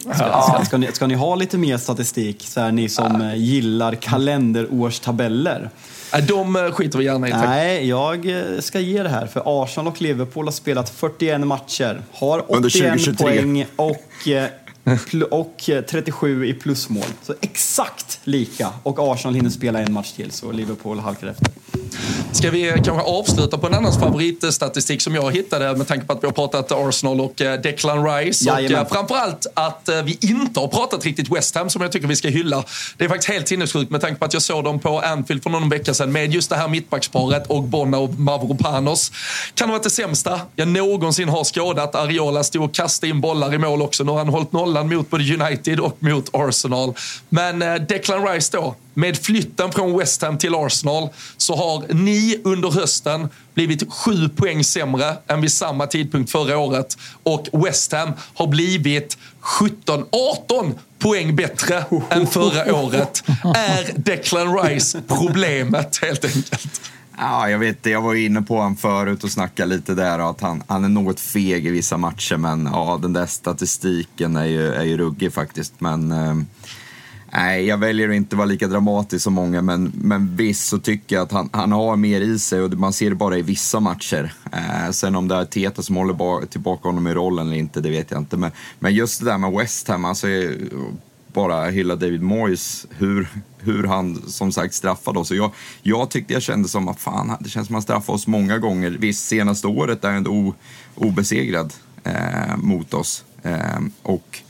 Ska, 0.00 0.12
ska, 0.14 0.64
ska, 0.64 0.76
ni, 0.76 0.92
ska 0.92 1.06
ni 1.06 1.14
ha 1.14 1.34
lite 1.34 1.58
mer 1.58 1.78
statistik, 1.78 2.46
så 2.46 2.60
här, 2.60 2.72
ni 2.72 2.88
som 2.88 3.20
ja. 3.20 3.34
gillar 3.34 3.94
kalenderårstabeller? 3.94 5.70
De 6.28 6.56
eh, 6.56 6.72
skiter 6.72 6.98
vi 6.98 7.04
gärna 7.04 7.28
i. 7.28 7.30
Tack. 7.30 7.44
Nej, 7.44 7.88
jag 7.88 8.26
eh, 8.26 8.60
ska 8.60 8.80
ge 8.80 9.02
det 9.02 9.08
här. 9.08 9.26
För 9.26 9.62
Arsenal 9.62 9.92
och 9.92 10.02
Liverpool 10.02 10.44
har 10.44 10.52
spelat 10.52 10.90
41 10.90 11.40
matcher, 11.40 12.02
har 12.12 12.44
81 12.56 13.18
poäng 13.18 13.66
och 13.76 14.28
och 15.30 15.70
37 15.90 16.46
i 16.46 16.54
plusmål. 16.54 17.04
Så 17.22 17.34
exakt 17.40 18.20
lika. 18.24 18.68
Och 18.82 18.98
Arsenal 18.98 19.34
hinner 19.34 19.50
spela 19.50 19.80
en 19.80 19.92
match 19.92 20.12
till, 20.12 20.30
så 20.30 20.52
Liverpool 20.52 20.98
halkar 20.98 21.26
efter. 21.26 21.50
Ska 22.32 22.50
vi 22.50 22.72
kanske 22.84 23.02
avsluta 23.02 23.58
på 23.58 23.66
en 23.66 23.74
annans 23.74 23.98
favoritstatistik 23.98 25.02
som 25.02 25.14
jag 25.14 25.32
hittade 25.32 25.76
med 25.76 25.88
tanke 25.88 26.06
på 26.06 26.12
att 26.12 26.22
vi 26.22 26.26
har 26.26 26.32
pratat 26.32 26.72
Arsenal 26.72 27.20
och 27.20 27.40
eh, 27.40 27.60
Declan 27.60 28.06
Rice. 28.06 28.44
Jajamän. 28.44 28.78
Och 28.78 28.86
eh, 28.86 28.88
framförallt 28.92 29.46
att 29.54 29.88
eh, 29.88 30.02
vi 30.02 30.18
inte 30.20 30.60
har 30.60 30.68
pratat 30.68 31.04
riktigt 31.04 31.28
West 31.32 31.54
Ham 31.54 31.70
som 31.70 31.82
jag 31.82 31.92
tycker 31.92 32.08
vi 32.08 32.16
ska 32.16 32.28
hylla. 32.28 32.64
Det 32.96 33.04
är 33.04 33.08
faktiskt 33.08 33.32
helt 33.32 33.48
sinnessjukt 33.48 33.90
med 33.90 34.00
tanke 34.00 34.18
på 34.18 34.24
att 34.24 34.32
jag 34.32 34.42
såg 34.42 34.64
dem 34.64 34.78
på 34.78 35.00
Anfield 35.00 35.42
för 35.42 35.50
någon 35.50 35.68
vecka 35.68 35.94
sedan 35.94 36.12
med 36.12 36.34
just 36.34 36.50
det 36.50 36.56
här 36.56 36.68
mittbacksparet 36.68 37.46
och 37.46 37.62
Bonna 37.62 37.98
och 37.98 38.14
Mavropanos. 38.14 39.12
Kan 39.54 39.68
ha 39.68 39.76
varit 39.76 39.82
det 39.82 39.90
sämsta 39.90 40.40
jag 40.56 40.68
någonsin 40.68 41.28
har 41.28 41.44
skådat. 41.44 41.94
Ariola 41.94 42.44
stod 42.44 42.64
och 42.64 42.74
kastade 42.74 43.10
in 43.10 43.20
bollar 43.20 43.54
i 43.54 43.58
mål 43.58 43.82
också. 43.82 44.04
Nu 44.04 44.10
har 44.10 44.18
han 44.18 44.28
hållit 44.28 44.52
nollan 44.52 44.79
mot 44.88 45.10
både 45.10 45.34
United 45.34 45.80
och 45.80 45.96
mot 45.98 46.30
Arsenal. 46.32 46.94
Men 47.28 47.62
eh, 47.62 47.74
Declan 47.74 48.28
Rice 48.28 48.56
då, 48.56 48.74
med 48.94 49.16
flytten 49.16 49.72
från 49.72 49.98
West 49.98 50.22
Ham 50.22 50.38
till 50.38 50.54
Arsenal 50.54 51.08
så 51.36 51.56
har 51.56 51.94
ni 51.94 52.40
under 52.44 52.70
hösten 52.70 53.28
blivit 53.54 53.92
sju 53.92 54.28
poäng 54.28 54.64
sämre 54.64 55.16
än 55.26 55.40
vid 55.40 55.52
samma 55.52 55.86
tidpunkt 55.86 56.32
förra 56.32 56.58
året. 56.58 56.96
Och 57.22 57.48
West 57.52 57.92
Ham 57.92 58.12
har 58.34 58.46
blivit 58.46 59.18
17, 59.40 60.04
18 60.46 60.74
poäng 60.98 61.36
bättre 61.36 61.84
än 62.10 62.26
förra 62.26 62.74
året. 62.74 63.22
Är 63.56 63.92
Declan 63.96 64.58
Rice 64.58 65.02
problemet 65.08 65.98
helt 66.02 66.24
enkelt? 66.24 66.80
Ja, 67.22 67.50
jag 67.50 67.58
vet 67.58 67.86
Jag 67.86 68.02
var 68.02 68.14
inne 68.14 68.42
på 68.42 68.56
honom 68.56 68.76
förut 68.76 69.24
och 69.24 69.30
snackade 69.30 69.76
lite 69.76 69.94
där 69.94 70.30
att 70.30 70.40
han, 70.40 70.62
han 70.66 70.84
är 70.84 70.88
något 70.88 71.20
feg 71.20 71.66
i 71.66 71.70
vissa 71.70 71.96
matcher. 71.96 72.36
Men 72.36 72.68
ja, 72.72 72.98
den 73.02 73.12
där 73.12 73.26
statistiken 73.26 74.36
är 74.36 74.44
ju, 74.44 74.72
är 74.72 74.84
ju 74.84 74.96
ruggig 74.96 75.32
faktiskt. 75.32 75.80
Men 75.80 76.12
eh, 77.32 77.58
jag 77.58 77.78
väljer 77.78 78.08
att 78.08 78.14
inte 78.14 78.36
vara 78.36 78.46
lika 78.46 78.66
dramatisk 78.66 79.24
som 79.24 79.34
många, 79.34 79.62
men, 79.62 79.92
men 79.94 80.36
visst 80.36 80.68
så 80.68 80.78
tycker 80.78 81.16
jag 81.16 81.22
att 81.22 81.32
han, 81.32 81.48
han 81.52 81.72
har 81.72 81.96
mer 81.96 82.20
i 82.20 82.38
sig 82.38 82.62
och 82.62 82.72
man 82.72 82.92
ser 82.92 83.10
det 83.10 83.16
bara 83.16 83.38
i 83.38 83.42
vissa 83.42 83.80
matcher. 83.80 84.32
Eh, 84.52 84.90
sen 84.90 85.16
om 85.16 85.28
det 85.28 85.34
är 85.34 85.44
Teta 85.44 85.82
som 85.82 85.96
håller 85.96 86.46
tillbaka 86.46 86.88
honom 86.88 87.06
i 87.06 87.14
rollen 87.14 87.46
eller 87.46 87.56
inte, 87.56 87.80
det 87.80 87.90
vet 87.90 88.10
jag 88.10 88.20
inte. 88.20 88.36
Men, 88.36 88.50
men 88.78 88.94
just 88.94 89.20
det 89.20 89.26
där 89.26 89.38
med 89.38 89.52
West 89.52 89.88
Ham, 89.88 90.04
alltså 90.04 90.28
eh, 90.28 90.50
bara 91.32 91.70
hylla 91.70 91.96
David 91.96 92.22
Moyes, 92.22 92.86
hur, 92.90 93.28
hur 93.58 93.84
han 93.84 94.22
som 94.26 94.52
sagt 94.52 94.74
straffade 94.74 95.18
oss. 95.18 95.30
jag, 95.30 95.50
jag 95.82 96.10
tyckte 96.10 96.32
jag 96.32 96.42
kände 96.42 96.68
som 96.68 96.88
att 96.88 97.00
fan, 97.00 97.36
det 97.40 97.48
känns 97.48 97.66
som 97.66 97.76
att 97.76 97.78
han 97.78 97.82
straffade 97.82 98.16
oss 98.16 98.26
många 98.26 98.58
gånger. 98.58 98.90
Visst, 98.90 99.26
senaste 99.26 99.66
året 99.66 100.04
är 100.04 100.08
han 100.08 100.16
ändå 100.16 100.54
obesegrad 100.94 101.72
eh, 102.04 102.56
mot 102.56 102.94
oss. 102.94 103.24
Eh, 103.42 103.80
och 104.02 104.42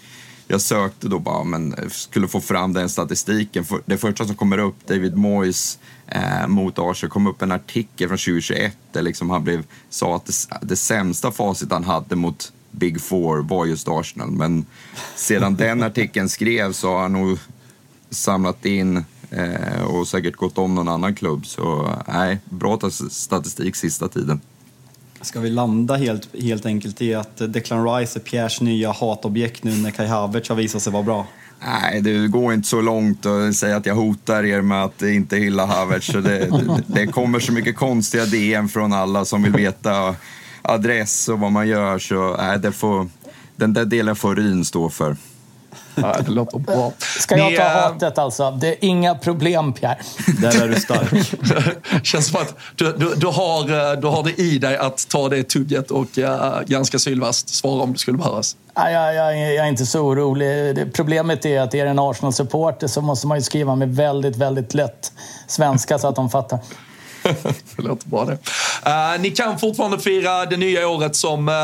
jag 0.47 0.61
sökte 0.61 1.09
då 1.09 1.19
bara, 1.19 1.45
men 1.45 1.91
skulle 1.91 2.29
få 2.29 2.41
fram 2.41 2.73
den 2.73 2.89
statistiken. 2.89 3.65
Det 3.87 3.99
första 3.99 4.27
som 4.27 4.37
kommer 4.37 4.59
upp, 4.59 4.87
David 4.87 5.17
Moyes 5.17 5.79
eh, 6.07 6.47
mot 6.49 6.79
Arsenal, 6.79 7.11
kom 7.11 7.27
upp 7.27 7.43
en 7.43 7.53
artikel 7.53 8.09
från 8.09 8.19
2021 8.19 8.77
där 8.93 9.03
liksom 9.03 9.31
han 9.31 9.45
blev, 9.45 9.65
sa 9.91 10.17
att 10.17 10.27
det, 10.27 10.33
det 10.63 10.77
sämsta 10.77 11.31
facit 11.31 11.73
han 11.73 11.85
hade 11.85 12.17
mot 12.17 12.53
Big 12.71 13.01
Four 13.01 13.43
var 13.43 13.67
just 13.67 13.89
Arsenal. 13.89 14.31
Men 14.31 14.67
sedan 15.17 15.57
den 15.57 15.83
artikeln 15.83 16.29
skrevs 16.29 16.77
så 16.77 16.89
har 16.89 17.03
han 17.03 17.13
nog 17.13 17.39
samlat 18.11 18.65
in 18.65 19.05
eh, 19.31 19.83
och 19.83 20.09
säkert 20.09 20.37
gått 20.37 20.59
om 20.59 20.75
någon 20.75 20.89
annan 20.89 21.15
klubb. 21.15 21.47
Så 21.47 21.95
nej, 22.09 22.39
bra 22.45 22.79
statistik 23.11 23.77
sista 23.77 24.09
tiden. 24.09 24.41
Ska 25.23 25.41
vi 25.41 25.51
landa 25.51 25.97
helt, 25.97 26.29
helt 26.43 26.67
enkelt 26.67 27.03
i 27.03 27.15
att 27.15 27.37
Declan 27.53 27.95
Rice 27.95 28.19
är 28.19 28.21
Pierres 28.21 28.61
nya 28.61 28.93
hatobjekt 28.93 29.65
nu 29.65 29.77
när 29.77 29.91
Kai 29.91 30.07
Havertz 30.07 30.49
har 30.49 30.57
visat 30.57 30.83
sig 30.83 30.93
vara 30.93 31.03
bra? 31.03 31.27
Nej, 31.65 32.01
det 32.01 32.29
går 32.29 32.55
inte 32.55 32.69
så 32.69 32.81
långt 32.81 33.27
att 33.27 33.57
säga 33.57 33.77
att 33.77 33.87
jag 33.87 33.95
hotar 33.95 34.45
er 34.45 34.61
med 34.61 34.85
att 34.85 35.03
inte 35.03 35.37
hylla 35.37 35.67
Havertz. 35.67 36.07
Det, 36.07 36.21
det, 36.21 36.83
det 36.87 37.07
kommer 37.07 37.41
så 37.41 37.53
mycket 37.53 37.77
konstiga 37.77 38.27
DM 38.27 38.69
från 38.69 38.93
alla 38.93 39.25
som 39.25 39.43
vill 39.43 39.53
veta 39.53 40.15
adress 40.63 41.29
och 41.29 41.39
vad 41.39 41.53
man 41.53 41.69
gör. 41.69 41.99
Så 41.99 42.37
nej, 42.39 42.59
det 42.59 42.73
får, 42.73 43.09
den 43.57 43.73
där 43.73 43.85
delen 43.85 44.17
får 44.17 44.37
Ryn 44.37 44.65
stå 44.65 44.91
för. 44.91 45.17
Ja, 45.95 46.17
det 46.25 46.31
låter 46.31 46.59
bra. 46.59 46.93
Ska 46.99 47.37
jag 47.37 47.57
ta 47.57 47.63
hatet 47.63 48.19
alltså? 48.19 48.51
Det 48.51 48.69
är 48.69 48.77
inga 48.81 49.15
problem, 49.15 49.73
Pierre. 49.73 49.99
Där 50.41 50.63
är 50.63 50.69
du 50.69 50.81
stark. 50.81 52.03
känns 52.07 52.27
som 52.27 52.41
att 52.41 52.55
du, 52.77 52.93
du, 52.93 53.15
du, 53.15 53.27
har, 53.27 53.97
du 53.97 54.07
har 54.07 54.23
det 54.23 54.43
i 54.43 54.59
dig 54.59 54.77
att 54.77 55.09
ta 55.09 55.29
det 55.29 55.43
tugget 55.43 55.91
och 55.91 56.19
uh, 56.19 56.61
ganska 56.67 56.99
sylvast 56.99 57.49
svara 57.49 57.83
om 57.83 57.93
det 57.93 57.99
skulle 57.99 58.19
behövas. 58.19 58.57
Ja, 58.75 58.91
jag, 58.91 59.15
jag, 59.15 59.39
jag 59.39 59.65
är 59.67 59.69
inte 59.69 59.87
så 59.87 60.01
orolig. 60.01 60.77
Det, 60.77 60.87
problemet 60.87 61.47
är 61.47 61.61
att 61.61 61.75
är 61.75 61.85
det 61.85 61.91
en 61.91 61.99
Arsenal-supporter 61.99 62.87
så 62.87 63.01
måste 63.01 63.27
man 63.27 63.39
ju 63.39 63.43
skriva 63.43 63.75
med 63.75 63.97
väldigt, 63.97 64.37
väldigt 64.37 64.75
lätt 64.75 65.13
svenska 65.47 65.99
så 65.99 66.09
att 66.09 66.17
de 66.17 66.31
fattar. 66.31 66.59
det 67.77 67.83
låter 67.83 68.09
bra 68.09 68.25
det. 68.25 68.33
Uh, 68.33 69.21
ni 69.21 69.31
kan 69.31 69.59
fortfarande 69.59 69.99
fira 69.99 70.47
det 70.47 70.57
nya 70.57 70.89
året 70.89 71.17
som 71.17 71.49
uh, 71.49 71.55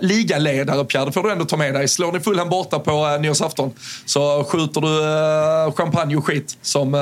ligaledare, 0.00 0.84
Pierre. 0.84 1.04
Det 1.04 1.12
får 1.12 1.22
du 1.22 1.32
ändå 1.32 1.44
ta 1.44 1.56
med 1.56 1.74
dig. 1.74 1.88
Slår 1.88 2.12
ni 2.12 2.20
Fulham 2.20 2.48
borta 2.48 2.78
på 2.78 2.90
eh, 2.90 3.14
uh, 3.14 3.20
nyårsafton 3.20 3.72
så 4.04 4.44
skjuter 4.44 4.80
du 4.80 4.88
uh, 4.88 5.74
champagne 5.74 6.16
och 6.16 6.26
skit 6.26 6.58
som 6.62 6.94
uh, 6.94 7.00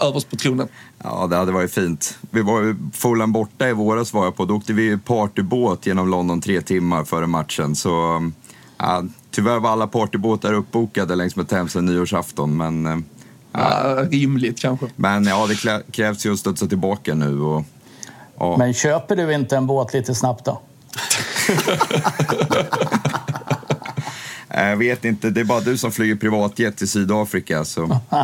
överst 0.00 0.30
på 0.30 0.36
tronen. 0.36 0.68
Ja, 1.04 1.26
det 1.30 1.36
hade 1.36 1.52
varit 1.52 1.74
fint. 1.74 2.18
Vi 2.30 2.42
var 2.42 2.76
Fulham 2.92 3.32
borta 3.32 3.68
i 3.68 3.72
våras 3.72 4.12
var 4.12 4.24
jag 4.24 4.36
på. 4.36 4.44
Då 4.44 4.56
åkte 4.56 4.72
vi 4.72 4.98
partybåt 4.98 5.86
genom 5.86 6.08
London 6.08 6.40
tre 6.40 6.60
timmar 6.60 7.04
före 7.04 7.26
matchen. 7.26 7.74
Så, 7.74 8.16
uh, 8.82 9.02
tyvärr 9.30 9.58
var 9.58 9.70
alla 9.70 9.86
partybåtar 9.86 10.52
uppbokade 10.52 11.14
längs 11.14 11.36
med 11.36 11.48
Themsen 11.48 11.86
nyårsafton, 11.86 12.56
men 12.56 13.04
Ja, 13.52 13.96
rimligt 14.10 14.60
kanske. 14.60 14.86
Men 14.96 15.24
ja, 15.24 15.46
det 15.46 15.82
krävs 15.92 16.26
ju 16.26 16.32
att 16.32 16.38
studsa 16.38 16.66
tillbaka 16.66 17.14
nu. 17.14 17.40
Och, 17.40 17.64
och... 18.36 18.58
Men 18.58 18.74
köper 18.74 19.16
du 19.16 19.34
inte 19.34 19.56
en 19.56 19.66
båt 19.66 19.92
lite 19.92 20.14
snabbt 20.14 20.44
då? 20.44 20.60
Jag 24.54 24.76
vet 24.76 25.04
inte, 25.04 25.30
det 25.30 25.40
är 25.40 25.44
bara 25.44 25.60
du 25.60 25.78
som 25.78 25.92
flyger 25.92 26.14
privatjet 26.14 26.76
till 26.76 26.88
Sydafrika. 26.88 27.64
Så. 27.64 27.98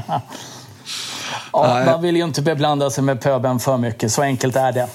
ja, 1.52 1.82
man 1.86 2.02
vill 2.02 2.16
ju 2.16 2.24
inte 2.24 2.42
beblanda 2.42 2.90
sig 2.90 3.04
med 3.04 3.20
pöben 3.20 3.58
för 3.58 3.76
mycket, 3.76 4.12
så 4.12 4.22
enkelt 4.22 4.56
är 4.56 4.72
det. 4.72 4.88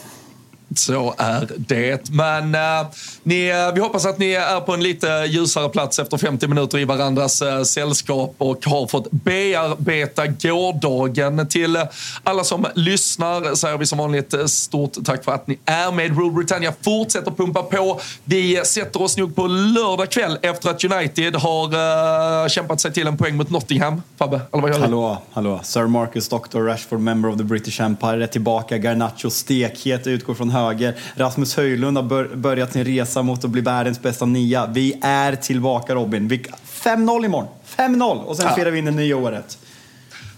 Så 0.76 1.16
är 1.18 1.50
det. 1.58 2.10
Men 2.10 2.56
äh, 2.56 2.62
ni, 3.24 3.48
eh, 3.48 3.74
vi 3.74 3.82
hoppas 3.82 4.06
att 4.06 4.18
ni 4.18 4.32
är 4.32 4.60
på 4.60 4.74
en 4.74 4.84
lite 4.84 5.08
ljusare 5.30 5.70
plats 5.70 6.00
efter 6.00 6.18
50 6.18 6.48
minuter 6.48 6.80
i 6.80 6.86
varandras 6.86 7.42
äh, 7.42 7.64
sällskap 7.64 8.36
och 8.38 8.66
har 8.66 8.88
fått 8.88 9.12
bearbeta 9.12 10.28
gårdagen. 10.28 11.48
Till 11.48 11.78
alla 12.24 12.44
som 12.44 12.68
lyssnar 12.76 13.56
säger 13.56 13.78
vi 13.78 13.86
som 13.86 13.98
vanligt 13.98 14.34
stort 14.46 15.06
tack 15.06 15.24
för 15.24 15.32
att 15.32 15.48
ni 15.48 15.60
är 15.66 15.92
med. 15.92 16.18
Rule 16.18 16.32
Britannia 16.32 16.74
fortsätter 16.82 17.32
pumpa 17.32 17.64
på. 17.64 18.00
Vi 18.24 18.62
sätter 18.66 19.02
oss 19.02 19.18
nog 19.18 19.36
på 19.36 19.48
lördag 19.48 20.12
kväll 20.12 20.38
efter 20.42 20.70
att 20.70 20.84
United 20.84 21.36
har 21.36 22.50
kämpat 22.50 22.82
sig 22.82 22.94
till 22.94 23.08
en 23.08 23.18
poäng 23.18 23.36
mot 23.36 23.50
Nottingham. 23.50 24.02
Fabbe, 24.18 24.42
eller 24.52 24.62
vad 24.62 24.72
gör 24.72 24.78
du? 24.78 24.84
Hallå, 24.84 25.18
hallå. 25.34 25.60
Sir 25.64 25.88
Marcus 25.88 26.30
Dr. 26.30 26.60
Rashford, 26.60 27.00
member 27.00 27.30
of 27.30 27.38
the 27.38 27.44
British 27.44 27.82
Empire, 27.82 28.24
är 28.24 28.28
tillbaka. 28.28 28.78
Garnacho 28.78 29.30
stekhet 29.30 30.08
utgår 30.08 30.34
från 30.34 30.50
höger. 30.50 30.63
Rasmus 31.16 31.56
Höjlund 31.56 31.98
har 31.98 32.04
bör 32.04 32.36
börjat 32.36 32.74
sin 32.74 32.86
resa 32.86 33.22
mot 33.22 33.44
att 33.44 33.50
bli 33.50 33.62
världens 33.62 34.02
bästa 34.02 34.26
nia. 34.26 34.66
Vi 34.66 35.00
är 35.02 35.36
tillbaka 35.36 35.96
Robin. 35.96 36.30
5-0 36.84 37.26
imorgon. 37.26 37.48
5-0 37.78 38.24
och 38.24 38.38
sen 38.38 38.46
ja. 38.50 38.56
firar 38.56 38.72
vi 38.72 38.80
in 38.80 38.86
det 38.86 38.92
nya 38.92 39.18
året. 39.18 39.58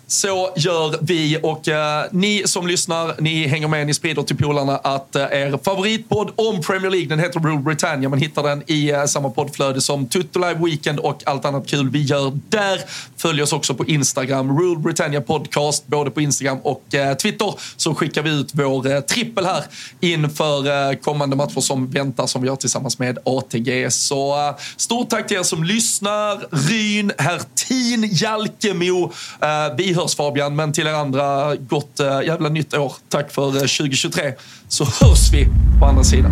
Så 0.07 0.53
gör 0.55 0.97
vi 1.01 1.39
och 1.43 1.67
eh, 1.67 2.05
ni 2.11 2.43
som 2.45 2.67
lyssnar, 2.67 3.15
ni 3.21 3.47
hänger 3.47 3.67
med, 3.67 3.88
ni 3.88 3.93
sprider 3.93 4.23
till 4.23 4.38
polarna 4.38 4.78
att 4.78 5.15
eh, 5.15 5.21
er 5.23 5.59
favoritpodd 5.63 6.32
om 6.36 6.61
Premier 6.61 6.91
League, 6.91 7.07
den 7.07 7.19
heter 7.19 7.39
Rule 7.39 7.61
Britannia. 7.61 8.09
Man 8.09 8.19
hittar 8.19 8.43
den 8.43 8.63
i 8.67 8.91
eh, 8.91 9.05
samma 9.05 9.30
poddflöde 9.30 9.82
som 9.82 10.07
Tutto 10.07 10.39
Live 10.39 10.59
Weekend 10.65 10.99
och 10.99 11.23
allt 11.26 11.45
annat 11.45 11.67
kul 11.67 11.89
vi 11.89 12.01
gör 12.01 12.39
där. 12.49 12.82
Följ 13.26 13.41
oss 13.41 13.53
också 13.53 13.73
på 13.76 13.86
Instagram, 13.86 14.59
Rule 14.59 14.80
Britannia 14.80 15.21
Podcast, 15.21 15.88
både 15.88 16.11
på 16.11 16.21
Instagram 16.21 16.57
och 16.63 16.93
eh, 16.93 17.15
Twitter. 17.15 17.53
Så 17.78 17.95
skickar 17.95 18.23
vi 18.23 18.30
ut 18.30 18.49
vår 18.53 18.91
eh, 18.91 18.99
trippel 18.99 19.45
här 19.45 19.63
inför 19.99 20.89
eh, 20.91 20.97
kommande 20.97 21.36
matcher 21.36 21.61
som 21.61 21.89
väntar 21.89 22.28
som 22.28 22.41
vi 22.41 22.47
gör 22.47 22.55
tillsammans 22.55 22.99
med 22.99 23.17
ATG. 23.26 23.91
Så 23.91 24.47
eh, 24.47 24.55
stort 24.78 25.09
tack 25.09 25.28
till 25.28 25.38
er 25.38 25.43
som 25.43 25.63
lyssnar. 25.63 26.47
Ryn, 26.69 27.11
Hertin, 27.17 28.09
Jalkemo. 28.11 29.11
Eh, 29.41 29.76
vi 29.78 29.93
hörs 29.93 30.15
Fabian, 30.15 30.55
men 30.55 30.73
till 30.73 30.88
er 30.88 30.93
andra, 30.93 31.55
gott 31.55 31.99
eh, 31.99 32.21
jävla 32.21 32.49
nytt 32.49 32.73
år. 32.73 32.93
Tack 33.09 33.32
för 33.32 33.47
eh, 33.47 33.53
2023. 33.53 34.34
Så 34.67 34.84
hörs 34.84 35.34
vi 35.34 35.47
på 35.80 35.86
andra 35.86 36.03
sidan. 36.03 36.32